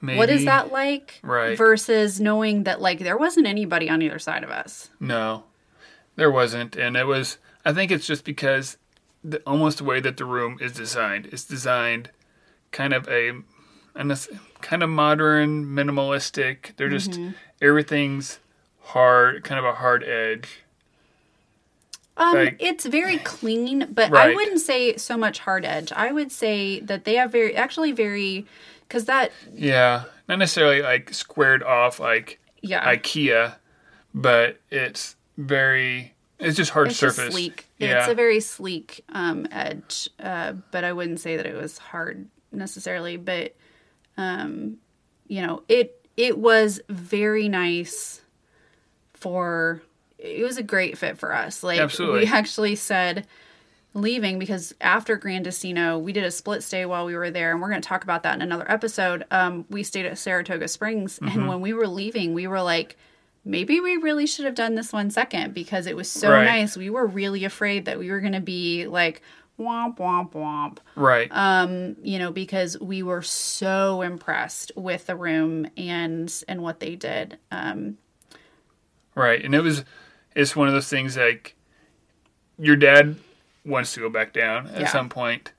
Maybe. 0.00 0.18
what 0.18 0.30
is 0.30 0.44
that 0.44 0.70
like 0.72 1.20
Right. 1.22 1.56
versus 1.56 2.20
knowing 2.20 2.64
that 2.64 2.80
like 2.80 3.00
there 3.00 3.16
wasn't 3.16 3.46
anybody 3.46 3.88
on 3.90 4.02
either 4.02 4.18
side 4.18 4.44
of 4.44 4.50
us 4.50 4.90
No, 5.00 5.44
there 6.16 6.30
wasn't, 6.30 6.76
and 6.76 6.96
it 6.96 7.06
was. 7.06 7.38
I 7.64 7.72
think 7.72 7.90
it's 7.92 8.06
just 8.06 8.24
because 8.24 8.76
the 9.22 9.38
almost 9.46 9.78
the 9.78 9.84
way 9.84 10.00
that 10.00 10.16
the 10.16 10.24
room 10.24 10.58
is 10.60 10.72
designed. 10.72 11.26
It's 11.32 11.44
designed 11.44 12.10
kind 12.72 12.92
of 12.92 13.06
a, 13.08 13.32
and 13.94 14.10
it's 14.12 14.28
kind 14.60 14.82
of 14.82 14.88
modern, 14.90 15.64
minimalistic. 15.66 16.76
They're 16.76 16.88
just 16.88 17.12
Mm-hmm. 17.12 17.30
everything's 17.62 18.38
hard, 18.82 19.44
kind 19.44 19.58
of 19.58 19.64
a 19.64 19.74
hard 19.74 20.02
edge. 20.04 20.60
Um 22.18 22.34
Like- 22.34 22.56
it's 22.60 22.84
very 22.84 23.16
clean 23.18 23.88
but 23.90 24.12
i 24.12 24.34
wouldn't 24.34 24.60
say 24.60 24.96
so 24.96 25.16
much 25.16 25.38
hard 25.38 25.64
edge 25.64 25.90
i 25.92 26.12
would 26.12 26.30
say 26.30 26.80
that 26.80 27.04
they 27.04 27.14
have 27.14 27.32
very 27.32 27.56
actually 27.56 27.92
very 27.92 28.44
because 28.88 29.04
that 29.04 29.32
Yeah, 29.52 30.04
not 30.28 30.38
necessarily 30.38 30.80
like 30.82 31.12
squared 31.12 31.62
off 31.62 32.00
like 32.00 32.40
yeah 32.62 32.94
IKEA, 32.94 33.54
but 34.14 34.58
it's 34.70 35.14
very. 35.36 36.14
It's 36.38 36.56
just 36.56 36.70
hard 36.70 36.88
it's 36.88 36.96
surface. 36.96 37.16
just 37.16 37.32
sleek. 37.32 37.66
Yeah. 37.78 37.98
It's 37.98 38.08
a 38.08 38.14
very 38.14 38.40
sleek 38.40 39.04
um, 39.10 39.46
edge, 39.50 40.08
uh, 40.20 40.52
but 40.70 40.84
I 40.84 40.92
wouldn't 40.92 41.20
say 41.20 41.36
that 41.36 41.46
it 41.46 41.54
was 41.54 41.78
hard 41.78 42.28
necessarily. 42.50 43.16
But 43.16 43.54
um, 44.16 44.78
you 45.26 45.42
know, 45.42 45.62
it 45.68 46.08
it 46.16 46.38
was 46.38 46.80
very 46.88 47.48
nice 47.48 48.22
for. 49.14 49.82
It 50.18 50.42
was 50.44 50.58
a 50.58 50.62
great 50.62 50.98
fit 50.98 51.16
for 51.18 51.32
us. 51.34 51.62
Like 51.62 51.80
Absolutely. 51.80 52.20
we 52.20 52.26
actually 52.26 52.74
said 52.74 53.26
leaving 53.94 54.38
because 54.38 54.74
after 54.80 55.16
Gran 55.16 55.42
Destino, 55.42 55.98
we 55.98 56.12
did 56.12 56.24
a 56.24 56.30
split 56.30 56.62
stay 56.62 56.84
while 56.86 57.06
we 57.06 57.14
were 57.16 57.30
there, 57.30 57.52
and 57.52 57.60
we're 57.60 57.70
going 57.70 57.80
to 57.80 57.88
talk 57.88 58.04
about 58.04 58.22
that 58.24 58.34
in 58.34 58.42
another 58.42 58.70
episode. 58.70 59.24
Um, 59.30 59.64
we 59.70 59.82
stayed 59.82 60.06
at 60.06 60.18
Saratoga 60.18 60.68
Springs, 60.68 61.18
Mm-hmm. 61.18 61.38
and 61.38 61.48
when 61.48 61.60
we 61.60 61.72
were 61.72 61.86
leaving, 61.88 62.34
we 62.34 62.46
were 62.46 62.60
like, 62.62 62.96
maybe 63.44 63.80
we 63.80 63.96
really 63.96 64.26
should 64.26 64.44
have 64.44 64.54
done 64.54 64.74
this 64.74 64.92
one 64.92 65.10
second 65.10 65.54
because 65.54 65.86
it 65.86 65.96
was 65.96 66.08
so 66.10 66.30
Right. 66.30 66.44
nice. 66.44 66.76
We 66.76 66.90
were 66.90 67.06
really 67.06 67.44
afraid 67.44 67.86
that 67.86 67.98
we 67.98 68.10
were 68.10 68.20
going 68.20 68.34
to 68.34 68.40
be 68.40 68.86
like 68.86 69.22
womp 69.58 69.96
womp 69.98 70.32
womp, 70.32 70.78
right. 70.94 71.28
um, 71.32 71.96
you 72.02 72.18
know, 72.18 72.30
because 72.30 72.78
we 72.78 73.02
were 73.02 73.22
so 73.22 74.02
impressed 74.02 74.70
with 74.76 75.06
the 75.06 75.16
room 75.16 75.66
and 75.76 76.32
and 76.46 76.62
what 76.62 76.80
they 76.80 76.94
did. 76.94 77.38
Um, 77.50 77.96
Right. 79.14 79.44
And 79.44 79.52
it 79.54 79.62
was 79.62 79.84
it's 80.38 80.54
one 80.56 80.68
of 80.68 80.74
those 80.74 80.88
things 80.88 81.16
like 81.16 81.54
your 82.58 82.76
dad 82.76 83.16
wants 83.64 83.92
to 83.94 84.00
go 84.00 84.08
back 84.08 84.32
down 84.32 84.68
at 84.68 84.80
Yeah. 84.82 84.86
some 84.88 85.08
point, 85.08 85.52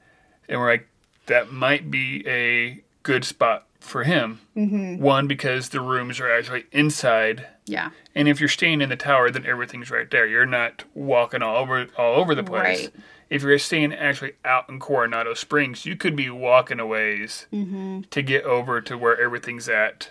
and 0.47 0.59
we're 0.59 0.69
like, 0.71 0.87
that 1.27 1.51
might 1.51 1.91
be 1.91 2.27
a 2.27 2.81
good 3.03 3.23
spot 3.23 3.67
for 3.79 4.03
him. 4.03 4.39
Mm-hmm. 4.57 4.97
One, 5.01 5.27
because 5.27 5.69
the 5.69 5.79
rooms 5.81 6.19
are 6.19 6.31
actually 6.31 6.65
inside. 6.71 7.47
yeah, 7.65 7.91
And 8.15 8.27
if 8.27 8.39
you're 8.39 8.49
staying 8.49 8.81
in 8.81 8.89
the 8.89 8.95
tower, 8.97 9.29
then 9.29 9.45
everything's 9.45 9.91
right 9.91 10.09
there. 10.09 10.25
You're 10.27 10.45
not 10.45 10.83
walking 10.95 11.41
all 11.41 11.57
over 11.57 11.87
all 11.97 12.15
over 12.19 12.33
the 12.35 12.43
place. 12.43 12.85
Right. 12.85 12.93
If 13.29 13.43
you're 13.43 13.59
staying 13.59 13.93
actually 13.93 14.33
out 14.43 14.67
in 14.69 14.79
Coronado 14.79 15.35
Springs, 15.35 15.85
you 15.85 15.95
could 15.95 16.15
be 16.15 16.29
walking 16.31 16.79
a 16.79 16.85
ways 16.87 17.45
Mm-hmm. 17.53 18.01
to 18.09 18.21
get 18.23 18.43
over 18.43 18.81
to 18.81 18.97
where 18.97 19.19
everything's 19.21 19.69
at, 19.69 20.09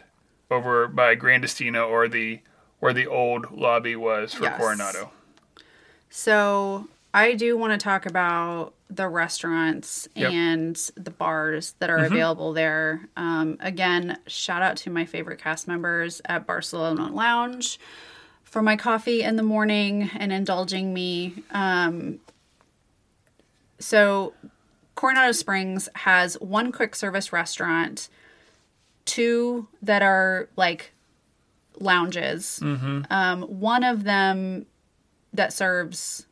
over 0.50 0.87
by 0.87 1.14
Gran 1.16 1.40
Destino 1.40 1.88
or 1.88 2.07
the 2.09 2.40
where 2.81 2.93
the 2.93 3.07
old 3.07 3.51
lobby 3.51 3.97
was 3.97 4.35
for 4.35 4.45
Yes. 4.45 4.59
Coronado. 4.61 5.11
So 6.11 6.88
I 7.12 7.35
do 7.35 7.57
want 7.57 7.73
to 7.79 7.83
talk 7.83 8.07
about 8.07 8.75
the 8.91 9.09
restaurants 9.09 10.09
Yep. 10.14 10.33
and 10.33 10.77
the 10.97 11.11
bars 11.11 11.75
that 11.79 11.91
are 11.91 11.99
available 12.05 12.53
there. 12.53 13.09
Um, 13.17 13.57
again, 13.61 14.19
shout 14.27 14.62
out 14.62 14.77
to 14.79 14.91
my 14.91 15.05
favorite 15.05 15.38
cast 15.38 15.69
members 15.69 16.23
at 16.25 16.47
Barcelona 16.47 17.09
Lounge 17.12 17.79
for 18.45 18.62
my 18.62 18.77
coffee 18.77 19.23
in 19.23 19.37
the 19.37 19.43
morning 19.43 20.11
and 20.19 20.33
indulging 20.33 20.95
me. 20.95 21.43
Um, 21.51 22.21
so 23.79 24.33
Coronado 24.95 25.33
Springs 25.33 25.88
has 25.95 26.35
one 26.41 26.73
quick 26.73 26.95
service 26.97 27.33
restaurant, 27.33 28.09
two 29.05 29.69
that 29.83 30.03
are 30.03 30.49
like 30.57 30.93
lounges. 31.81 32.61
Um, 32.62 33.43
one 33.43 33.85
of 33.85 34.05
them 34.05 34.67
that 35.33 35.53
serves 35.53 36.27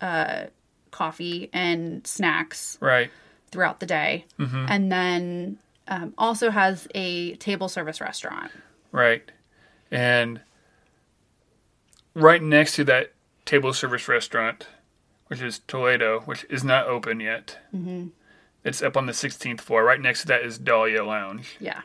uh, 0.00 0.44
coffee 0.90 1.50
and 1.52 2.06
snacks 2.06 2.78
Right. 2.80 3.10
throughout 3.50 3.80
the 3.80 3.86
day, 3.86 4.26
and 4.38 4.90
then 4.92 5.58
um, 5.88 6.14
also 6.18 6.50
has 6.50 6.88
a 6.94 7.34
table 7.36 7.68
service 7.68 8.00
restaurant. 8.00 8.50
Right. 8.92 9.30
And 9.90 10.40
right 12.14 12.42
next 12.42 12.74
to 12.76 12.84
that 12.84 13.12
table 13.44 13.72
service 13.72 14.08
restaurant, 14.08 14.66
which 15.26 15.40
is 15.42 15.60
Toledo, 15.66 16.20
which 16.20 16.44
is 16.48 16.64
not 16.64 16.86
open 16.86 17.20
yet. 17.20 17.58
Mm-hmm. 17.74 18.08
It's 18.64 18.82
up 18.82 18.96
on 18.96 19.06
the 19.06 19.12
16th 19.12 19.60
floor. 19.60 19.84
Right 19.84 20.00
next 20.00 20.22
to 20.22 20.26
that 20.28 20.42
is 20.42 20.58
Dahlia 20.58 21.04
Lounge. 21.04 21.56
Yeah, 21.60 21.82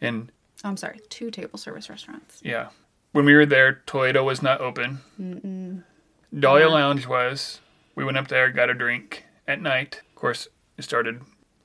And 0.00 0.30
oh, 0.64 0.68
I'm 0.68 0.76
sorry, 0.76 1.00
two 1.10 1.30
table 1.30 1.58
service 1.58 1.88
restaurants. 1.90 2.40
yeah, 2.42 2.68
when 3.12 3.24
we 3.24 3.34
were 3.34 3.46
there, 3.46 3.82
Toledo 3.86 4.24
was 4.24 4.42
not 4.42 4.60
open. 4.60 4.98
Dahlia 6.36 6.68
Lounge 6.68 7.06
was. 7.06 7.60
we 7.94 8.04
went 8.04 8.16
up 8.16 8.28
there, 8.28 8.50
got 8.50 8.70
a 8.70 8.74
drink 8.74 9.24
at 9.46 9.60
night. 9.60 10.02
Of 10.08 10.14
course, 10.16 10.48
it 10.76 10.82
started 10.82 11.20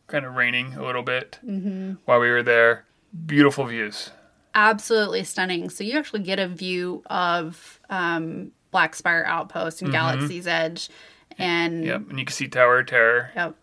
kind 0.08 0.26
of 0.26 0.36
raining 0.36 0.74
a 0.74 0.84
little 0.84 1.04
bit 1.04 1.40
Mm-hmm. 1.46 1.94
while 2.06 2.20
we 2.20 2.30
were 2.30 2.44
there. 2.44 2.86
Beautiful 3.26 3.66
views. 3.66 4.12
absolutely 4.54 5.24
stunning. 5.24 5.70
So 5.70 5.84
you 5.84 5.98
actually 5.98 6.22
get 6.22 6.38
a 6.40 6.48
view 6.48 7.02
of 7.08 7.80
um, 7.90 8.52
Black 8.72 8.96
Spire 8.96 9.24
Outpost 9.28 9.82
and 9.82 9.92
Galaxy's 9.92 10.46
Edge, 10.48 10.90
and 11.38 11.74
Mm-hmm. 11.84 11.88
Yep, 11.88 12.10
and 12.10 12.20
you 12.20 12.26
can 12.26 12.34
see 12.34 12.48
Tower 12.48 12.80
of 12.80 12.88
Terror. 12.88 13.32
Yep. 13.36 13.56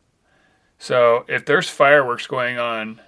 So 0.78 1.24
if 1.28 1.44
there's 1.46 1.68
fireworks 1.68 2.26
going 2.26 2.58
on, 2.58 3.00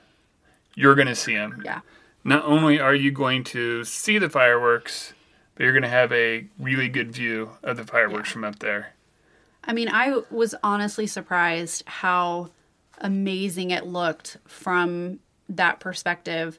you're 0.74 0.94
going 0.94 1.08
to 1.08 1.14
see 1.16 1.34
them. 1.34 1.60
yeah, 1.64 1.80
Not 2.28 2.44
only 2.44 2.78
are 2.80 2.94
you 2.94 3.10
going 3.10 3.44
to 3.44 3.84
see 3.84 4.18
the 4.18 4.28
fireworks, 4.28 5.12
but 5.54 5.64
you're 5.64 5.72
going 5.72 5.82
to 5.82 5.88
have 5.88 6.12
a 6.12 6.46
really 6.58 6.88
good 6.88 7.12
view 7.12 7.50
of 7.62 7.76
the 7.76 7.84
fireworks 7.84 8.30
from 8.30 8.44
up 8.44 8.58
there. 8.58 8.94
I 9.64 9.72
mean, 9.72 9.88
I 9.88 10.20
was 10.30 10.54
honestly 10.62 11.06
surprised 11.06 11.82
how 11.86 12.50
amazing 12.98 13.70
it 13.70 13.86
looked 13.86 14.36
from 14.46 15.20
that 15.48 15.80
perspective. 15.80 16.58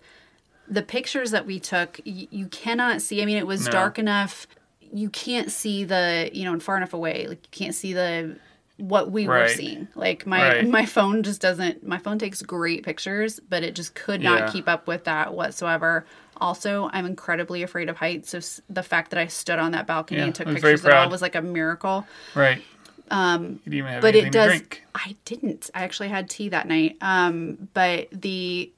The 0.68 0.82
pictures 0.84 1.32
that 1.32 1.46
we 1.46 1.60
took, 1.60 2.00
y- 2.06 2.28
you 2.30 2.48
cannot 2.48 3.02
see. 3.02 3.22
I 3.22 3.26
mean, 3.26 3.38
it 3.38 3.48
was 3.48 3.66
No. 3.66 3.72
dark 3.72 4.00
enough. 4.00 4.48
You 4.94 5.10
can't 5.10 5.52
see 5.52 5.84
the, 5.84 6.30
you 6.34 6.46
know, 6.46 6.54
and 6.54 6.62
far 6.64 6.78
enough 6.78 6.94
away. 6.94 7.28
Like 7.28 7.40
you 7.44 7.50
can't 7.52 7.76
see 7.76 7.94
the 7.94 8.38
what 8.80 9.12
we 9.12 9.28
were 9.28 9.48
seeing. 9.50 9.88
Like 9.96 10.26
my 10.26 10.48
Right. 10.50 10.68
my 10.68 10.86
phone 10.86 11.24
just 11.24 11.42
doesn't. 11.42 11.86
My 11.86 11.98
phone 11.98 12.18
takes 12.18 12.42
great 12.42 12.84
pictures, 12.84 13.40
but 13.50 13.64
it 13.64 13.76
just 13.76 13.94
could 13.94 14.22
not 14.22 14.40
Yeah. 14.40 14.52
keep 14.52 14.68
up 14.68 14.88
with 14.88 15.04
that 15.04 15.34
whatsoever. 15.34 16.06
Also, 16.38 16.90
I'm 16.94 17.06
incredibly 17.06 17.64
afraid 17.64 17.90
of 17.90 17.98
heights. 17.98 18.30
So 18.30 18.40
the 18.70 18.84
fact 18.84 19.12
that 19.12 19.20
I 19.20 19.28
stood 19.28 19.60
on 19.60 19.72
that 19.74 19.86
balcony 19.86 20.20
Yeah, 20.20 20.26
and 20.28 20.36
took 20.36 20.48
I 20.48 20.54
was 20.54 20.62
very 20.62 20.74
pictures 20.74 20.86
of 20.86 20.92
it 20.92 20.96
all 20.96 21.10
was 21.10 21.22
like 21.22 21.36
a 21.36 21.42
miracle. 21.42 22.06
Right. 22.34 22.64
Um, 23.12 23.60
you 23.66 23.72
didn't 23.72 23.74
even 23.74 23.92
have 23.92 24.02
but 24.04 24.16
it 24.16 24.32
does 24.32 24.62
i 24.94 25.16
didn't 25.26 25.72
i 25.74 25.82
actually 25.82 26.10
had 26.10 26.30
tea 26.30 26.50
that 26.50 26.68
night 26.68 26.96
um 27.02 27.68
but 27.74 28.08
the 28.12 28.72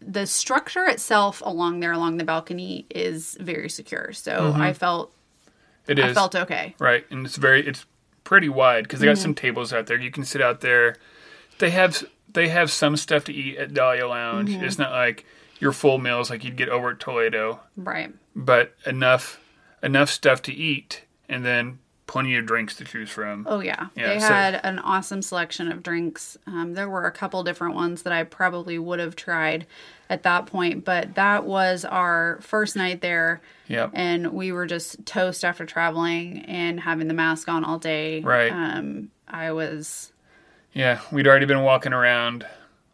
the 0.00 0.26
structure 0.26 0.84
itself 0.86 1.40
along 1.46 1.78
there 1.78 1.92
along 1.92 2.16
the 2.16 2.24
balcony 2.24 2.84
is 2.90 3.36
very 3.40 3.70
secure 3.70 4.12
so 4.12 4.52
i 4.56 4.72
felt 4.72 5.14
it 5.86 6.00
is. 6.00 6.04
i 6.04 6.12
felt 6.12 6.34
okay 6.34 6.74
Right, 6.80 7.04
and 7.10 7.24
it's 7.24 7.36
very 7.36 7.64
it's 7.64 7.86
pretty 8.26 8.48
wide 8.50 8.82
because 8.84 9.00
they 9.00 9.06
got 9.06 9.12
Mm-hmm. 9.12 9.22
some 9.22 9.34
tables 9.34 9.72
out 9.72 9.86
there. 9.86 9.98
You 9.98 10.10
can 10.10 10.24
sit 10.24 10.42
out 10.42 10.60
there. 10.60 10.96
They 11.58 11.70
have 11.70 12.04
they 12.30 12.48
have 12.48 12.70
some 12.70 12.96
stuff 12.98 13.24
to 13.24 13.32
eat 13.32 13.56
at 13.56 13.72
Dahlia 13.72 14.06
Lounge. 14.08 14.50
Mm-hmm. 14.50 14.64
It's 14.64 14.78
not 14.78 14.90
like 14.92 15.24
your 15.60 15.72
full 15.72 15.96
meals 15.98 16.28
like 16.28 16.44
you'd 16.44 16.56
get 16.56 16.68
over 16.68 16.90
at 16.90 17.00
Toledo, 17.00 17.60
right 17.76 18.12
but 18.34 18.74
enough 18.84 19.40
enough 19.82 20.10
stuff 20.10 20.42
to 20.42 20.52
eat, 20.52 21.04
and 21.30 21.44
then 21.46 21.78
plenty 22.06 22.36
of 22.36 22.46
drinks 22.46 22.76
to 22.76 22.84
choose 22.84 23.10
from. 23.10 23.44
oh 23.48 23.58
yeah, 23.60 23.86
Yeah, 23.96 24.14
they 24.14 24.20
so- 24.20 24.28
had 24.28 24.60
an 24.64 24.78
awesome 24.78 25.22
selection 25.22 25.70
of 25.72 25.82
drinks 25.82 26.38
um, 26.46 26.74
there 26.74 26.88
were 26.88 27.04
a 27.06 27.10
couple 27.10 27.42
different 27.42 27.74
ones 27.74 28.02
that 28.02 28.12
i 28.12 28.22
probably 28.22 28.78
would 28.78 29.00
have 29.00 29.16
tried 29.16 29.66
at 30.08 30.22
that 30.22 30.46
point 30.46 30.84
but 30.84 31.14
that 31.16 31.44
was 31.44 31.84
our 31.84 32.38
first 32.42 32.76
night 32.76 33.00
there 33.00 33.40
Yep. 33.68 33.90
and 33.94 34.32
we 34.32 34.52
were 34.52 34.66
just 34.66 35.04
toast 35.04 35.44
after 35.44 35.66
traveling 35.66 36.42
and 36.42 36.78
having 36.78 37.08
the 37.08 37.14
mask 37.14 37.48
on 37.48 37.64
all 37.64 37.78
day 37.80 38.20
Right. 38.20 38.52
um 38.52 39.10
i 39.26 39.50
was 39.50 40.12
Yeah, 40.72 41.00
we'd 41.10 41.26
already 41.26 41.46
been 41.46 41.62
walking 41.62 41.92
around 41.92 42.46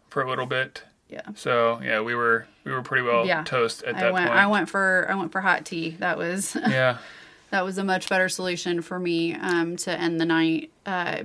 for 0.09 0.23
a 0.23 0.29
little 0.29 0.47
bit, 0.47 0.83
yeah 1.11 1.21
so 1.35 1.81
yeah, 1.85 2.01
we 2.01 2.15
were 2.15 2.47
we 2.65 2.73
were 2.73 2.81
pretty 2.83 3.03
well 3.03 3.27
Yeah. 3.27 3.43
toast 3.45 3.83
at 3.83 3.97
I 3.97 4.01
that 4.01 4.13
went. 4.15 4.29
point. 4.29 4.39
I 4.41 4.47
went 4.47 4.69
for. 4.71 5.07
I 5.11 5.15
went 5.17 5.33
for 5.33 5.41
hot 5.41 5.65
tea. 5.67 5.97
That 5.99 6.17
was 6.17 6.55
Yeah, 6.55 6.99
that 7.53 7.65
was 7.65 7.79
a 7.79 7.85
much 7.85 8.09
better 8.09 8.29
solution 8.29 8.83
for 8.83 8.99
me 8.99 9.35
um, 9.35 9.77
to 9.77 9.91
end 9.93 10.21
the 10.21 10.25
night. 10.27 10.73
Uh, 10.85 11.23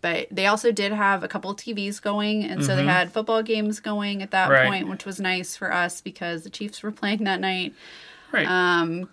but 0.00 0.28
they 0.30 0.46
also 0.46 0.70
did 0.70 0.92
have 0.92 1.24
a 1.24 1.28
couple 1.28 1.54
TVs 1.56 2.00
going, 2.00 2.44
and 2.44 2.62
so 2.62 2.76
they 2.76 2.84
had 2.84 3.10
football 3.10 3.42
games 3.42 3.80
going 3.80 4.22
at 4.22 4.30
that 4.32 4.44
Mm-hmm. 4.50 4.52
Right. 4.52 4.66
point, 4.68 4.88
which 4.90 5.06
was 5.06 5.18
nice 5.18 5.56
for 5.56 5.72
us 5.72 6.00
because 6.02 6.44
the 6.44 6.50
Chiefs 6.50 6.82
were 6.82 6.92
playing 7.00 7.24
that 7.24 7.40
night. 7.40 7.74
right. 8.30 8.46
Um, 8.46 9.08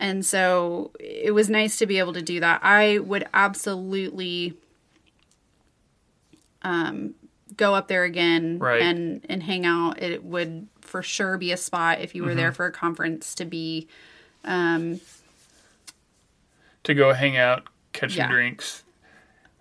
and 0.00 0.24
so 0.26 0.90
it 0.98 1.32
was 1.34 1.48
nice 1.50 1.76
to 1.78 1.86
be 1.86 1.98
able 1.98 2.14
to 2.14 2.22
do 2.22 2.40
that. 2.40 2.60
I 2.64 2.98
would 2.98 3.26
absolutely 3.34 4.54
um, 6.62 7.14
go 7.56 7.74
up 7.74 7.88
there 7.88 8.04
again 8.04 8.58
Right. 8.58 8.82
and 8.82 9.24
and 9.28 9.42
hang 9.42 9.66
out. 9.66 10.02
It 10.02 10.24
would 10.24 10.68
for 10.80 11.02
sure 11.02 11.36
be 11.38 11.52
a 11.52 11.56
spot 11.56 12.00
if 12.00 12.14
you 12.14 12.22
were 12.22 12.28
Mm-hmm. 12.30 12.36
there 12.38 12.52
for 12.52 12.66
a 12.66 12.72
conference 12.72 13.34
to 13.36 13.44
be. 13.44 13.88
Um, 14.44 15.00
to 16.84 16.94
go 16.94 17.12
hang 17.12 17.36
out, 17.36 17.64
catch 17.92 18.16
Yeah. 18.16 18.24
some 18.24 18.32
drinks 18.32 18.84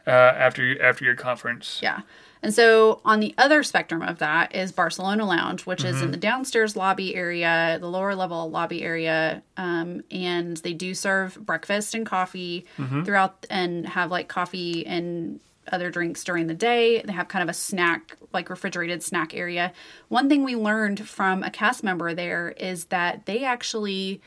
uh, 0.07 0.10
after 0.10 0.81
after 0.81 1.05
your 1.05 1.15
conference. 1.15 1.79
yeah. 1.81 2.01
And 2.43 2.51
so 2.51 3.01
on 3.05 3.19
the 3.19 3.36
other 3.38 3.62
spectrum 3.62 4.01
of 4.01 4.17
that 4.17 4.55
is 4.55 4.71
Barcelona 4.71 5.27
Lounge, 5.27 5.67
which 5.67 5.84
is 5.84 5.97
Mm-hmm. 5.97 6.05
in 6.05 6.12
the 6.12 6.17
downstairs 6.17 6.75
lobby 6.75 7.13
area, 7.15 7.77
the 7.79 7.88
lower 7.88 8.15
level 8.15 8.49
lobby 8.49 8.81
area, 8.81 9.43
um, 9.57 10.01
and 10.10 10.57
they 10.57 10.73
do 10.73 10.95
serve 10.95 11.36
breakfast 11.45 11.93
and 11.93 12.03
coffee 12.03 12.65
Mm-hmm. 12.79 13.03
throughout, 13.03 13.45
and 13.51 13.88
have 13.88 14.10
like 14.10 14.27
coffee 14.27 14.84
and 14.88 15.39
other 15.71 15.91
drinks 15.91 16.23
during 16.23 16.47
the 16.47 16.55
day. 16.55 17.03
They 17.03 17.13
have 17.13 17.27
kind 17.27 17.43
of 17.43 17.49
a 17.49 17.53
snack, 17.53 18.17
like 18.34 18.49
refrigerated 18.49 19.03
snack 19.03 19.36
area. 19.36 19.71
One 20.07 20.27
thing 20.27 20.43
we 20.43 20.55
learned 20.55 21.07
from 21.07 21.43
a 21.43 21.51
cast 21.51 21.84
member 21.84 22.15
there 22.15 22.49
is 22.57 22.86
that 22.86 23.27
they 23.27 23.43
actually 23.45 24.19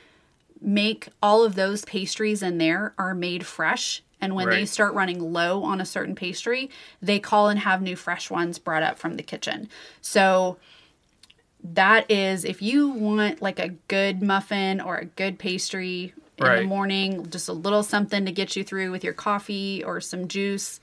make 0.65 1.09
all 1.23 1.45
of 1.45 1.55
those 1.55 1.85
pastries 1.85 2.43
in 2.43 2.59
there 2.59 2.95
are 2.99 3.15
made 3.15 3.47
fresh. 3.47 4.03
And 4.21 4.35
when 4.35 4.49
they 4.49 4.65
start 4.65 4.95
running 4.95 5.33
low 5.33 5.63
on 5.65 5.81
a 5.81 5.85
certain 5.85 6.15
pastry, 6.15 6.71
they 7.03 7.19
call 7.19 7.49
and 7.51 7.59
have 7.61 7.83
new 7.83 7.95
fresh 7.95 8.31
ones 8.31 8.59
brought 8.59 8.83
up 8.83 8.99
from 8.99 9.17
the 9.17 9.23
kitchen. 9.23 9.69
So 10.01 10.57
that 11.63 12.11
is 12.11 12.45
if 12.45 12.63
you 12.63 12.89
want 12.89 13.43
like 13.43 13.59
a 13.59 13.69
good 13.89 14.23
muffin 14.23 14.81
or 14.81 14.97
a 14.97 15.05
good 15.05 15.39
pastry 15.39 16.15
in 16.39 16.45
the 16.63 16.67
morning, 16.67 17.29
just 17.31 17.49
a 17.49 17.53
little 17.53 17.83
something 17.83 18.25
to 18.25 18.33
get 18.33 18.57
you 18.57 18.65
through 18.65 18.91
with 18.91 19.05
your 19.05 19.13
coffee 19.13 19.85
or 19.85 20.01
some 20.01 20.27
juice, 20.27 20.81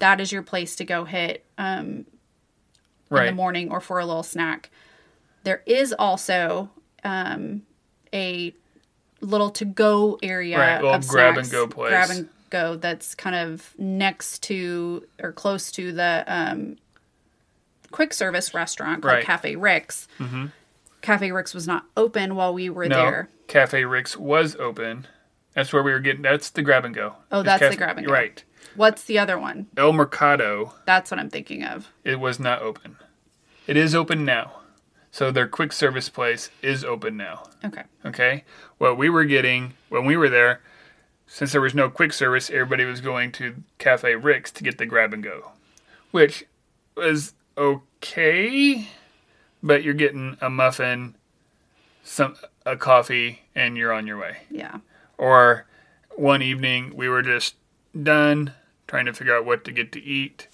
that 0.00 0.20
is 0.20 0.32
your 0.32 0.42
place 0.42 0.74
to 0.76 0.84
go 0.84 1.04
hit 1.04 1.44
um, 1.58 2.06
in 3.10 3.26
the 3.26 3.32
morning 3.32 3.70
or 3.70 3.80
for 3.80 4.00
a 4.00 4.06
little 4.06 4.22
snack. 4.22 4.70
There 5.44 5.62
is 5.66 5.92
also 5.96 6.70
um, 7.04 7.62
a 8.12 8.54
little 9.20 9.50
to 9.50 9.64
go 9.64 10.18
area 10.22 10.58
Right, 10.58 11.06
grab 11.08 11.36
and 11.36 11.50
go 11.50 11.66
place. 11.66 11.90
Grab 11.90 12.10
and 12.10 12.28
go 12.50 12.76
that's 12.76 13.14
kind 13.14 13.36
of 13.36 13.74
next 13.78 14.42
to 14.44 15.06
or 15.22 15.32
close 15.32 15.70
to 15.72 15.92
the 15.92 16.24
um, 16.26 16.76
quick 17.90 18.12
service 18.12 18.54
restaurant 18.54 19.02
called 19.02 19.14
Right. 19.14 19.24
Cafe 19.24 19.56
Rix. 19.56 20.08
Mm-hmm. 20.18 20.46
Cafe 21.02 21.32
Rix 21.32 21.54
was 21.54 21.66
not 21.66 21.86
open 21.96 22.34
while 22.36 22.52
we 22.52 22.68
were 22.68 22.88
no, 22.88 22.96
there. 22.96 23.28
Cafe 23.46 23.84
Rix 23.84 24.16
was 24.16 24.56
open. 24.56 25.06
That's 25.54 25.72
where 25.72 25.82
we 25.82 25.92
were 25.92 26.00
getting. 26.00 26.22
That's 26.22 26.50
the 26.50 26.62
grab 26.62 26.84
and 26.84 26.94
go. 26.94 27.14
Oh, 27.32 27.42
that's 27.42 27.68
the 27.68 27.76
grab 27.76 27.98
and 27.98 28.06
go. 28.06 28.12
Right. 28.12 28.42
What's 28.76 29.04
the 29.04 29.18
other 29.18 29.38
one? 29.38 29.66
El 29.76 29.92
Mercado. 29.92 30.74
That's 30.86 31.10
what 31.10 31.18
I'm 31.18 31.30
thinking 31.30 31.64
of. 31.64 31.88
It 32.04 32.20
was 32.20 32.38
not 32.38 32.62
open. 32.62 32.96
It 33.66 33.76
is 33.76 33.94
open 33.94 34.24
now. 34.24 34.59
So 35.10 35.30
their 35.30 35.48
quick 35.48 35.72
service 35.72 36.08
place 36.08 36.50
is 36.62 36.84
open 36.84 37.16
now. 37.16 37.44
Okay. 37.64 37.82
Okay. 38.04 38.44
What 38.78 38.96
we 38.96 39.10
were 39.10 39.24
getting 39.24 39.74
when 39.88 40.04
we 40.04 40.16
were 40.16 40.28
there, 40.28 40.60
since 41.26 41.52
there 41.52 41.60
was 41.60 41.74
no 41.74 41.90
quick 41.90 42.12
service, 42.12 42.48
everybody 42.50 42.84
was 42.84 43.00
going 43.00 43.32
to 43.32 43.56
Cafe 43.78 44.14
Rix 44.14 44.50
to 44.52 44.62
get 44.62 44.78
the 44.78 44.86
grab 44.86 45.12
and 45.12 45.22
go, 45.22 45.50
which 46.10 46.44
was 46.96 47.34
okay, 47.58 48.88
but 49.62 49.82
you're 49.82 49.94
getting 49.94 50.36
a 50.40 50.48
muffin, 50.48 51.14
some 52.02 52.36
a 52.64 52.76
coffee, 52.76 53.42
and 53.54 53.76
you're 53.76 53.92
on 53.92 54.06
your 54.06 54.18
way. 54.18 54.38
Yeah. 54.50 54.78
Or 55.18 55.66
one 56.16 56.42
evening 56.42 56.94
we 56.94 57.08
were 57.08 57.22
just 57.22 57.54
done 58.00 58.52
trying 58.86 59.06
to 59.06 59.12
figure 59.12 59.36
out 59.36 59.44
what 59.44 59.64
to 59.64 59.72
get 59.72 59.92
to 59.92 60.02
eat. 60.02 60.48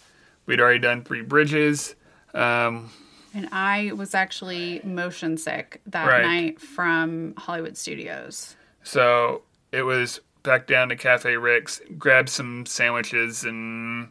We'd 0.46 0.60
already 0.60 0.78
done 0.78 1.02
three 1.02 1.22
bridges. 1.22 1.94
Um, 2.34 2.90
And 3.36 3.50
I 3.52 3.92
was 3.92 4.14
actually 4.14 4.80
motion 4.82 5.36
sick 5.36 5.82
that 5.86 6.06
Right. 6.08 6.22
night 6.22 6.60
from 6.60 7.34
Hollywood 7.36 7.76
Studios. 7.76 8.56
So 8.82 9.42
it 9.72 9.82
was 9.82 10.20
back 10.42 10.66
down 10.66 10.88
to 10.88 10.96
Cafe 10.96 11.36
Rix, 11.36 11.82
grab 11.98 12.30
some 12.30 12.64
sandwiches 12.64 13.44
and 13.44 14.08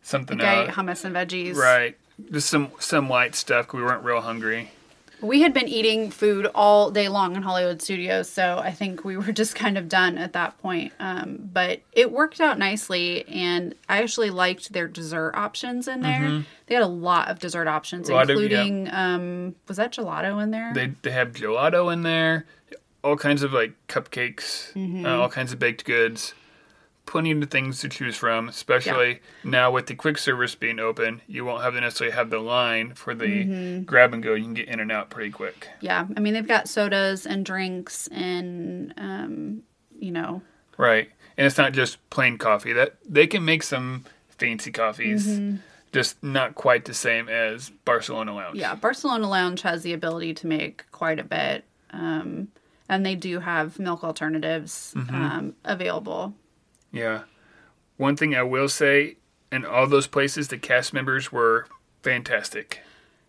something 0.00 0.40
else. 0.40 0.70
hummus 0.70 1.04
and 1.04 1.14
veggies. 1.14 1.54
Right. 1.54 1.98
Just 2.32 2.48
some 2.48 2.70
some 2.78 3.10
light 3.10 3.34
stuff. 3.34 3.74
we 3.74 3.82
weren't 3.82 4.02
real 4.02 4.22
hungry. 4.22 4.70
We 5.22 5.40
had 5.40 5.54
been 5.54 5.66
eating 5.68 6.10
food 6.10 6.46
all 6.54 6.90
day 6.90 7.08
long 7.08 7.36
in 7.36 7.42
Hollywood 7.42 7.80
Studios, 7.80 8.28
so 8.28 8.58
I 8.62 8.70
think 8.70 9.04
we 9.04 9.16
were 9.16 9.32
just 9.42 9.54
kind 9.54 9.78
of 9.78 9.88
done 9.88 10.18
at 10.18 10.34
that 10.34 10.58
point. 10.60 10.92
Um, 11.00 11.38
but 11.52 11.80
it 11.92 12.12
worked 12.12 12.40
out 12.40 12.58
nicely, 12.58 13.26
and 13.28 13.74
I 13.88 14.02
actually 14.02 14.30
liked 14.30 14.72
their 14.72 14.86
dessert 14.88 15.34
options 15.34 15.88
in 15.88 16.02
there. 16.02 16.44
They 16.66 16.74
had 16.74 16.82
a 16.84 16.86
lot 16.88 17.28
of 17.28 17.38
dessert 17.38 17.66
options, 17.68 18.08
Mm-hmm. 18.08 18.18
Of- 18.18 18.30
including 18.30 18.88
um, 18.92 19.54
was 19.68 19.78
that 19.78 19.92
gelato 19.92 20.42
in 20.42 20.50
there? 20.50 20.72
They 20.74 20.88
they 21.02 21.12
have 21.12 21.32
gelato 21.32 21.92
in 21.92 22.02
there, 22.02 22.44
all 23.02 23.16
kinds 23.16 23.42
of 23.42 23.52
like 23.52 23.72
cupcakes, 23.88 24.72
Mm-hmm. 24.74 25.06
uh, 25.06 25.16
all 25.16 25.28
kinds 25.30 25.52
of 25.52 25.58
baked 25.58 25.84
goods. 25.84 26.34
Plenty 27.06 27.30
of 27.30 27.50
things 27.50 27.80
to 27.80 27.88
choose 27.88 28.16
from, 28.16 28.48
especially 28.48 29.20
now 29.44 29.70
with 29.70 29.86
the 29.86 29.94
quick 29.94 30.18
service 30.18 30.54
being 30.54 30.78
open. 30.80 31.22
You 31.26 31.44
won't 31.44 31.62
have 31.62 31.74
to 31.74 31.80
necessarily 31.80 32.14
have 32.16 32.30
the 32.30 32.38
line 32.40 32.94
for 32.94 33.14
the 33.14 33.26
Mm-hmm. 33.26 33.82
grab 33.84 34.12
and 34.12 34.22
go. 34.22 34.34
You 34.34 34.44
can 34.44 34.54
get 34.54 34.68
in 34.68 34.80
and 34.80 34.90
out 34.92 35.08
pretty 35.10 35.30
quick. 35.30 35.68
Yeah, 35.80 36.06
I 36.16 36.20
mean 36.20 36.34
they've 36.34 36.46
got 36.46 36.68
sodas 36.68 37.24
and 37.26 37.44
drinks 37.46 38.08
and 38.08 38.92
um, 38.96 39.62
you 39.98 40.10
know, 40.10 40.42
Right. 40.76 41.10
And 41.38 41.46
it's 41.46 41.56
not 41.58 41.72
just 41.72 41.98
plain 42.10 42.36
coffee. 42.38 42.72
That 42.72 42.96
they 43.08 43.26
can 43.26 43.44
make 43.44 43.62
some 43.62 44.04
fancy 44.28 44.70
coffees, 44.72 45.26
Mm-hmm. 45.26 45.56
just 45.92 46.22
not 46.22 46.54
quite 46.54 46.84
the 46.84 46.92
same 46.94 47.28
as 47.28 47.70
Barcelona 47.84 48.34
Lounge. 48.34 48.58
yeah, 48.58 48.74
Barcelona 48.74 49.28
Lounge 49.28 49.62
has 49.62 49.82
the 49.82 49.92
ability 49.94 50.34
to 50.34 50.46
make 50.46 50.84
quite 50.92 51.18
a 51.18 51.24
bit, 51.24 51.64
um, 51.92 52.48
and 52.88 53.04
they 53.06 53.14
do 53.14 53.40
have 53.40 53.78
milk 53.78 54.02
alternatives 54.04 54.92
um, 55.10 55.54
available. 55.64 56.34
Yeah. 56.92 57.22
One 57.96 58.16
thing 58.16 58.34
I 58.34 58.42
will 58.42 58.68
say, 58.68 59.16
in 59.52 59.64
all 59.64 59.86
those 59.86 60.06
places, 60.06 60.48
the 60.48 60.58
cast 60.58 60.92
members 60.92 61.32
were 61.32 61.66
fantastic. 62.02 62.80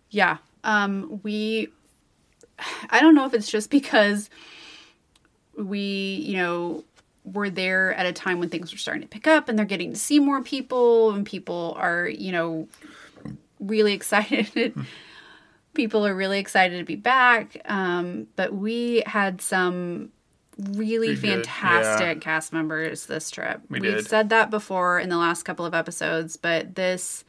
Yeah, 0.09 0.37
um, 0.63 1.19
we. 1.23 1.69
I 2.89 2.99
don't 2.99 3.13
know 3.13 3.25
if 3.25 3.33
it's 3.33 3.51
just 3.51 3.69
because 3.69 4.29
we, 5.55 6.23
you 6.25 6.37
know, 6.37 6.83
were 7.23 7.49
there 7.49 7.93
at 7.93 8.05
a 8.05 8.13
time 8.13 8.39
when 8.39 8.49
things 8.49 8.71
were 8.71 8.77
starting 8.77 9.01
to 9.01 9.07
pick 9.07 9.27
up 9.27 9.47
and 9.47 9.57
they're 9.57 9.65
getting 9.65 9.93
to 9.93 9.99
see 9.99 10.19
more 10.19 10.41
people 10.41 11.11
and 11.11 11.25
people 11.25 11.75
are, 11.77 12.07
you 12.07 12.31
know, 12.31 12.67
really 13.59 13.93
excited. 13.99 14.73
people 15.73 16.05
are 16.05 16.15
really 16.15 16.39
excited 16.39 16.79
to 16.79 16.85
be 16.85 16.95
back. 16.95 17.61
Um, 17.65 18.27
but 18.35 18.53
we 18.53 19.03
had 19.05 19.41
some 19.41 20.11
really 20.59 21.09
We 21.09 21.15
fantastic 21.15 22.17
yeah. 22.17 22.21
cast 22.21 22.51
members 22.53 23.05
this 23.05 23.29
trip. 23.31 23.61
We 23.69 23.79
We've 23.79 23.95
did. 23.95 24.07
said 24.07 24.29
that 24.29 24.49
before 24.49 24.99
in 24.99 25.09
the 25.09 25.17
last 25.17 25.43
couple 25.43 25.65
of 25.65 25.73
episodes, 25.73 26.37
but 26.37 26.75
this, 26.75 27.23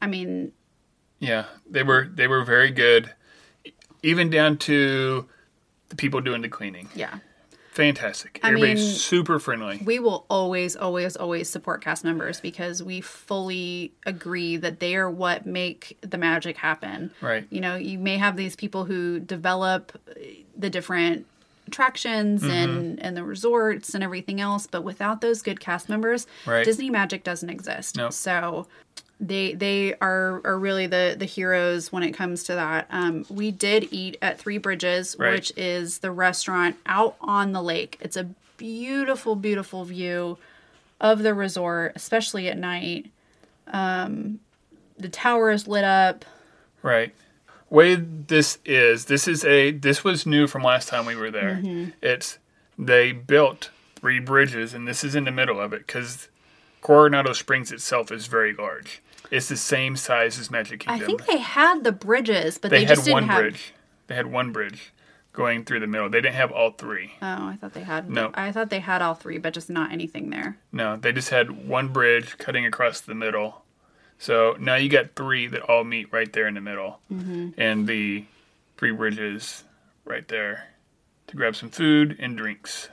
I 0.00 0.06
mean, 0.06 0.52
Yeah, 1.18 1.46
they 1.68 1.82
were 1.82 2.08
they 2.12 2.26
were 2.26 2.44
very 2.44 2.70
good, 2.70 3.12
even 4.02 4.30
down 4.30 4.58
to 4.58 5.26
the 5.88 5.96
people 5.96 6.20
doing 6.20 6.42
the 6.42 6.48
cleaning. 6.48 6.88
yeah. 6.94 7.18
Fantastic. 7.72 8.40
I 8.42 8.48
Everybody's 8.48 8.80
mean, 8.84 8.94
super 8.96 9.38
friendly. 9.38 9.80
we 9.84 10.00
will 10.00 10.26
always, 10.28 10.74
always, 10.74 11.16
always 11.16 11.48
support 11.48 11.80
cast 11.80 12.02
members 12.02 12.40
because 12.40 12.82
we 12.82 13.00
fully 13.00 13.92
agree 14.04 14.56
that 14.56 14.80
they 14.80 14.96
are 14.96 15.08
what 15.08 15.46
make 15.46 15.96
the 16.00 16.18
magic 16.18 16.56
happen. 16.56 17.12
Right. 17.20 17.46
You 17.50 17.60
know, 17.60 17.76
you 17.76 17.96
may 18.00 18.16
have 18.16 18.36
these 18.36 18.56
people 18.56 18.84
who 18.84 19.20
develop 19.20 19.96
the 20.56 20.68
different 20.70 21.26
attractions 21.68 22.42
Mm-hmm. 22.42 22.50
and 22.50 23.02
and 23.02 23.16
the 23.16 23.24
resorts 23.24 23.94
and 23.94 24.02
everything 24.02 24.40
else, 24.40 24.66
but 24.66 24.82
without 24.82 25.20
those 25.20 25.40
good 25.42 25.60
cast 25.60 25.88
members, 25.88 26.26
Right. 26.46 26.64
Disney 26.64 26.90
magic 26.90 27.22
doesn't 27.24 27.48
exist. 27.50 27.96
Nope. 27.96 28.12
So 28.12 28.66
they 29.20 29.54
they 29.54 29.94
are 30.00 30.40
are 30.44 30.58
really 30.58 30.86
the 30.86 31.16
the 31.18 31.24
heroes 31.24 31.92
when 31.92 32.02
it 32.02 32.12
comes 32.12 32.42
to 32.44 32.54
that. 32.54 32.86
Um, 32.90 33.24
we 33.30 33.50
did 33.50 33.88
eat 33.92 34.16
at 34.22 34.38
Three 34.38 34.58
Bridges, 34.58 35.16
Right. 35.18 35.32
which 35.32 35.52
is 35.56 35.98
the 35.98 36.10
restaurant 36.10 36.76
out 36.86 37.16
on 37.20 37.52
the 37.52 37.62
lake. 37.62 37.96
It's 38.00 38.16
a 38.16 38.28
beautiful, 38.56 39.34
beautiful 39.36 39.84
view 39.84 40.38
of 41.00 41.22
the 41.22 41.32
resort, 41.34 41.92
especially 41.96 42.48
at 42.48 42.58
night. 42.58 43.06
Um, 43.68 44.40
the 44.98 45.08
tower 45.08 45.50
is 45.50 45.68
lit 45.68 45.84
up. 45.84 46.24
Right. 46.82 47.14
Way 47.70 47.96
this 47.96 48.58
is, 48.64 49.06
this 49.06 49.28
is 49.28 49.44
a 49.44 49.72
this 49.72 50.02
was 50.02 50.24
new 50.24 50.46
from 50.46 50.62
last 50.62 50.88
time 50.88 51.04
we 51.04 51.16
were 51.16 51.30
there. 51.30 51.60
Mm-hmm. 51.62 51.90
It's 52.00 52.38
they 52.78 53.12
built 53.12 53.70
three 53.96 54.20
bridges, 54.20 54.72
and 54.72 54.86
this 54.86 55.04
is 55.04 55.14
in 55.14 55.24
the 55.24 55.30
middle 55.30 55.60
of 55.60 55.72
it 55.72 55.86
because 55.86 56.28
Coronado 56.80 57.32
Springs 57.32 57.72
itself 57.72 58.10
is 58.10 58.26
very 58.26 58.54
large. 58.54 59.02
It's 59.30 59.48
the 59.48 59.56
same 59.56 59.96
size 59.96 60.38
as 60.38 60.50
Magic 60.50 60.80
Kingdom. 60.80 61.02
I 61.02 61.06
think 61.06 61.26
they 61.26 61.38
had 61.38 61.84
the 61.84 61.92
bridges, 61.92 62.56
but 62.56 62.70
they, 62.70 62.78
they, 62.78 62.84
had 62.84 62.96
just 62.96 63.04
didn't 63.04 63.14
one 63.14 63.28
have. 63.28 63.40
bridge. 63.40 63.74
They 64.06 64.14
had 64.14 64.26
one 64.26 64.52
bridge 64.52 64.92
going 65.32 65.64
through 65.64 65.80
the 65.80 65.86
middle. 65.86 66.08
They 66.08 66.20
didn't 66.20 66.36
have 66.36 66.50
all 66.50 66.70
three. 66.70 67.12
Oh, 67.20 67.48
I 67.48 67.58
thought 67.60 67.74
they 67.74 67.82
had. 67.82 68.08
No. 68.08 68.30
I 68.34 68.52
thought 68.52 68.70
they 68.70 68.80
had 68.80 69.02
all 69.02 69.14
three, 69.14 69.38
but 69.38 69.52
just 69.52 69.68
not 69.68 69.92
anything 69.92 70.30
there. 70.30 70.56
No, 70.72 70.96
they 70.96 71.12
just 71.12 71.28
had 71.30 71.68
one 71.68 71.88
bridge 71.88 72.38
cutting 72.38 72.64
across 72.64 73.00
the 73.00 73.14
middle. 73.14 73.62
So 74.18 74.56
now 74.58 74.74
you 74.74 74.88
got 74.88 75.14
three 75.14 75.46
that 75.48 75.62
all 75.62 75.84
meet 75.84 76.12
right 76.12 76.32
there 76.32 76.46
in 76.48 76.54
the 76.54 76.60
middle, 76.60 77.00
Mm-hmm. 77.12 77.50
and 77.60 77.86
the 77.86 78.24
three 78.76 78.90
bridges 78.92 79.64
right 80.04 80.26
there 80.28 80.64
to 81.28 81.36
grab 81.36 81.54
some 81.56 81.70
food 81.70 82.16
and 82.18 82.36
drinks. 82.36 82.88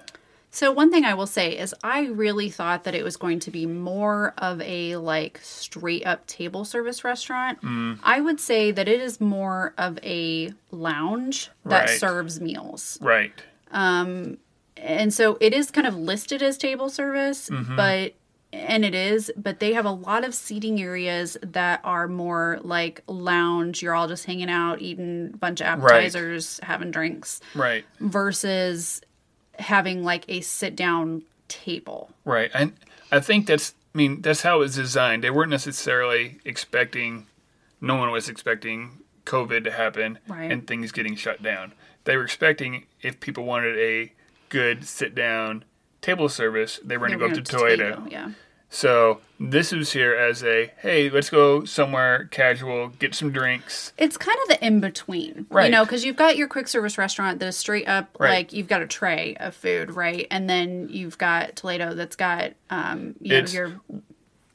So 0.51 0.71
one 0.71 0.89
thing 0.91 1.03
I 1.03 1.13
will 1.15 1.27
say 1.27 1.57
is 1.57 1.75
I 1.83 2.05
really 2.07 2.49
thought 2.49 2.85
that 2.85 2.95
it 2.95 3.03
was 3.03 3.17
going 3.17 3.39
to 3.41 3.51
be 3.51 3.65
more 3.65 4.33
of 4.37 4.61
a 4.61 4.95
like 4.95 5.39
straight 5.43 6.05
up 6.05 6.25
table 6.27 6.63
service 6.63 7.03
restaurant. 7.03 7.61
Mm. 7.61 7.99
I 8.03 8.21
would 8.21 8.39
say 8.39 8.71
that 8.71 8.87
it 8.87 9.01
is 9.01 9.19
more 9.19 9.73
of 9.77 9.99
a 10.03 10.53
lounge 10.71 11.49
that 11.65 11.89
Right. 11.89 11.99
serves 11.99 12.39
meals. 12.39 12.97
Right. 13.01 13.33
Um 13.71 14.37
And 14.77 15.13
so 15.13 15.37
it 15.41 15.53
is 15.53 15.71
kind 15.71 15.87
of 15.87 15.95
listed 15.95 16.41
as 16.41 16.57
table 16.57 16.89
service, 16.89 17.49
Mm-hmm. 17.49 17.75
but 17.75 18.13
and 18.67 18.85
it 18.85 18.95
is, 18.95 19.31
but 19.35 19.59
they 19.59 19.73
have 19.73 19.85
a 19.85 19.91
lot 19.91 20.23
of 20.23 20.33
seating 20.33 20.81
areas 20.81 21.37
that 21.41 21.81
are 21.83 22.07
more 22.07 22.59
like 22.63 23.01
lounge. 23.07 23.81
You're 23.81 23.93
all 23.95 24.07
just 24.07 24.25
hanging 24.25 24.49
out, 24.49 24.81
eating 24.81 25.31
a 25.33 25.37
bunch 25.37 25.61
of 25.61 25.67
appetizers, 25.67 26.59
having 26.63 26.91
drinks, 26.91 27.41
Right. 27.53 27.85
versus 27.99 29.01
having 29.59 30.03
like 30.03 30.25
a 30.27 30.41
sit 30.41 30.75
down 30.75 31.23
table. 31.47 32.11
Right. 32.25 32.51
And 32.53 32.73
I 33.11 33.19
think 33.19 33.47
that's. 33.47 33.73
I 33.93 33.97
mean, 33.97 34.21
that's 34.21 34.41
how 34.41 34.57
it 34.57 34.59
was 34.59 34.75
designed. 34.75 35.23
They 35.23 35.29
weren't 35.29 35.51
necessarily 35.51 36.39
expecting. 36.43 37.27
No 37.79 37.95
one 37.95 38.11
was 38.11 38.27
expecting 38.27 38.99
COVID 39.25 39.63
to 39.63 39.71
happen 39.71 40.19
Right. 40.27 40.51
and 40.51 40.67
things 40.67 40.91
getting 40.91 41.15
shut 41.15 41.41
down. 41.41 41.73
They 42.03 42.17
were 42.17 42.23
expecting 42.25 42.87
if 43.01 43.19
people 43.21 43.45
wanted 43.45 43.77
a 43.77 44.11
good 44.49 44.85
sit 44.85 45.15
down 45.15 45.63
table 46.01 46.27
service, 46.29 46.79
they 46.83 46.97
were 46.97 47.07
going 47.07 47.17
to 47.19 47.25
go 47.27 47.33
They 47.33 47.41
to. 47.41 47.41
Toledo, 47.41 48.07
Yeah. 48.09 48.31
So 48.69 49.21
this 49.39 49.71
was 49.71 49.93
here 49.93 50.13
as 50.13 50.43
a 50.43 50.71
hey, 50.79 51.09
let's 51.09 51.29
go 51.29 51.63
somewhere 51.65 52.25
casual, 52.31 52.89
get 52.99 53.15
some 53.15 53.31
drinks. 53.31 53.93
It's 53.97 54.17
kind 54.17 54.37
of 54.43 54.47
the 54.49 54.65
in 54.65 54.79
between, 54.81 55.45
right? 55.49 55.65
you 55.65 55.71
know, 55.71 55.85
because 55.85 56.03
you've 56.03 56.15
got 56.17 56.35
your 56.35 56.47
quick 56.47 56.67
service 56.67 56.97
restaurant 56.97 57.41
is 57.41 57.55
straight 57.57 57.87
up 57.87 58.15
Right. 58.19 58.29
like 58.29 58.53
you've 58.53 58.67
got 58.67 58.81
a 58.81 58.87
tray 58.87 59.35
of 59.39 59.55
food, 59.55 59.91
right? 59.91 60.27
And 60.29 60.49
then 60.49 60.87
you've 60.89 61.17
got 61.17 61.55
Toledo 61.55 61.93
that's 61.93 62.15
got, 62.15 62.53
um, 62.69 63.15
you 63.21 63.35
It's- 63.35 63.53
know, 63.53 63.59
your 63.59 63.71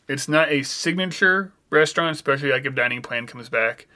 It's 0.09 0.29
not 0.29 0.51
a 0.51 0.65
signature 0.65 1.53
restaurant, 1.71 2.17
especially 2.17 2.51
like 2.51 2.67
if 2.67 2.75
dining 2.75 3.01
plan 3.01 3.27
comes 3.27 3.49
back. 3.49 3.87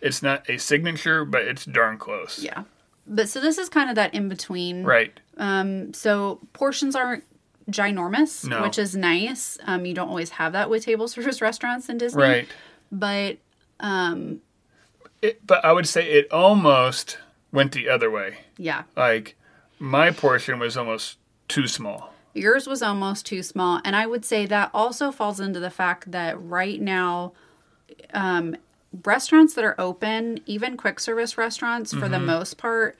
It's 0.00 0.20
not 0.22 0.48
a 0.50 0.56
signature, 0.58 1.24
but 1.24 1.42
it's 1.42 1.64
darn 1.64 1.96
close. 1.96 2.40
yeah. 2.42 2.64
But 3.06 3.28
so 3.28 3.40
this 3.40 3.56
is 3.58 3.68
kind 3.68 3.88
of 3.88 3.96
that 3.96 4.12
in 4.14 4.28
between, 4.28 4.82
Right. 4.84 5.18
Um, 5.36 5.92
so 5.94 6.40
portions 6.52 6.94
aren't 6.94 7.24
ginormous, 7.70 8.46
No. 8.46 8.62
which 8.62 8.78
is 8.78 8.94
nice. 8.96 9.58
Um, 9.66 9.84
you 9.86 9.94
don't 9.94 10.08
always 10.08 10.30
have 10.30 10.52
that 10.52 10.68
with 10.70 10.84
table 10.84 11.08
service 11.14 11.40
restaurants 11.40 11.88
in 11.88 11.98
Disney, 11.98 12.22
Right. 12.22 12.48
But 12.92 13.38
It, 15.22 15.46
but 15.46 15.64
I 15.64 15.72
would 15.72 15.86
say 15.88 16.10
it 16.10 16.30
almost 16.32 17.18
went 17.52 17.72
the 17.72 17.88
other 17.88 18.10
way. 18.10 18.38
yeah, 18.56 18.84
Like 18.96 19.36
my 19.78 20.10
portion 20.10 20.58
was 20.58 20.76
almost 20.76 21.18
too 21.48 21.66
small. 21.66 22.12
Yours 22.32 22.66
was 22.66 22.80
almost 22.82 23.26
too 23.26 23.42
small. 23.42 23.80
And 23.84 23.96
I 23.96 24.06
would 24.06 24.24
say 24.24 24.46
that 24.46 24.70
also 24.72 25.10
falls 25.10 25.40
into 25.40 25.58
the 25.60 25.70
fact 25.70 26.10
that 26.12 26.40
right 26.40 26.80
now, 26.80 27.32
um, 28.14 28.56
restaurants 29.04 29.54
that 29.54 29.64
are 29.64 29.74
open, 29.80 30.38
even 30.46 30.76
quick 30.76 31.00
service 31.00 31.36
restaurants 31.36 31.92
for 31.92 32.08
the 32.08 32.16
Mm-hmm. 32.18 32.26
most 32.26 32.56
part, 32.56 32.96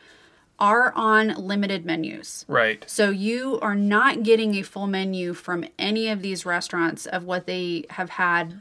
are 0.60 0.92
on 0.94 1.28
limited 1.36 1.84
menus. 1.86 2.44
Right. 2.48 2.84
So 2.86 3.10
you 3.10 3.58
are 3.60 3.74
not 3.74 4.22
getting 4.22 4.54
a 4.56 4.62
full 4.62 4.86
menu 4.86 5.32
from 5.34 5.64
any 5.78 6.08
of 6.08 6.20
these 6.22 6.44
restaurants 6.44 7.06
of 7.06 7.24
what 7.24 7.46
they 7.46 7.86
have 7.90 8.10
had, 8.10 8.60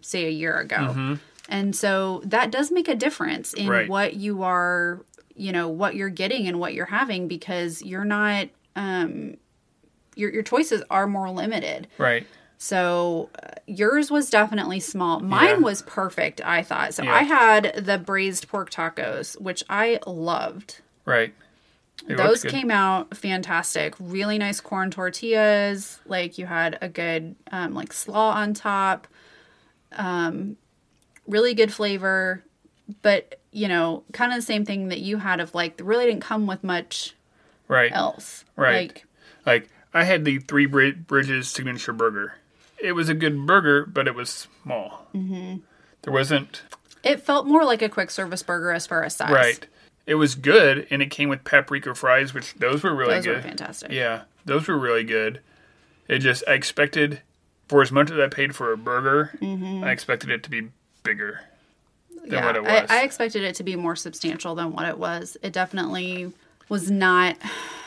say, 0.00 0.26
a 0.26 0.30
year 0.30 0.56
ago. 0.58 1.18
And 1.48 1.74
so 1.74 2.22
that 2.24 2.52
does 2.52 2.70
make 2.70 2.86
a 2.88 2.94
difference 2.94 3.52
in 3.52 3.64
Mm-hmm. 3.64 3.70
Right. 3.72 3.88
what 3.88 4.14
you 4.14 4.42
are, 4.44 5.04
you 5.34 5.50
know, 5.50 5.68
what 5.68 5.96
you're 5.96 6.08
getting 6.08 6.46
and 6.46 6.60
what 6.60 6.74
you're 6.74 6.86
having 6.86 7.26
because 7.26 7.82
you're 7.82 8.04
not, 8.04 8.48
um, 8.76 9.34
your, 10.14 10.32
your 10.32 10.42
choices 10.44 10.82
are 10.90 11.06
more 11.08 11.30
limited. 11.30 11.88
Right. 11.98 12.26
So 12.58 13.30
uh, 13.42 13.48
yours 13.66 14.10
was 14.10 14.28
definitely 14.30 14.80
small. 14.80 15.18
Mine 15.20 15.46
Yeah. 15.48 15.56
was 15.58 15.82
perfect, 15.82 16.40
I 16.44 16.62
thought. 16.62 16.94
So 16.94 17.02
Yeah. 17.02 17.14
I 17.14 17.22
had 17.22 17.74
the 17.84 17.98
braised 17.98 18.46
pork 18.48 18.70
tacos, 18.70 19.40
which 19.40 19.64
I 19.68 19.98
loved. 20.06 20.80
Right. 21.10 21.34
They 22.06 22.14
Those 22.14 22.42
came 22.42 22.70
out 22.70 23.16
fantastic. 23.16 23.94
Really 23.98 24.38
nice 24.38 24.60
corn 24.60 24.90
tortillas. 24.90 25.98
Like 26.06 26.38
you 26.38 26.46
had 26.46 26.78
a 26.80 26.88
good 26.88 27.36
um, 27.52 27.74
like 27.74 27.92
slaw 27.92 28.32
on 28.32 28.54
top. 28.54 29.06
Um, 29.92 30.56
really 31.26 31.54
good 31.54 31.72
flavor, 31.72 32.42
but 33.02 33.40
you 33.52 33.68
know, 33.68 34.04
kind 34.12 34.32
of 34.32 34.38
the 34.38 34.42
same 34.42 34.64
thing 34.64 34.88
that 34.88 35.00
you 35.00 35.18
had 35.18 35.40
of 35.40 35.54
like 35.54 35.80
really 35.82 36.06
didn't 36.06 36.22
come 36.22 36.46
with 36.46 36.62
much 36.64 37.14
right. 37.68 37.92
else. 37.92 38.44
Right. 38.56 38.88
Like 38.88 39.06
Like 39.44 39.68
I 39.92 40.04
had 40.04 40.24
the 40.24 40.38
Three 40.38 40.66
Bri- 40.66 40.92
Bridges 40.92 41.48
signature 41.48 41.92
burger. 41.92 42.34
It 42.82 42.92
was 42.92 43.08
a 43.10 43.14
good 43.14 43.46
burger, 43.46 43.84
but 43.84 44.06
it 44.06 44.14
was 44.14 44.30
small. 44.30 45.06
Mm-hmm. 45.14 45.58
There 46.02 46.12
wasn't 46.12 46.62
It 47.04 47.20
felt 47.20 47.46
more 47.46 47.64
like 47.64 47.82
a 47.82 47.88
quick 47.90 48.10
service 48.10 48.42
burger 48.42 48.70
as 48.72 48.86
far 48.86 49.02
as 49.02 49.16
size. 49.16 49.30
right. 49.30 49.66
It 50.10 50.16
was 50.16 50.34
good, 50.34 50.88
and 50.90 51.00
it 51.02 51.06
came 51.06 51.28
with 51.28 51.44
paprika 51.44 51.94
fries, 51.94 52.34
which 52.34 52.54
those 52.54 52.82
were 52.82 52.92
really 52.92 53.14
Those 53.14 53.24
good. 53.26 53.36
were 53.36 53.42
fantastic. 53.42 53.92
Yeah, 53.92 54.22
those 54.44 54.66
were 54.66 54.76
really 54.76 55.04
good. 55.04 55.38
It 56.08 56.18
just 56.18 56.42
I 56.48 56.54
expected 56.54 57.20
for 57.68 57.80
as 57.80 57.92
much 57.92 58.10
as 58.10 58.18
I 58.18 58.26
paid 58.26 58.56
for 58.56 58.72
a 58.72 58.76
burger, 58.76 59.30
I 59.40 59.92
expected 59.92 60.30
it 60.30 60.42
to 60.42 60.50
be 60.50 60.70
bigger 61.04 61.42
than 62.26 62.42
what 62.44 62.56
it 62.56 62.64
I, 62.66 62.80
was. 62.82 62.90
I 62.90 63.04
expected 63.04 63.44
it 63.44 63.54
to 63.54 63.62
be 63.62 63.76
more 63.76 63.94
substantial 63.94 64.56
than 64.56 64.72
what 64.72 64.88
it 64.88 64.98
was. 64.98 65.36
It 65.42 65.52
definitely 65.52 66.32
was 66.68 66.90
not 66.90 67.36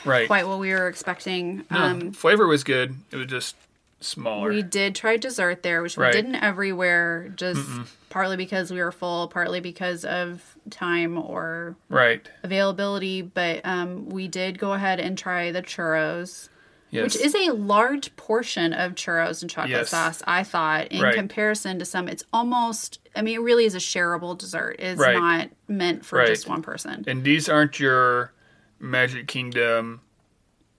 right. 0.05 0.25
quite 0.25 0.47
what 0.47 0.59
we 0.59 0.71
were 0.71 0.87
expecting. 0.87 1.65
No, 1.69 1.77
Um, 1.77 2.11
flavor 2.13 2.47
was 2.47 2.63
good. 2.63 2.95
It 3.11 3.17
was 3.17 3.27
just 3.27 3.57
smaller. 4.03 4.49
we 4.49 4.61
did 4.61 4.95
try 4.95 5.17
dessert 5.17 5.63
there, 5.63 5.81
which 5.81 5.97
Right. 5.97 6.13
we 6.13 6.21
didn't 6.21 6.35
everywhere, 6.35 7.29
just 7.35 7.61
partly 8.09 8.37
because 8.37 8.71
we 8.71 8.79
were 8.79 8.91
full, 8.91 9.27
partly 9.27 9.59
because 9.59 10.05
of 10.05 10.55
time 10.69 11.17
or 11.17 11.75
right. 11.89 12.27
availability. 12.43 13.21
But 13.21 13.61
um, 13.65 14.09
we 14.09 14.27
did 14.27 14.59
go 14.59 14.73
ahead 14.73 14.99
and 14.99 15.17
try 15.17 15.51
the 15.51 15.61
churros. 15.61 16.49
Yes. 16.91 17.03
Which 17.15 17.25
is 17.25 17.33
a 17.33 17.51
large 17.53 18.15
portion 18.17 18.71
of 18.71 18.93
churros 18.93 19.41
and 19.41 19.49
chocolate 19.49 19.71
Yes. 19.71 19.89
sauce, 19.89 20.21
I 20.27 20.43
thought, 20.43 20.89
in 20.91 21.01
Right. 21.01 21.15
comparison 21.15 21.79
to 21.79 21.85
some. 21.85 22.07
It's 22.07 22.23
almost, 22.31 22.99
I 23.15 23.23
mean, 23.23 23.33
it 23.39 23.41
really 23.41 23.65
is 23.65 23.73
a 23.73 23.79
shareable 23.79 24.37
dessert. 24.37 24.75
It's 24.77 24.99
Right. 25.01 25.17
not 25.17 25.49
meant 25.67 26.05
for 26.05 26.23
just 26.27 26.47
one 26.47 26.61
person. 26.61 27.03
and 27.07 27.23
these 27.23 27.49
aren't 27.49 27.79
your 27.79 28.31
Magic 28.79 29.25
Kingdom 29.27 30.01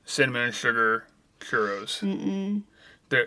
cinnamon 0.05 0.43
and 0.43 0.55
sugar 0.55 1.07
churros. 1.41 1.99
Mm-mm. 2.01 2.63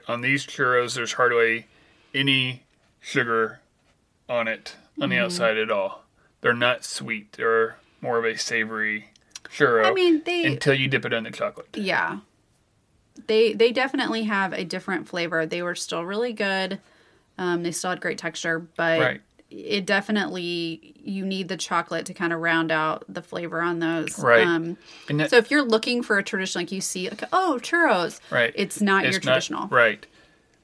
On 0.08 0.22
these 0.22 0.46
churros, 0.46 0.96
there's 0.96 1.14
hardly 1.14 1.68
any 2.14 2.64
sugar 3.00 3.60
on 4.30 4.48
it 4.48 4.76
on 5.00 5.10
Mm-hmm. 5.10 5.10
the 5.12 5.18
outside 5.20 5.58
at 5.58 5.70
all. 5.72 6.04
They're 6.42 6.54
not 6.54 6.84
sweet. 6.84 7.34
They're 7.34 7.78
more 8.02 8.18
of 8.18 8.26
a 8.26 8.38
savory 8.38 9.10
churro. 9.46 9.86
I 9.86 9.94
mean, 9.94 10.22
they, 10.26 10.44
until 10.46 10.74
you 10.74 10.88
dip 10.88 11.06
it 11.06 11.14
in 11.14 11.24
the 11.24 11.32
chocolate. 11.32 11.68
yeah. 11.76 12.20
They 13.28 13.54
they 13.54 13.72
definitely 13.72 14.24
have 14.24 14.54
a 14.54 14.64
different 14.64 15.08
flavor. 15.08 15.46
They 15.46 15.62
were 15.64 15.74
still 15.76 16.06
really 16.06 16.34
good. 16.34 16.80
Um, 17.40 17.64
they 17.64 17.72
still 17.72 17.90
had 17.90 18.00
great 18.02 18.18
texture, 18.20 18.60
but 18.60 19.00
Right. 19.00 19.22
It 19.50 19.86
definitely 19.86 20.94
you 21.04 21.26
need 21.26 21.48
the 21.48 21.58
chocolate 21.58 22.06
to 22.08 22.14
kind 22.14 22.34
of 22.34 22.40
round 22.42 22.72
out 22.72 23.04
the 23.08 23.22
flavor 23.22 23.62
on 23.62 23.80
those. 23.80 24.20
Right. 24.20 24.46
Um, 24.46 24.78
that, 25.10 25.30
so 25.30 25.38
if 25.38 25.50
you're 25.52 25.64
looking 25.64 26.04
for 26.04 26.18
a 26.18 26.24
traditional, 26.24 26.62
like 26.64 26.72
you 26.72 26.82
see, 26.82 27.10
like 27.10 27.24
oh 27.32 27.58
churros, 27.62 28.20
right. 28.30 28.52
it's 28.56 28.82
not 28.82 29.06
It's 29.06 29.14
your 29.14 29.22
traditional. 29.22 29.68
right. 29.68 30.06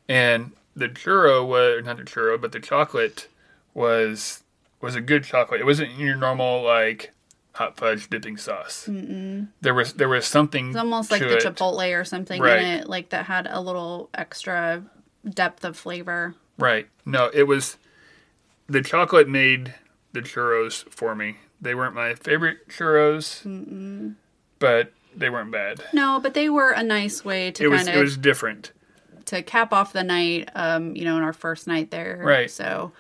And 0.10 0.52
the 0.76 0.90
churro 0.90 1.48
was 1.48 1.86
not 1.86 1.98
the 1.98 2.04
churro, 2.04 2.40
but 2.40 2.52
the 2.52 2.60
chocolate 2.60 3.28
was 3.74 4.44
was 4.82 4.96
a 4.96 5.02
good 5.02 5.24
chocolate. 5.24 5.62
It 5.62 5.66
wasn't 5.66 5.92
your 5.98 6.16
normal 6.16 6.62
like 6.62 7.12
hot 7.54 7.78
fudge 7.78 8.10
dipping 8.10 8.36
sauce. 8.36 8.88
Mm-mm. 8.90 9.48
There 9.62 9.74
was 9.74 9.94
there 9.94 10.10
was 10.10 10.26
something. 10.26 10.70
It's 10.70 10.78
almost 10.78 11.10
like 11.10 11.22
the 11.22 11.38
it. 11.38 11.44
chipotle 11.44 11.98
or 12.00 12.04
something 12.04 12.42
Right. 12.42 12.60
in 12.60 12.66
it, 12.66 12.90
like 12.90 13.10
that 13.10 13.26
had 13.28 13.48
a 13.50 13.62
little 13.62 14.10
extra 14.14 14.84
depth 15.30 15.64
of 15.64 15.78
flavor. 15.78 16.36
Right. 16.58 16.88
No, 17.06 17.30
it 17.34 17.44
was 17.44 17.78
the 18.68 18.82
chocolate 18.82 19.28
made 19.30 19.74
the 20.14 20.22
churros 20.22 20.84
for 20.90 21.16
me. 21.16 21.38
They 21.62 21.76
weren't 21.76 21.96
my 21.96 22.16
favorite 22.16 22.68
churros, 22.70 24.16
but 24.60 24.92
they 25.16 25.30
weren't 25.30 25.52
bad. 25.52 25.84
No, 25.94 26.20
but 26.22 26.34
they 26.34 26.50
were 26.50 26.72
a 26.72 26.84
nice 26.84 27.24
way 27.24 27.52
to 27.52 27.64
It 27.64 27.68
was 27.68 27.80
kind 27.86 27.90
it 27.90 27.96
of 27.96 28.02
was 28.04 28.18
different. 28.18 28.72
to 29.26 29.42
cap 29.44 29.72
off 29.74 29.94
the 29.94 30.04
night. 30.04 30.50
Um, 30.56 30.96
you 30.96 31.06
know, 31.06 31.18
in 31.18 31.24
our 31.24 31.34
first 31.34 31.68
night 31.68 31.92
there, 31.92 32.20
Right. 32.24 32.52
So, 32.52 32.92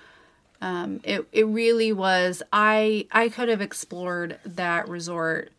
um, 0.61 1.01
it 1.03 1.27
it 1.31 1.45
really 1.47 1.91
was. 1.91 2.41
I 2.53 3.07
I 3.11 3.29
could 3.29 3.49
have 3.49 3.61
explored 3.61 4.39
that 4.45 4.87
resort 4.87 5.51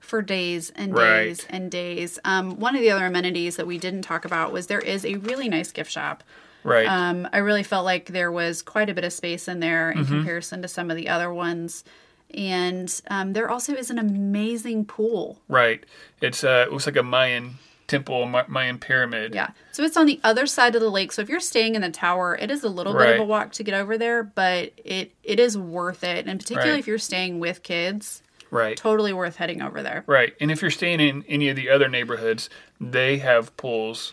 for 0.00 0.20
days 0.22 0.70
and 0.74 0.92
Right. 0.94 1.24
days 1.24 1.46
and 1.48 1.70
days. 1.70 2.18
Um, 2.24 2.58
one 2.58 2.74
of 2.74 2.82
the 2.82 2.90
other 2.90 3.06
amenities 3.06 3.56
that 3.56 3.66
we 3.66 3.78
didn't 3.78 4.02
talk 4.02 4.24
about 4.24 4.52
was 4.52 4.66
there 4.66 4.80
is 4.80 5.04
a 5.06 5.14
really 5.16 5.48
nice 5.48 5.70
gift 5.72 5.90
shop. 5.90 6.22
Right. 6.64 6.86
Um, 6.86 7.28
I 7.32 7.38
really 7.38 7.62
felt 7.62 7.84
like 7.84 8.06
there 8.06 8.30
was 8.32 8.62
quite 8.62 8.90
a 8.90 8.94
bit 8.94 9.04
of 9.04 9.12
space 9.12 9.48
in 9.48 9.60
there 9.60 9.90
in 9.90 9.98
Mm-hmm. 9.98 10.14
comparison 10.14 10.62
to 10.62 10.68
some 10.68 10.90
of 10.90 10.96
the 10.96 11.08
other 11.08 11.32
ones. 11.32 11.84
And 12.32 13.00
um, 13.08 13.32
there 13.32 13.50
also 13.50 13.74
is 13.74 13.90
an 13.90 13.98
amazing 13.98 14.84
pool. 14.84 15.40
right. 15.48 15.84
It's 16.20 16.44
uh 16.44 16.64
it 16.68 16.72
looks 16.72 16.86
like 16.86 16.96
a 16.96 17.02
Mayan 17.02 17.54
temple, 17.88 18.24
Mayan 18.46 18.78
pyramid. 18.78 19.34
Yeah. 19.34 19.50
So 19.72 19.82
it's 19.82 19.96
on 19.96 20.06
the 20.06 20.20
other 20.22 20.46
side 20.46 20.76
of 20.76 20.80
the 20.80 20.90
lake. 20.90 21.10
So 21.10 21.22
if 21.22 21.28
you're 21.28 21.40
staying 21.40 21.74
in 21.74 21.82
the 21.82 21.90
tower, 21.90 22.36
it 22.40 22.48
is 22.50 22.62
a 22.62 22.68
little 22.68 22.92
bit 22.96 23.14
of 23.16 23.20
a 23.20 23.24
walk 23.24 23.50
to 23.52 23.64
get 23.64 23.74
over 23.74 23.98
there, 23.98 24.22
but 24.22 24.70
it 24.76 25.12
it 25.24 25.40
is 25.40 25.58
worth 25.58 26.04
it. 26.04 26.26
And 26.28 26.38
particularly 26.38 26.72
Right. 26.72 26.78
if 26.80 26.86
you're 26.86 26.98
staying 26.98 27.40
with 27.40 27.62
kids, 27.64 28.22
Right. 28.52 28.76
totally 28.76 29.12
worth 29.12 29.36
heading 29.36 29.60
over 29.60 29.82
there. 29.82 30.04
Right. 30.06 30.34
And 30.40 30.52
if 30.52 30.62
you're 30.62 30.70
staying 30.70 31.00
in 31.00 31.24
any 31.28 31.48
of 31.48 31.56
the 31.56 31.68
other 31.68 31.88
neighborhoods, 31.88 32.48
they 32.80 33.18
have 33.18 33.56
pools. 33.56 34.12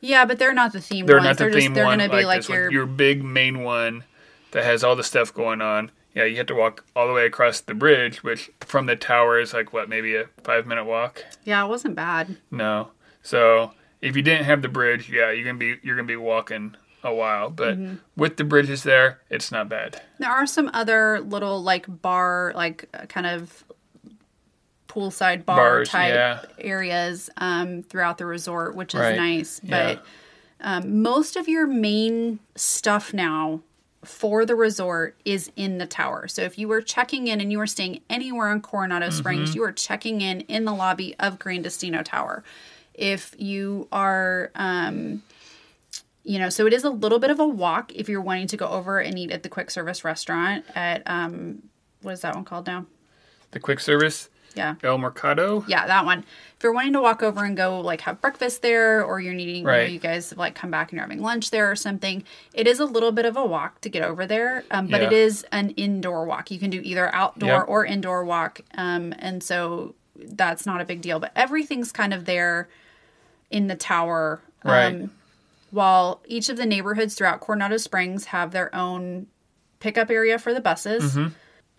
Yeah, 0.00 0.24
but 0.24 0.38
they're 0.38 0.54
not 0.54 0.72
the 0.72 0.78
themed 0.78 1.06
They're 1.06 1.16
ones. 1.16 1.24
not 1.26 1.38
the 1.38 1.44
they're 1.44 1.60
just 1.60 1.74
they're 1.74 1.84
one 1.84 1.98
gonna 1.98 2.10
be 2.16 2.24
like, 2.24 2.48
your 2.48 2.70
Your 2.72 2.86
big 2.86 3.22
main 3.22 3.62
one 3.62 4.04
that 4.52 4.64
has 4.64 4.82
all 4.82 4.96
the 4.96 5.04
stuff 5.04 5.32
going 5.32 5.60
on. 5.60 5.90
Yeah, 6.14 6.24
you 6.24 6.36
have 6.38 6.46
to 6.46 6.54
walk 6.54 6.84
all 6.96 7.06
the 7.06 7.12
way 7.12 7.24
across 7.26 7.60
the 7.60 7.74
bridge, 7.74 8.24
which 8.24 8.50
from 8.60 8.86
the 8.86 8.96
tower 8.96 9.38
is 9.38 9.52
like 9.54 9.72
what, 9.72 9.88
maybe 9.88 10.16
a 10.16 10.26
five 10.42 10.66
minute 10.66 10.84
walk? 10.84 11.24
Yeah, 11.44 11.64
it 11.64 11.68
wasn't 11.68 11.94
bad. 11.94 12.36
No. 12.50 12.88
So 13.22 13.72
if 14.00 14.16
you 14.16 14.22
didn't 14.22 14.44
have 14.46 14.62
the 14.62 14.68
bridge, 14.68 15.08
yeah, 15.10 15.30
you're 15.30 15.44
gonna 15.44 15.58
be 15.58 15.76
you're 15.82 15.94
gonna 15.96 16.06
be 16.08 16.16
walking 16.16 16.76
a 17.04 17.14
while. 17.14 17.48
But 17.50 17.78
Mm-hmm. 17.78 17.94
with 18.16 18.38
the 18.38 18.44
bridges 18.44 18.82
there, 18.82 19.20
it's 19.30 19.52
not 19.52 19.68
bad. 19.68 20.02
There 20.18 20.30
are 20.30 20.46
some 20.46 20.68
other 20.74 21.20
little 21.20 21.62
like 21.62 21.84
bar, 22.02 22.52
like 22.56 22.90
kind 23.08 23.26
of 23.26 23.64
poolside 24.90 25.44
bar 25.44 25.56
Bars, 25.56 25.88
type 25.88 26.12
yeah. 26.14 26.42
areas 26.58 27.30
um, 27.36 27.82
throughout 27.84 28.18
the 28.18 28.26
resort, 28.26 28.74
which 28.74 28.94
is 28.94 29.00
Right, 29.00 29.16
nice. 29.16 29.60
yeah. 29.62 29.94
But 29.94 30.04
um, 30.60 31.02
most 31.02 31.36
of 31.36 31.48
your 31.48 31.66
main 31.66 32.40
stuff 32.56 33.14
now 33.14 33.60
for 34.04 34.44
the 34.46 34.54
resort 34.56 35.14
is 35.24 35.50
in 35.56 35.78
the 35.78 35.86
tower. 35.86 36.26
So 36.26 36.42
if 36.42 36.58
you 36.58 36.68
were 36.68 36.80
checking 36.82 37.28
in 37.28 37.40
and 37.40 37.52
you 37.52 37.58
were 37.58 37.66
staying 37.66 38.00
anywhere 38.10 38.50
in 38.50 38.60
Coronado 38.62 39.06
Mm-hmm. 39.08 39.16
Springs, 39.18 39.54
you 39.54 39.62
are 39.62 39.72
checking 39.72 40.20
in 40.22 40.40
in 40.42 40.64
the 40.64 40.72
lobby 40.72 41.14
of 41.18 41.38
Gran 41.38 41.62
Destino 41.62 42.02
Tower. 42.02 42.42
If 42.94 43.34
you 43.38 43.88
are 43.92 44.50
um, 44.54 45.22
you 46.22 46.38
know, 46.38 46.50
so 46.50 46.66
it 46.66 46.72
is 46.74 46.84
a 46.84 46.90
little 46.90 47.18
bit 47.18 47.30
of 47.30 47.40
a 47.40 47.46
walk 47.46 47.92
if 47.94 48.08
you're 48.08 48.20
wanting 48.20 48.46
to 48.48 48.56
go 48.56 48.66
over 48.68 49.00
and 49.00 49.18
eat 49.18 49.30
at 49.30 49.42
the 49.42 49.48
quick 49.48 49.70
service 49.70 50.04
restaurant 50.04 50.64
at 50.74 51.02
um 51.06 51.62
what 52.02 52.12
is 52.12 52.20
that 52.22 52.34
one 52.34 52.44
called 52.44 52.66
now? 52.66 52.86
The 53.52 53.60
quick 53.60 53.80
service, 53.80 54.28
Yeah. 54.54 54.74
El 54.82 54.98
Mercado. 54.98 55.64
Yeah, 55.68 55.86
that 55.86 56.04
one. 56.04 56.20
If 56.56 56.64
you're 56.64 56.72
wanting 56.72 56.92
to 56.94 57.00
walk 57.00 57.22
over 57.22 57.44
and 57.44 57.56
go 57.56 57.80
like 57.80 58.00
have 58.02 58.20
breakfast 58.20 58.62
there 58.62 59.02
or 59.04 59.20
you're 59.20 59.32
needing 59.34 59.56
you, 59.56 59.62
know, 59.64 59.70
Right. 59.70 59.90
you 59.90 59.98
guys 59.98 60.30
have 60.30 60.38
like 60.38 60.54
come 60.54 60.70
back 60.70 60.90
and 60.90 60.96
you're 60.98 61.04
having 61.06 61.22
lunch 61.22 61.50
there 61.50 61.70
or 61.70 61.76
something, 61.76 62.24
it 62.52 62.66
is 62.66 62.80
a 62.80 62.84
little 62.84 63.12
bit 63.12 63.24
of 63.26 63.36
a 63.36 63.44
walk 63.44 63.80
to 63.82 63.88
get 63.88 64.02
over 64.02 64.26
there. 64.26 64.64
Um, 64.70 64.88
but 64.88 65.00
it 65.02 65.12
Yeah. 65.12 65.18
is 65.18 65.46
an 65.52 65.70
indoor 65.70 66.24
walk. 66.24 66.50
You 66.50 66.58
can 66.58 66.70
do 66.70 66.80
either 66.82 67.14
outdoor 67.14 67.48
Yep. 67.48 67.64
or 67.68 67.84
indoor 67.86 68.24
walk. 68.24 68.60
Um, 68.76 69.14
and 69.18 69.42
so 69.42 69.94
that's 70.16 70.66
not 70.66 70.80
a 70.80 70.84
big 70.84 71.00
deal. 71.00 71.18
But 71.20 71.32
everything's 71.36 71.92
kind 71.92 72.12
of 72.12 72.24
there 72.26 72.68
in 73.50 73.68
the 73.68 73.76
tower. 73.76 74.40
Right. 74.64 74.86
Um, 74.86 75.10
while 75.70 76.20
each 76.26 76.48
of 76.48 76.56
the 76.56 76.66
neighborhoods 76.66 77.14
throughout 77.14 77.40
Coronado 77.40 77.76
Springs 77.76 78.26
have 78.26 78.50
their 78.50 78.74
own 78.74 79.28
pickup 79.78 80.10
area 80.10 80.36
for 80.38 80.52
the 80.52 80.60
buses. 80.60 81.16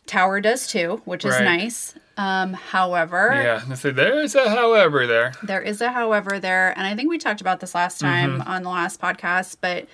Tower 0.07 0.41
does 0.41 0.67
too, 0.67 1.01
which 1.05 1.23
is 1.25 1.33
Mm-hmm. 1.33 1.43
Right. 1.45 1.57
nice. 1.59 1.93
Um, 2.17 2.53
however, 2.53 3.31
Yeah. 3.33 3.61
And 3.65 3.77
so 3.77 3.91
there's 3.91 4.35
a 4.35 4.49
however 4.49 5.07
there. 5.07 5.33
there 5.43 5.61
is 5.61 5.81
a 5.81 5.91
however 5.91 6.39
there, 6.39 6.71
and 6.77 6.85
I 6.85 6.95
think 6.95 7.09
we 7.09 7.17
talked 7.17 7.41
about 7.41 7.59
this 7.61 7.73
last 7.73 7.99
time 7.99 8.39
Mm-hmm. 8.39 8.49
on 8.49 8.63
the 8.63 8.69
last 8.69 8.99
podcast, 9.01 9.57
but 9.61 9.87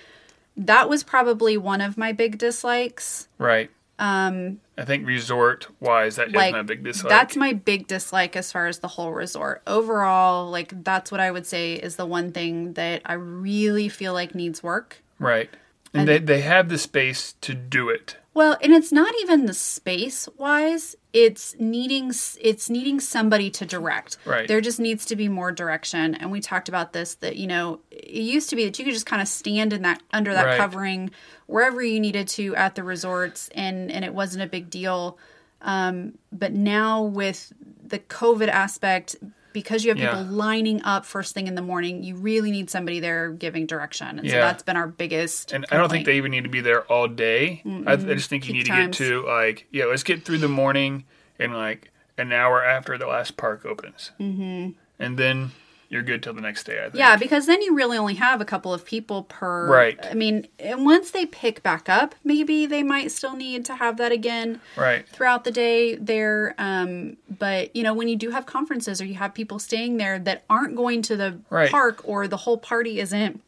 that 0.56 0.88
was 0.88 1.04
probably 1.04 1.56
one 1.56 1.80
of 1.80 1.96
my 1.96 2.12
big 2.12 2.36
dislikes. 2.38 3.28
Right. 3.38 3.70
Um, 4.00 4.60
I 4.76 4.84
think 4.84 5.06
resort 5.06 5.66
wise, 5.80 6.16
that 6.16 6.28
is 6.28 6.34
Like 6.34 6.52
my 6.52 6.62
big 6.62 6.84
dislike. 6.84 7.08
that's 7.10 7.34
my 7.36 7.52
big 7.52 7.86
dislike 7.88 8.36
as 8.36 8.52
far 8.52 8.66
as 8.68 8.78
the 8.80 8.88
whole 8.88 9.12
resort. 9.12 9.62
Overall, 9.66 10.50
like 10.50 10.84
that's 10.84 11.10
what 11.10 11.20
I 11.20 11.30
would 11.30 11.46
say 11.46 11.74
is 11.74 11.96
the 11.96 12.06
one 12.06 12.30
thing 12.32 12.74
that 12.74 13.02
I 13.04 13.14
really 13.14 13.88
feel 13.88 14.12
like 14.12 14.34
needs 14.34 14.62
work. 14.62 15.02
right. 15.18 15.50
And, 15.94 16.06
they 16.06 16.18
they 16.18 16.42
have 16.42 16.68
the 16.68 16.76
space 16.78 17.34
to 17.40 17.54
do 17.54 17.88
it. 17.88 18.18
Well, 18.38 18.56
and 18.62 18.72
it's 18.72 18.92
not 18.92 19.12
even 19.20 19.46
the 19.46 19.52
space 19.52 20.28
wise. 20.36 20.94
It's 21.12 21.56
needing 21.58 22.12
it's 22.40 22.70
needing 22.70 23.00
somebody 23.00 23.50
to 23.50 23.66
direct. 23.66 24.16
Right. 24.24 24.46
There 24.46 24.60
just 24.60 24.78
needs 24.78 25.04
to 25.06 25.16
be 25.16 25.26
more 25.26 25.50
direction. 25.50 26.14
And 26.14 26.30
we 26.30 26.40
talked 26.40 26.68
about 26.68 26.92
this 26.92 27.16
that 27.16 27.34
you 27.34 27.48
know 27.48 27.80
it 27.90 28.22
used 28.22 28.48
to 28.50 28.54
be 28.54 28.64
that 28.64 28.78
you 28.78 28.84
could 28.84 28.94
just 28.94 29.06
kind 29.06 29.20
of 29.20 29.26
stand 29.26 29.72
in 29.72 29.82
that 29.82 30.04
under 30.12 30.32
that 30.34 30.46
Right. 30.46 30.56
covering 30.56 31.10
wherever 31.46 31.82
you 31.82 31.98
needed 31.98 32.28
to 32.28 32.54
at 32.54 32.76
the 32.76 32.84
resorts, 32.84 33.48
and 33.56 33.90
and 33.90 34.04
it 34.04 34.14
wasn't 34.14 34.44
a 34.44 34.46
big 34.46 34.70
deal. 34.70 35.18
Um, 35.60 36.16
but 36.30 36.52
now 36.52 37.02
with 37.02 37.52
the 37.84 37.98
COVID 37.98 38.46
aspect 38.46 39.16
because 39.52 39.84
you 39.84 39.90
have 39.90 39.98
people 39.98 40.22
Yeah. 40.24 40.30
lining 40.30 40.82
up 40.82 41.04
first 41.04 41.34
thing 41.34 41.46
in 41.46 41.54
the 41.54 41.62
morning, 41.62 42.02
you 42.02 42.14
really 42.16 42.50
need 42.50 42.70
somebody 42.70 43.00
there 43.00 43.30
giving 43.30 43.66
direction. 43.66 44.18
And 44.18 44.28
so 44.28 44.36
Yeah. 44.36 44.42
that's 44.42 44.62
been 44.62 44.76
our 44.76 44.86
biggest. 44.88 45.52
And 45.52 45.66
I 45.70 45.76
don't 45.76 45.90
think 45.90 46.06
they 46.06 46.16
even 46.16 46.30
need 46.30 46.44
to 46.44 46.50
be 46.50 46.60
there 46.60 46.82
all 46.82 47.08
day. 47.08 47.62
I, 47.86 47.92
I 47.92 47.96
just 47.96 48.28
think 48.30 48.46
you 48.46 48.54
Peak 48.54 48.64
need 48.64 48.66
times. 48.66 48.96
to 48.98 49.04
get 49.04 49.10
to 49.10 49.26
like 49.26 49.66
yeah, 49.70 49.84
let's 49.86 50.02
get 50.02 50.24
through 50.24 50.38
the 50.38 50.48
morning 50.48 51.04
and 51.38 51.54
like 51.54 51.90
an 52.16 52.32
hour 52.32 52.62
after 52.64 52.98
the 52.98 53.06
last 53.06 53.36
park 53.36 53.64
opens, 53.64 54.10
mm-hmm. 54.20 54.70
and 54.98 55.16
then 55.18 55.52
you're 55.90 56.02
good 56.02 56.22
till 56.22 56.34
the 56.34 56.40
next 56.42 56.64
day. 56.64 56.78
I 56.80 56.82
think. 56.84 56.96
Yeah, 56.96 57.16
because 57.16 57.46
then 57.46 57.62
you 57.62 57.74
really 57.74 57.96
only 57.96 58.14
have 58.16 58.40
a 58.40 58.44
couple 58.44 58.74
of 58.74 58.84
people 58.84 59.22
per. 59.22 59.66
Right. 59.68 59.98
I 60.04 60.14
mean, 60.14 60.46
and 60.58 60.84
once 60.84 61.10
they 61.12 61.24
pick 61.24 61.62
back 61.62 61.88
up, 61.88 62.14
maybe 62.24 62.66
they 62.66 62.82
might 62.82 63.10
still 63.10 63.34
need 63.36 63.64
to 63.66 63.74
have 63.76 63.96
that 63.96 64.12
again 64.12 64.60
Right. 64.76 65.08
throughout 65.08 65.44
the 65.44 65.50
day 65.50 65.94
there. 65.94 66.54
Um, 66.58 67.16
but 67.38 67.74
you 67.74 67.82
know, 67.82 67.94
when 67.94 68.08
you 68.08 68.16
do 68.16 68.30
have 68.30 68.44
conferences 68.44 69.00
or 69.00 69.06
you 69.06 69.14
have 69.14 69.32
people 69.32 69.58
staying 69.58 69.96
there 69.96 70.18
that 70.18 70.44
aren't 70.50 70.76
going 70.76 71.00
to 71.02 71.16
the 71.16 71.38
Right. 71.48 71.70
park 71.70 72.02
or 72.04 72.28
the 72.28 72.36
whole 72.38 72.58
party 72.58 73.00
isn't 73.00 73.40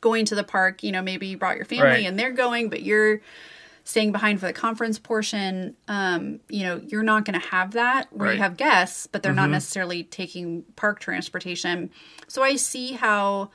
going 0.00 0.24
to 0.26 0.34
the 0.34 0.44
park, 0.44 0.82
you 0.82 0.92
know, 0.92 1.02
maybe 1.02 1.26
you 1.28 1.36
brought 1.36 1.56
your 1.56 1.64
family 1.64 1.84
Right. 1.86 2.06
and 2.06 2.18
they're 2.18 2.32
going, 2.32 2.68
but 2.68 2.82
you're 2.82 3.20
staying 3.88 4.10
behind 4.10 4.40
for 4.40 4.46
the 4.46 4.52
conference 4.52 4.98
portion, 4.98 5.76
um, 5.86 6.40
you 6.48 6.64
know, 6.64 6.80
you're 6.88 7.04
not 7.04 7.24
going 7.24 7.38
to 7.40 7.46
have 7.48 7.70
that 7.70 8.12
where 8.12 8.28
Right. 8.30 8.34
you 8.36 8.42
have 8.42 8.56
guests, 8.56 9.06
but 9.06 9.22
they're 9.22 9.32
not 9.32 9.48
necessarily 9.48 10.02
taking 10.02 10.62
park 10.74 10.98
transportation. 10.98 11.90
So 12.26 12.42
I 12.42 12.56
see 12.56 12.92
how 12.94 13.50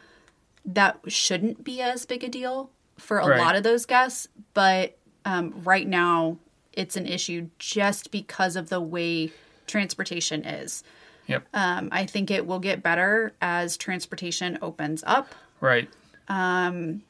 that 0.63 0.99
shouldn't 1.07 1.65
be 1.65 1.82
as 1.82 2.05
big 2.05 2.23
a 2.23 2.29
deal 2.29 2.69
for 2.97 3.19
a 3.19 3.27
Right. 3.27 3.39
lot 3.39 3.55
of 3.57 3.63
those 3.63 3.86
guests, 3.86 4.29
but 4.53 4.97
um, 5.25 5.53
right 5.65 5.86
now 5.88 6.38
it's 6.71 6.95
an 6.95 7.05
issue 7.07 7.49
just 7.59 8.09
because 8.09 8.55
of 8.55 8.69
the 8.69 8.79
way 8.79 9.34
transportation 9.67 10.45
is. 10.45 10.82
Yep. 11.27 11.43
Um, 11.53 11.89
I 11.91 12.05
think 12.05 12.32
it 12.32 12.45
will 12.47 12.59
get 12.59 12.82
better 12.82 13.34
as 13.41 13.75
transportation 13.75 14.57
opens 14.61 15.03
up, 15.05 15.36
Right. 15.59 15.89
Um. 16.29 17.03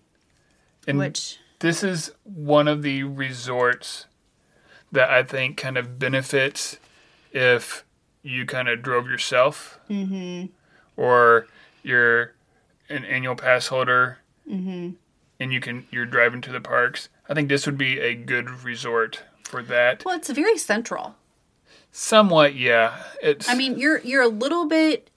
And 0.88 0.97
which 0.97 1.38
this 1.62 1.84
is 1.84 2.12
one 2.24 2.68
of 2.68 2.82
the 2.82 3.03
resorts 3.03 4.07
that 4.91 5.09
I 5.09 5.24
think 5.24 5.57
kind 5.57 5.78
of 5.78 5.97
benefits 5.97 6.78
if 7.32 7.86
you 8.24 8.45
kind 8.45 8.68
of 8.68 8.82
drove 8.82 9.07
yourself 9.07 9.80
mm-hmm. 9.89 10.47
or 10.97 11.47
you're 11.82 12.34
an 12.89 13.05
annual 13.05 13.36
pass 13.36 13.68
holder 13.68 14.18
mm-hmm. 14.49 14.91
and 15.39 15.53
you 15.53 15.59
can 15.59 15.88
you're 15.91 16.05
driving 16.05 16.41
to 16.41 16.51
the 16.51 16.62
parks. 16.62 17.09
I 17.30 17.34
think 17.34 17.47
this 17.47 17.66
would 17.66 17.78
be 17.78 17.99
a 17.99 18.16
good 18.16 18.64
resort 18.64 19.24
for 19.43 19.64
that. 19.64 20.03
well, 20.05 20.18
it's 20.18 20.30
very 20.30 20.57
central. 20.57 21.16
Somewhat, 21.91 22.55
yeah. 22.55 23.03
It's 23.22 23.49
I 23.49 23.55
mean, 23.55 23.78
you're 23.78 23.99
you're 23.99 24.24
a 24.24 24.28
little 24.28 24.66
bit 24.66 25.09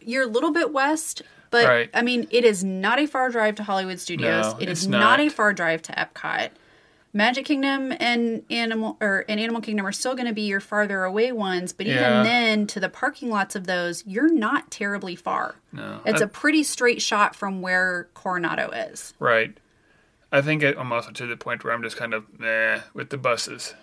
you're 0.00 0.24
a 0.24 0.30
little 0.30 0.52
bit 0.52 0.72
west, 0.72 1.22
but 1.52 1.68
Right. 1.68 1.90
I 1.94 2.02
mean, 2.02 2.26
it 2.32 2.44
is 2.44 2.64
not 2.64 2.98
a 2.98 3.06
far 3.06 3.30
drive 3.30 3.54
to 3.56 3.62
Hollywood 3.62 4.00
Studios. 4.00 4.54
No, 4.54 4.58
it 4.60 4.68
is 4.68 4.88
not. 4.88 4.98
not. 4.98 5.20
a 5.20 5.28
far 5.28 5.52
drive 5.52 5.82
to 5.82 5.92
Epcot. 5.92 6.50
Magic 7.14 7.44
Kingdom 7.44 7.92
and 8.00 8.42
Animal 8.50 8.96
or 9.00 9.24
and 9.28 9.38
Animal 9.38 9.60
Kingdom 9.60 9.86
are 9.86 9.92
still 9.92 10.14
going 10.14 10.26
to 10.28 10.32
be 10.32 10.42
your 10.42 10.60
farther 10.60 11.04
away 11.04 11.30
ones, 11.30 11.74
but 11.74 11.86
even 11.86 12.00
Yeah. 12.02 12.22
then, 12.22 12.66
to 12.68 12.80
the 12.80 12.88
parking 12.88 13.28
lots 13.28 13.54
of 13.54 13.66
those, 13.66 14.02
you're 14.06 14.32
not 14.32 14.70
terribly 14.70 15.14
far. 15.14 15.54
no. 15.72 16.00
It's 16.06 16.22
I- 16.22 16.24
a 16.24 16.28
pretty 16.28 16.62
straight 16.62 17.00
shot 17.02 17.36
from 17.36 17.60
where 17.62 18.08
Coronado 18.14 18.70
is. 18.70 19.12
right. 19.20 19.56
I 20.34 20.40
think 20.40 20.62
I'm 20.64 20.90
also 20.90 21.10
to 21.10 21.26
the 21.26 21.36
point 21.36 21.62
where 21.62 21.74
I'm 21.74 21.82
just 21.82 21.98
kind 21.98 22.14
of 22.14 22.24
nah 22.40 22.78
with 22.94 23.10
the 23.10 23.18
buses. 23.18 23.74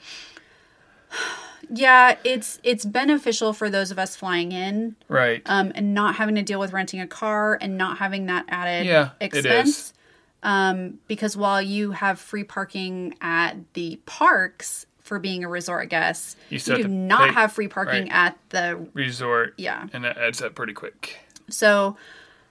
Yeah, 1.71 2.15
it's 2.23 2.59
it's 2.63 2.83
beneficial 2.85 3.53
for 3.53 3.69
those 3.69 3.91
of 3.91 3.99
us 3.99 4.15
flying 4.15 4.51
in, 4.51 4.95
Right. 5.07 5.41
um, 5.45 5.71
and 5.75 5.93
not 5.93 6.15
having 6.15 6.35
to 6.35 6.41
deal 6.41 6.59
with 6.59 6.73
renting 6.73 6.99
a 6.99 7.07
car 7.07 7.57
and 7.61 7.77
not 7.77 7.97
having 7.99 8.25
that 8.27 8.45
added 8.49 8.85
Yeah, 8.87 9.09
it 9.19 9.33
is. 9.33 9.45
expense. 9.45 9.93
Um, 10.41 10.99
because 11.07 11.35
while 11.35 11.61
you 11.61 11.91
have 11.91 12.19
free 12.19 12.43
parking 12.45 13.13
at 13.21 13.57
the 13.73 13.99
parks 14.05 14.85
for 14.99 15.19
being 15.19 15.43
a 15.43 15.49
resort 15.49 15.89
guest, 15.89 16.37
You 16.49 16.55
you, 16.57 16.75
do 16.77 16.81
have 16.83 16.91
not 16.91 17.27
pay- 17.29 17.33
have 17.33 17.51
free 17.51 17.67
parking 17.67 18.03
right. 18.03 18.11
at 18.13 18.37
the 18.49 18.87
Resort. 18.93 19.53
yeah. 19.57 19.87
And 19.91 20.03
that 20.05 20.17
adds 20.17 20.41
up 20.41 20.55
pretty 20.55 20.73
quick. 20.73 21.17
So, 21.49 21.97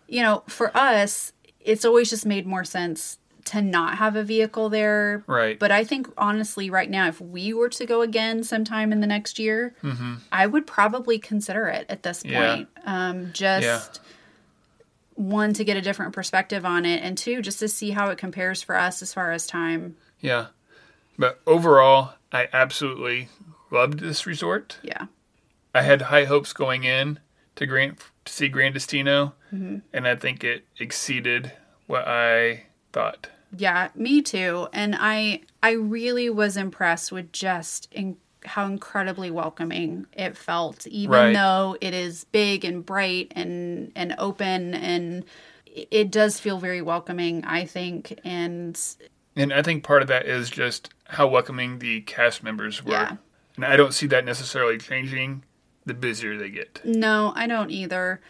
you 0.06 0.20
know, 0.22 0.42
for 0.48 0.76
us, 0.76 1.32
it's 1.60 1.84
always 1.84 2.10
just 2.10 2.26
made 2.26 2.46
more 2.46 2.64
sense 2.64 3.18
to 3.48 3.60
not 3.62 3.98
have 3.98 4.16
a 4.16 4.22
vehicle 4.22 4.68
there. 4.68 5.22
Right. 5.26 5.58
But 5.58 5.70
I 5.70 5.84
think 5.84 6.08
honestly, 6.16 6.70
right 6.70 6.88
now, 6.90 7.08
if 7.08 7.20
we 7.20 7.52
were 7.52 7.68
to 7.70 7.86
go 7.86 8.00
again 8.02 8.42
sometime 8.44 8.92
in 8.92 9.00
the 9.00 9.06
next 9.06 9.38
year, 9.38 9.74
I 10.32 10.46
would 10.46 10.66
probably 10.66 11.18
consider 11.18 11.66
it 11.68 11.86
at 11.88 12.02
this 12.02 12.22
Mm-hmm. 12.22 12.32
Yeah. 12.32 12.54
point. 12.54 12.68
Um, 12.84 13.30
just 13.32 14.00
one 15.14 15.52
to 15.54 15.64
get 15.64 15.76
a 15.76 15.80
different 15.80 16.12
perspective 16.12 16.64
on 16.64 16.84
it, 16.84 17.02
and 17.02 17.18
two, 17.18 17.42
just 17.42 17.58
to 17.58 17.68
see 17.68 17.90
how 17.90 18.08
it 18.10 18.18
compares 18.18 18.62
for 18.62 18.76
us 18.76 19.02
as 19.02 19.12
far 19.12 19.32
as 19.32 19.46
time. 19.46 19.96
Yeah. 20.20 20.46
But 21.18 21.40
overall, 21.46 22.12
I 22.32 22.48
absolutely 22.52 23.28
loved 23.70 23.98
this 24.00 24.26
resort. 24.26 24.78
Yeah. 24.82 25.06
I 25.74 25.82
had 25.82 26.02
high 26.02 26.24
hopes 26.24 26.52
going 26.52 26.84
in 26.84 27.18
to 27.56 27.66
to 27.66 28.32
see 28.32 28.48
Gran 28.48 28.72
Destino, 28.72 29.34
Mm-hmm. 29.52 29.78
and 29.94 30.06
I 30.06 30.14
think 30.14 30.44
it 30.44 30.64
exceeded 30.78 31.52
what 31.86 32.06
I 32.06 32.64
thought. 32.92 33.30
Yeah, 33.56 33.88
me 33.94 34.22
too. 34.22 34.68
And 34.72 34.94
I 34.98 35.42
I 35.62 35.72
really 35.72 36.30
was 36.30 36.56
impressed 36.56 37.10
with 37.12 37.32
just 37.32 37.88
in, 37.92 38.16
how 38.44 38.66
incredibly 38.66 39.30
welcoming 39.30 40.06
it 40.12 40.36
felt, 40.36 40.86
even 40.86 41.10
Right. 41.10 41.32
though 41.32 41.76
it 41.80 41.94
is 41.94 42.24
big 42.24 42.64
and 42.64 42.84
bright 42.84 43.32
and 43.34 43.90
and 43.96 44.14
open 44.18 44.74
and 44.74 45.24
it- 45.90 46.10
does 46.10 46.40
feel 46.40 46.58
very 46.58 46.82
welcoming, 46.82 47.44
I 47.44 47.64
think. 47.64 48.18
And 48.24 48.78
And 49.36 49.52
I 49.52 49.62
think 49.62 49.82
part 49.84 50.02
of 50.02 50.08
that 50.08 50.26
is 50.26 50.50
just 50.50 50.90
how 51.06 51.26
welcoming 51.28 51.78
the 51.78 52.00
cast 52.02 52.42
members 52.42 52.84
were. 52.84 52.92
Yeah. 52.92 53.16
And 53.56 53.64
I 53.64 53.76
don't 53.76 53.94
see 53.94 54.06
that 54.08 54.24
necessarily 54.24 54.78
changing 54.78 55.42
the 55.86 55.94
busier 55.94 56.36
they 56.36 56.50
get. 56.50 56.80
no, 56.84 57.32
I 57.34 57.46
don't 57.46 57.70
either. 57.70 58.20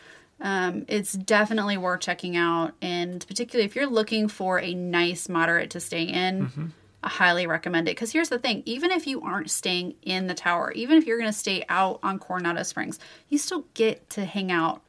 Um, 0.40 0.84
it's 0.88 1.12
definitely 1.14 1.76
worth 1.76 2.00
checking 2.00 2.36
out, 2.36 2.72
and 2.80 3.26
particularly 3.26 3.66
if 3.66 3.74
you're 3.74 3.86
looking 3.88 4.28
for 4.28 4.60
a 4.60 4.72
nice 4.74 5.28
moderate 5.28 5.70
to 5.70 5.80
stay 5.80 6.02
in, 6.04 6.46
Mm-hmm. 6.46 6.66
I 7.00 7.08
highly 7.10 7.46
recommend 7.46 7.86
it. 7.88 7.92
Because 7.92 8.10
here's 8.12 8.28
the 8.28 8.38
thing: 8.40 8.62
even 8.66 8.90
if 8.90 9.06
you 9.06 9.20
aren't 9.22 9.50
staying 9.50 9.94
in 10.02 10.26
the 10.26 10.34
tower, 10.34 10.72
even 10.72 10.96
if 10.98 11.06
you're 11.06 11.18
going 11.18 11.30
to 11.30 11.36
stay 11.38 11.64
out 11.68 12.00
on 12.02 12.18
Coronado 12.18 12.62
Springs, 12.64 12.98
you 13.28 13.38
still 13.38 13.66
get 13.74 14.10
to 14.10 14.24
hang 14.24 14.50
out 14.50 14.82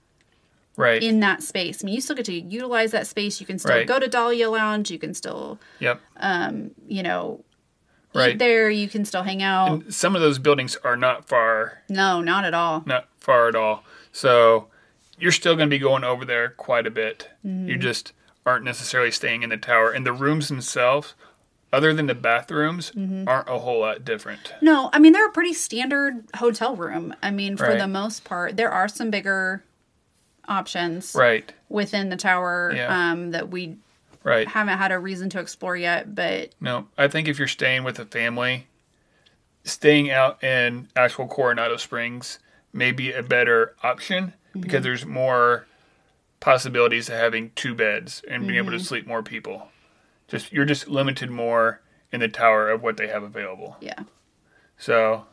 Right. 0.76 1.04
in 1.04 1.20
that 1.20 1.44
space. 1.44 1.84
I 1.84 1.86
mean, 1.86 1.94
you 1.96 2.02
still 2.02 2.16
get 2.16 2.26
to 2.26 2.34
utilize 2.34 2.92
that 2.92 3.06
space. 3.06 3.40
You 3.40 3.46
can 3.46 3.60
still 3.60 3.76
Right. 3.76 3.88
go 3.88 4.00
to 4.00 4.08
Dahlia 4.08 4.50
Lounge. 4.50 4.90
You 4.90 4.98
can 4.98 5.14
still, 5.14 5.60
yep. 5.80 6.02
Um, 6.18 6.72
you 6.88 7.04
know, 7.04 7.44
eat 8.16 8.18
Right. 8.18 8.40
there. 8.40 8.70
You 8.72 8.88
can 8.90 9.04
still 9.06 9.24
hang 9.24 9.44
out. 9.44 9.68
And 9.84 9.94
some 9.94 10.16
of 10.16 10.22
those 10.22 10.40
buildings 10.40 10.78
are 10.84 10.96
not 10.96 11.28
far 11.28 11.84
no, 11.90 12.22
not 12.22 12.44
at 12.46 12.54
all. 12.56 12.82
not 12.88 13.08
far 13.20 13.48
at 13.50 13.56
all. 13.56 13.84
So 14.12 14.68
you're 15.20 15.32
still 15.32 15.56
going 15.56 15.70
to 15.70 15.74
be 15.74 15.80
going 15.80 16.04
over 16.04 16.26
there 16.26 16.50
quite 16.50 16.88
a 16.88 16.92
bit. 16.92 17.30
You 17.44 17.78
just 17.78 18.14
aren't 18.46 18.64
necessarily 18.66 19.12
staying 19.12 19.44
in 19.44 19.50
the 19.50 19.58
tower. 19.58 19.92
And 19.92 20.06
the 20.06 20.14
rooms 20.14 20.48
themselves, 20.48 21.14
other 21.74 21.94
than 21.94 22.08
the 22.08 22.16
bathrooms, 22.16 22.92
aren't 23.28 23.50
a 23.50 23.60
whole 23.60 23.82
lot 23.82 24.04
different. 24.06 24.54
No, 24.62 24.90
I 24.94 25.00
mean 25.00 25.14
they're 25.14 25.28
a 25.28 25.32
pretty 25.32 25.54
standard 25.54 26.24
hotel 26.36 26.76
room. 26.76 27.14
I 27.22 27.32
mean, 27.32 27.58
for 27.58 27.66
Right. 27.68 27.78
the 27.78 27.88
most 27.88 28.24
part, 28.24 28.58
there 28.58 28.72
are 28.72 28.88
some 28.88 29.12
bigger 29.12 29.64
options 30.48 31.14
Right, 31.16 31.52
within 31.70 32.10
the 32.10 32.16
tower 32.16 32.72
Yeah. 32.76 33.12
um, 33.12 33.32
that 33.32 33.50
we 33.50 33.78
right. 34.24 34.48
haven't 34.48 34.78
had 34.80 34.92
a 34.92 34.98
reason 34.98 35.30
to 35.32 35.40
explore 35.40 35.78
yet. 35.78 36.16
But 36.16 36.52
No, 36.60 36.88
I 36.98 37.08
think 37.08 37.28
if 37.28 37.38
you're 37.38 37.48
staying 37.48 37.84
with 37.84 38.00
a 38.00 38.06
family, 38.06 38.66
staying 39.64 40.10
out 40.10 40.44
in 40.44 40.88
actual 40.96 41.28
Coronado 41.28 41.78
Springs 41.78 42.40
may 42.74 42.92
be 42.92 43.12
a 43.12 43.22
better 43.22 43.76
option 43.84 44.34
because 44.62 44.84
there's 44.84 45.06
more 45.06 45.66
possibilities 46.40 47.10
of 47.10 47.16
having 47.16 47.52
two 47.56 47.76
beds 47.76 48.22
and 48.30 48.48
being 48.48 48.58
able 48.58 48.72
to 48.72 48.80
sleep 48.80 49.06
more 49.06 49.22
people. 49.24 49.70
Just 50.28 50.52
you're 50.54 50.66
just 50.66 50.88
limited 50.88 51.30
more 51.30 51.82
in 52.12 52.20
the 52.22 52.28
tower 52.28 52.70
of 52.70 52.82
what 52.82 52.98
they 52.98 53.08
have 53.08 53.24
available. 53.24 53.78
yeah, 53.82 54.04
So 54.78 55.26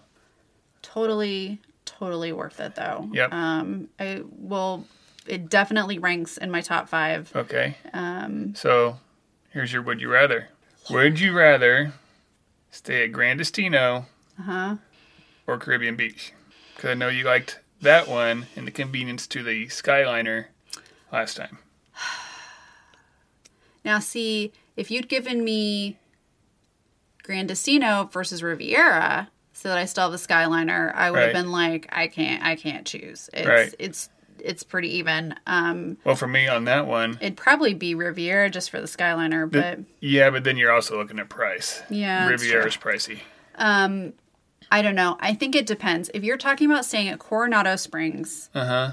totally, 0.83 1.61
totally 1.85 2.33
worth 2.33 2.61
it 2.61 2.75
though. 2.75 3.09
Yep. 3.13 3.33
Um, 3.33 3.89
I 3.99 4.23
will. 4.39 4.85
It 5.27 5.49
definitely 5.49 5.99
ranks 5.99 6.37
in 6.39 6.51
my 6.51 6.61
top 6.61 6.89
five. 6.89 7.33
okay. 7.35 7.77
Um, 7.93 8.55
So 8.55 8.99
here's 9.51 9.73
your 9.73 9.83
would 9.83 10.01
you 10.01 10.11
rather. 10.11 10.49
Would 10.91 11.19
you 11.19 11.33
rather 11.37 11.93
stay 12.71 13.05
at 13.05 13.13
Gran 13.13 13.37
Destino 13.39 14.07
uh-huh. 14.39 14.77
or 15.47 15.59
Caribbean 15.59 15.97
Beach? 15.97 16.33
Because 16.75 16.91
I 16.91 16.95
know 16.95 17.09
you 17.09 17.25
liked 17.25 17.59
that 17.83 18.09
one 18.09 18.47
and 18.57 18.67
the 18.67 18.71
convenience 18.71 19.27
to 19.29 19.43
the 19.43 19.67
Skyliner 19.67 20.47
last 21.13 21.37
time. 21.37 21.59
Now, 23.85 24.01
see, 24.01 24.53
if 24.77 24.91
you'd 24.91 25.09
given 25.09 25.45
me 25.45 25.97
Gran 27.23 27.47
Destino 27.47 28.11
versus 28.13 28.43
Riviera 28.43 29.29
so 29.53 29.69
that 29.69 29.79
I 29.79 29.85
still 29.85 30.11
have 30.11 30.13
the 30.13 30.19
Skyliner, 30.19 30.93
I 30.93 31.11
would 31.13 31.21
have 31.23 31.33
been 31.33 31.53
like, 31.53 31.87
I 31.93 32.09
can't, 32.09 32.43
I 32.43 32.57
can't 32.57 32.85
choose. 32.85 33.31
It's 33.33 33.47
Right. 33.47 33.75
it's 33.79 34.09
it's 34.39 34.63
pretty 34.65 34.97
even. 34.99 35.35
Um, 35.47 35.97
Well, 36.05 36.15
for 36.17 36.27
me 36.27 36.47
on 36.47 36.65
that 36.65 36.87
one, 36.87 37.17
it'd 37.21 37.37
probably 37.37 37.75
be 37.75 37.95
Riviera 37.95 38.51
just 38.51 38.71
for 38.71 38.81
the 38.81 38.87
Skyliner, 38.87 39.51
but 39.51 39.79
yeah, 40.01 40.31
but 40.31 40.43
then 40.45 40.57
you're 40.57 40.73
also 40.73 40.99
looking 40.99 41.19
at 41.19 41.29
price. 41.29 41.81
Yeah, 41.89 42.29
Riviera's 42.29 42.77
pricey. 42.77 43.21
I 44.71 44.83
don't 44.83 44.95
know. 44.95 45.17
I 45.21 45.35
think 45.35 45.55
it 45.55 45.67
depends. 45.67 46.11
If 46.15 46.25
you're 46.25 46.37
talking 46.37 46.71
about 46.71 46.85
staying 46.85 47.09
at 47.09 47.19
Coronado 47.19 47.77
Springs 47.77 48.51
Uh 48.55 48.65
huh. 48.67 48.93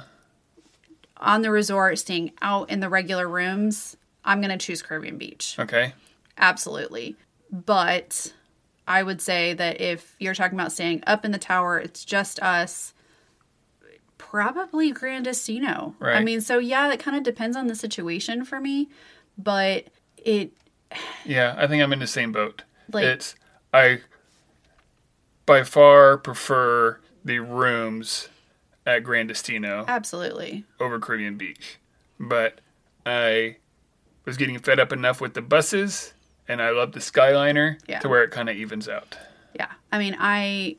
on 1.18 1.42
the 1.42 1.52
resort, 1.52 1.98
staying 2.00 2.32
out 2.42 2.70
in 2.70 2.80
the 2.80 2.90
regular 2.90 3.28
rooms, 3.28 3.98
I'm 4.24 4.40
gonna 4.42 4.58
choose 4.58 4.82
Caribbean 4.82 5.18
Beach. 5.18 5.56
Okay. 5.60 5.94
Absolutely. 6.38 7.16
But 7.52 8.34
I 8.88 9.04
would 9.04 9.22
say 9.22 9.54
that 9.54 9.80
if 9.82 10.16
you're 10.20 10.34
talking 10.36 10.58
about 10.60 10.72
staying 10.72 11.04
up 11.08 11.24
in 11.26 11.32
the 11.32 11.38
tower, 11.38 11.78
it's 11.80 12.04
just 12.06 12.40
us. 12.42 12.94
Probably 14.18 14.92
Gran 14.92 15.24
Destino. 15.24 15.96
Right. 16.00 16.16
I 16.16 16.24
mean, 16.24 16.42
so 16.42 16.58
yeah, 16.60 16.92
it 16.92 17.00
kind 17.00 17.16
of 17.18 17.24
depends 17.24 17.56
on 17.58 17.68
the 17.68 17.76
situation 17.76 18.46
for 18.46 18.60
me, 18.60 18.90
but 19.38 19.86
it 20.18 20.52
Yeah, 21.26 21.54
I 21.58 21.68
think 21.68 21.84
I'm 21.84 21.94
in 21.94 22.00
the 22.00 22.08
same 22.08 22.32
boat. 22.32 22.64
Like- 22.92 23.06
it's 23.06 23.36
I 23.74 24.02
by 25.46 25.64
far 25.64 26.18
prefer 26.18 27.00
the 27.26 27.40
rooms 27.40 28.30
at 28.86 29.00
Gran 29.04 29.28
Destino 29.28 29.86
absolutely. 29.88 30.66
over 30.80 31.00
Caribbean 31.00 31.38
Beach, 31.38 31.78
but 32.20 32.60
I 33.06 33.58
was 34.26 34.38
getting 34.38 34.58
fed 34.60 34.80
up 34.80 34.92
enough 34.92 35.20
with 35.22 35.34
the 35.34 35.42
buses, 35.42 36.14
and 36.48 36.62
I 36.62 36.70
love 36.72 36.92
the 36.94 37.00
Skyliner 37.00 37.78
Yeah. 37.88 38.00
to 38.00 38.10
where 38.10 38.24
it 38.24 38.32
kind 38.32 38.50
of 38.50 38.56
evens 38.56 38.88
out. 38.90 39.18
Yeah. 39.56 39.72
I 39.92 40.00
mean, 40.00 40.16
I 40.20 40.78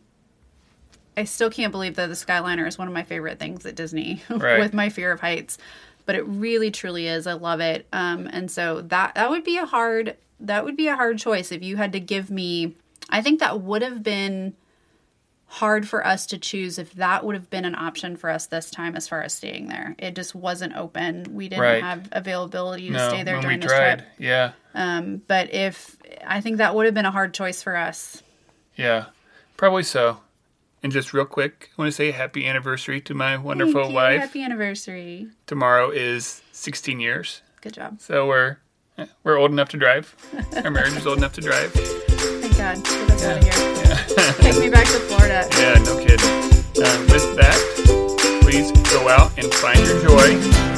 I 1.16 1.24
still 1.24 1.48
can't 1.50 1.70
believe 1.70 1.94
that 1.96 2.08
the 2.08 2.14
Skyliner 2.14 2.66
is 2.66 2.76
one 2.76 2.88
of 2.88 2.94
my 2.94 3.04
favorite 3.04 3.38
things 3.38 3.64
at 3.64 3.76
Disney 3.76 4.22
Right. 4.30 4.58
with 4.58 4.74
my 4.74 4.88
fear 4.88 5.12
of 5.12 5.20
heights. 5.20 5.58
But 6.06 6.16
it 6.16 6.22
really 6.26 6.70
truly 6.70 7.06
is. 7.06 7.26
I 7.26 7.34
love 7.34 7.60
it. 7.60 7.86
Um 7.92 8.26
and 8.32 8.50
so 8.50 8.80
that 8.82 9.14
that 9.14 9.30
would 9.30 9.44
be 9.44 9.56
a 9.58 9.64
hard 9.66 10.16
that 10.40 10.64
would 10.64 10.76
be 10.76 10.88
a 10.88 10.96
hard 10.96 11.18
choice 11.18 11.52
if 11.52 11.62
you 11.62 11.76
had 11.76 11.92
to 11.92 12.00
give 12.00 12.30
me 12.30 12.74
I 13.10 13.20
think 13.22 13.40
that 13.40 13.60
would 13.60 13.82
have 13.82 14.02
been 14.02 14.54
hard 15.46 15.88
for 15.88 16.04
us 16.04 16.26
to 16.26 16.38
choose 16.38 16.78
if 16.78 16.92
that 16.94 17.24
would 17.24 17.34
have 17.36 17.48
been 17.50 17.64
an 17.64 17.74
option 17.76 18.16
for 18.16 18.28
us 18.30 18.46
this 18.46 18.70
time 18.70 18.96
as 18.96 19.06
far 19.06 19.22
as 19.22 19.32
staying 19.34 19.68
there. 19.68 19.94
It 19.98 20.16
just 20.16 20.34
wasn't 20.34 20.74
open. 20.74 21.26
We 21.32 21.48
didn't 21.48 21.62
Right. 21.62 21.82
have 21.82 22.08
availability 22.12 22.88
to 22.88 22.92
No, 22.94 23.08
stay 23.10 23.22
there 23.22 23.40
during 23.40 23.60
tried, 23.60 23.98
trip. 24.00 24.08
yeah, 24.18 24.52
Um 24.74 25.22
but 25.28 25.52
if 25.54 25.96
I 26.26 26.40
think 26.40 26.56
that 26.58 26.74
would 26.74 26.86
have 26.86 26.94
been 26.94 27.04
a 27.06 27.10
hard 27.12 27.34
choice 27.34 27.62
for 27.62 27.76
us. 27.76 28.22
yeah, 28.74 29.06
probably 29.56 29.84
so. 29.84 30.20
And 30.82 30.92
just 30.92 31.14
real 31.14 31.24
quick, 31.24 31.70
I 31.78 31.82
want 31.82 31.88
to 31.88 31.92
say 31.92 32.10
happy 32.10 32.46
anniversary 32.46 33.00
to 33.02 33.14
my 33.14 33.36
wonderful 33.38 33.92
wife. 33.92 34.20
Happy 34.20 34.42
anniversary. 34.42 35.28
Tomorrow 35.46 35.90
is 35.90 36.42
16 36.52 37.00
years. 37.00 37.42
Good 37.62 37.74
job. 37.74 38.00
So 38.00 38.26
we're 38.26 38.56
eh, 38.98 39.06
we're 39.22 39.38
old 39.38 39.52
enough 39.52 39.68
to 39.70 39.76
drive. 39.76 40.14
Our 40.64 40.70
marriage 40.70 40.96
is 40.96 41.06
old 41.06 41.18
enough 41.18 41.32
to 41.34 41.40
drive. 41.40 41.72
God. 42.64 42.82
Get 42.82 43.10
us 43.10 43.24
out 43.24 43.36
of 43.36 43.44
here. 43.44 44.32
Take 44.52 44.58
me 44.58 44.70
back 44.70 44.86
to 44.86 44.98
Florida. 45.00 45.46
Yeah, 45.52 45.82
no 45.84 45.98
kidding. 45.98 46.26
Um, 46.80 47.00
with 47.12 47.36
that, 47.36 48.40
please 48.42 48.72
go 48.90 49.06
out 49.10 49.36
and 49.36 49.52
find 49.52 49.78
your 49.80 50.00
joy 50.00 50.73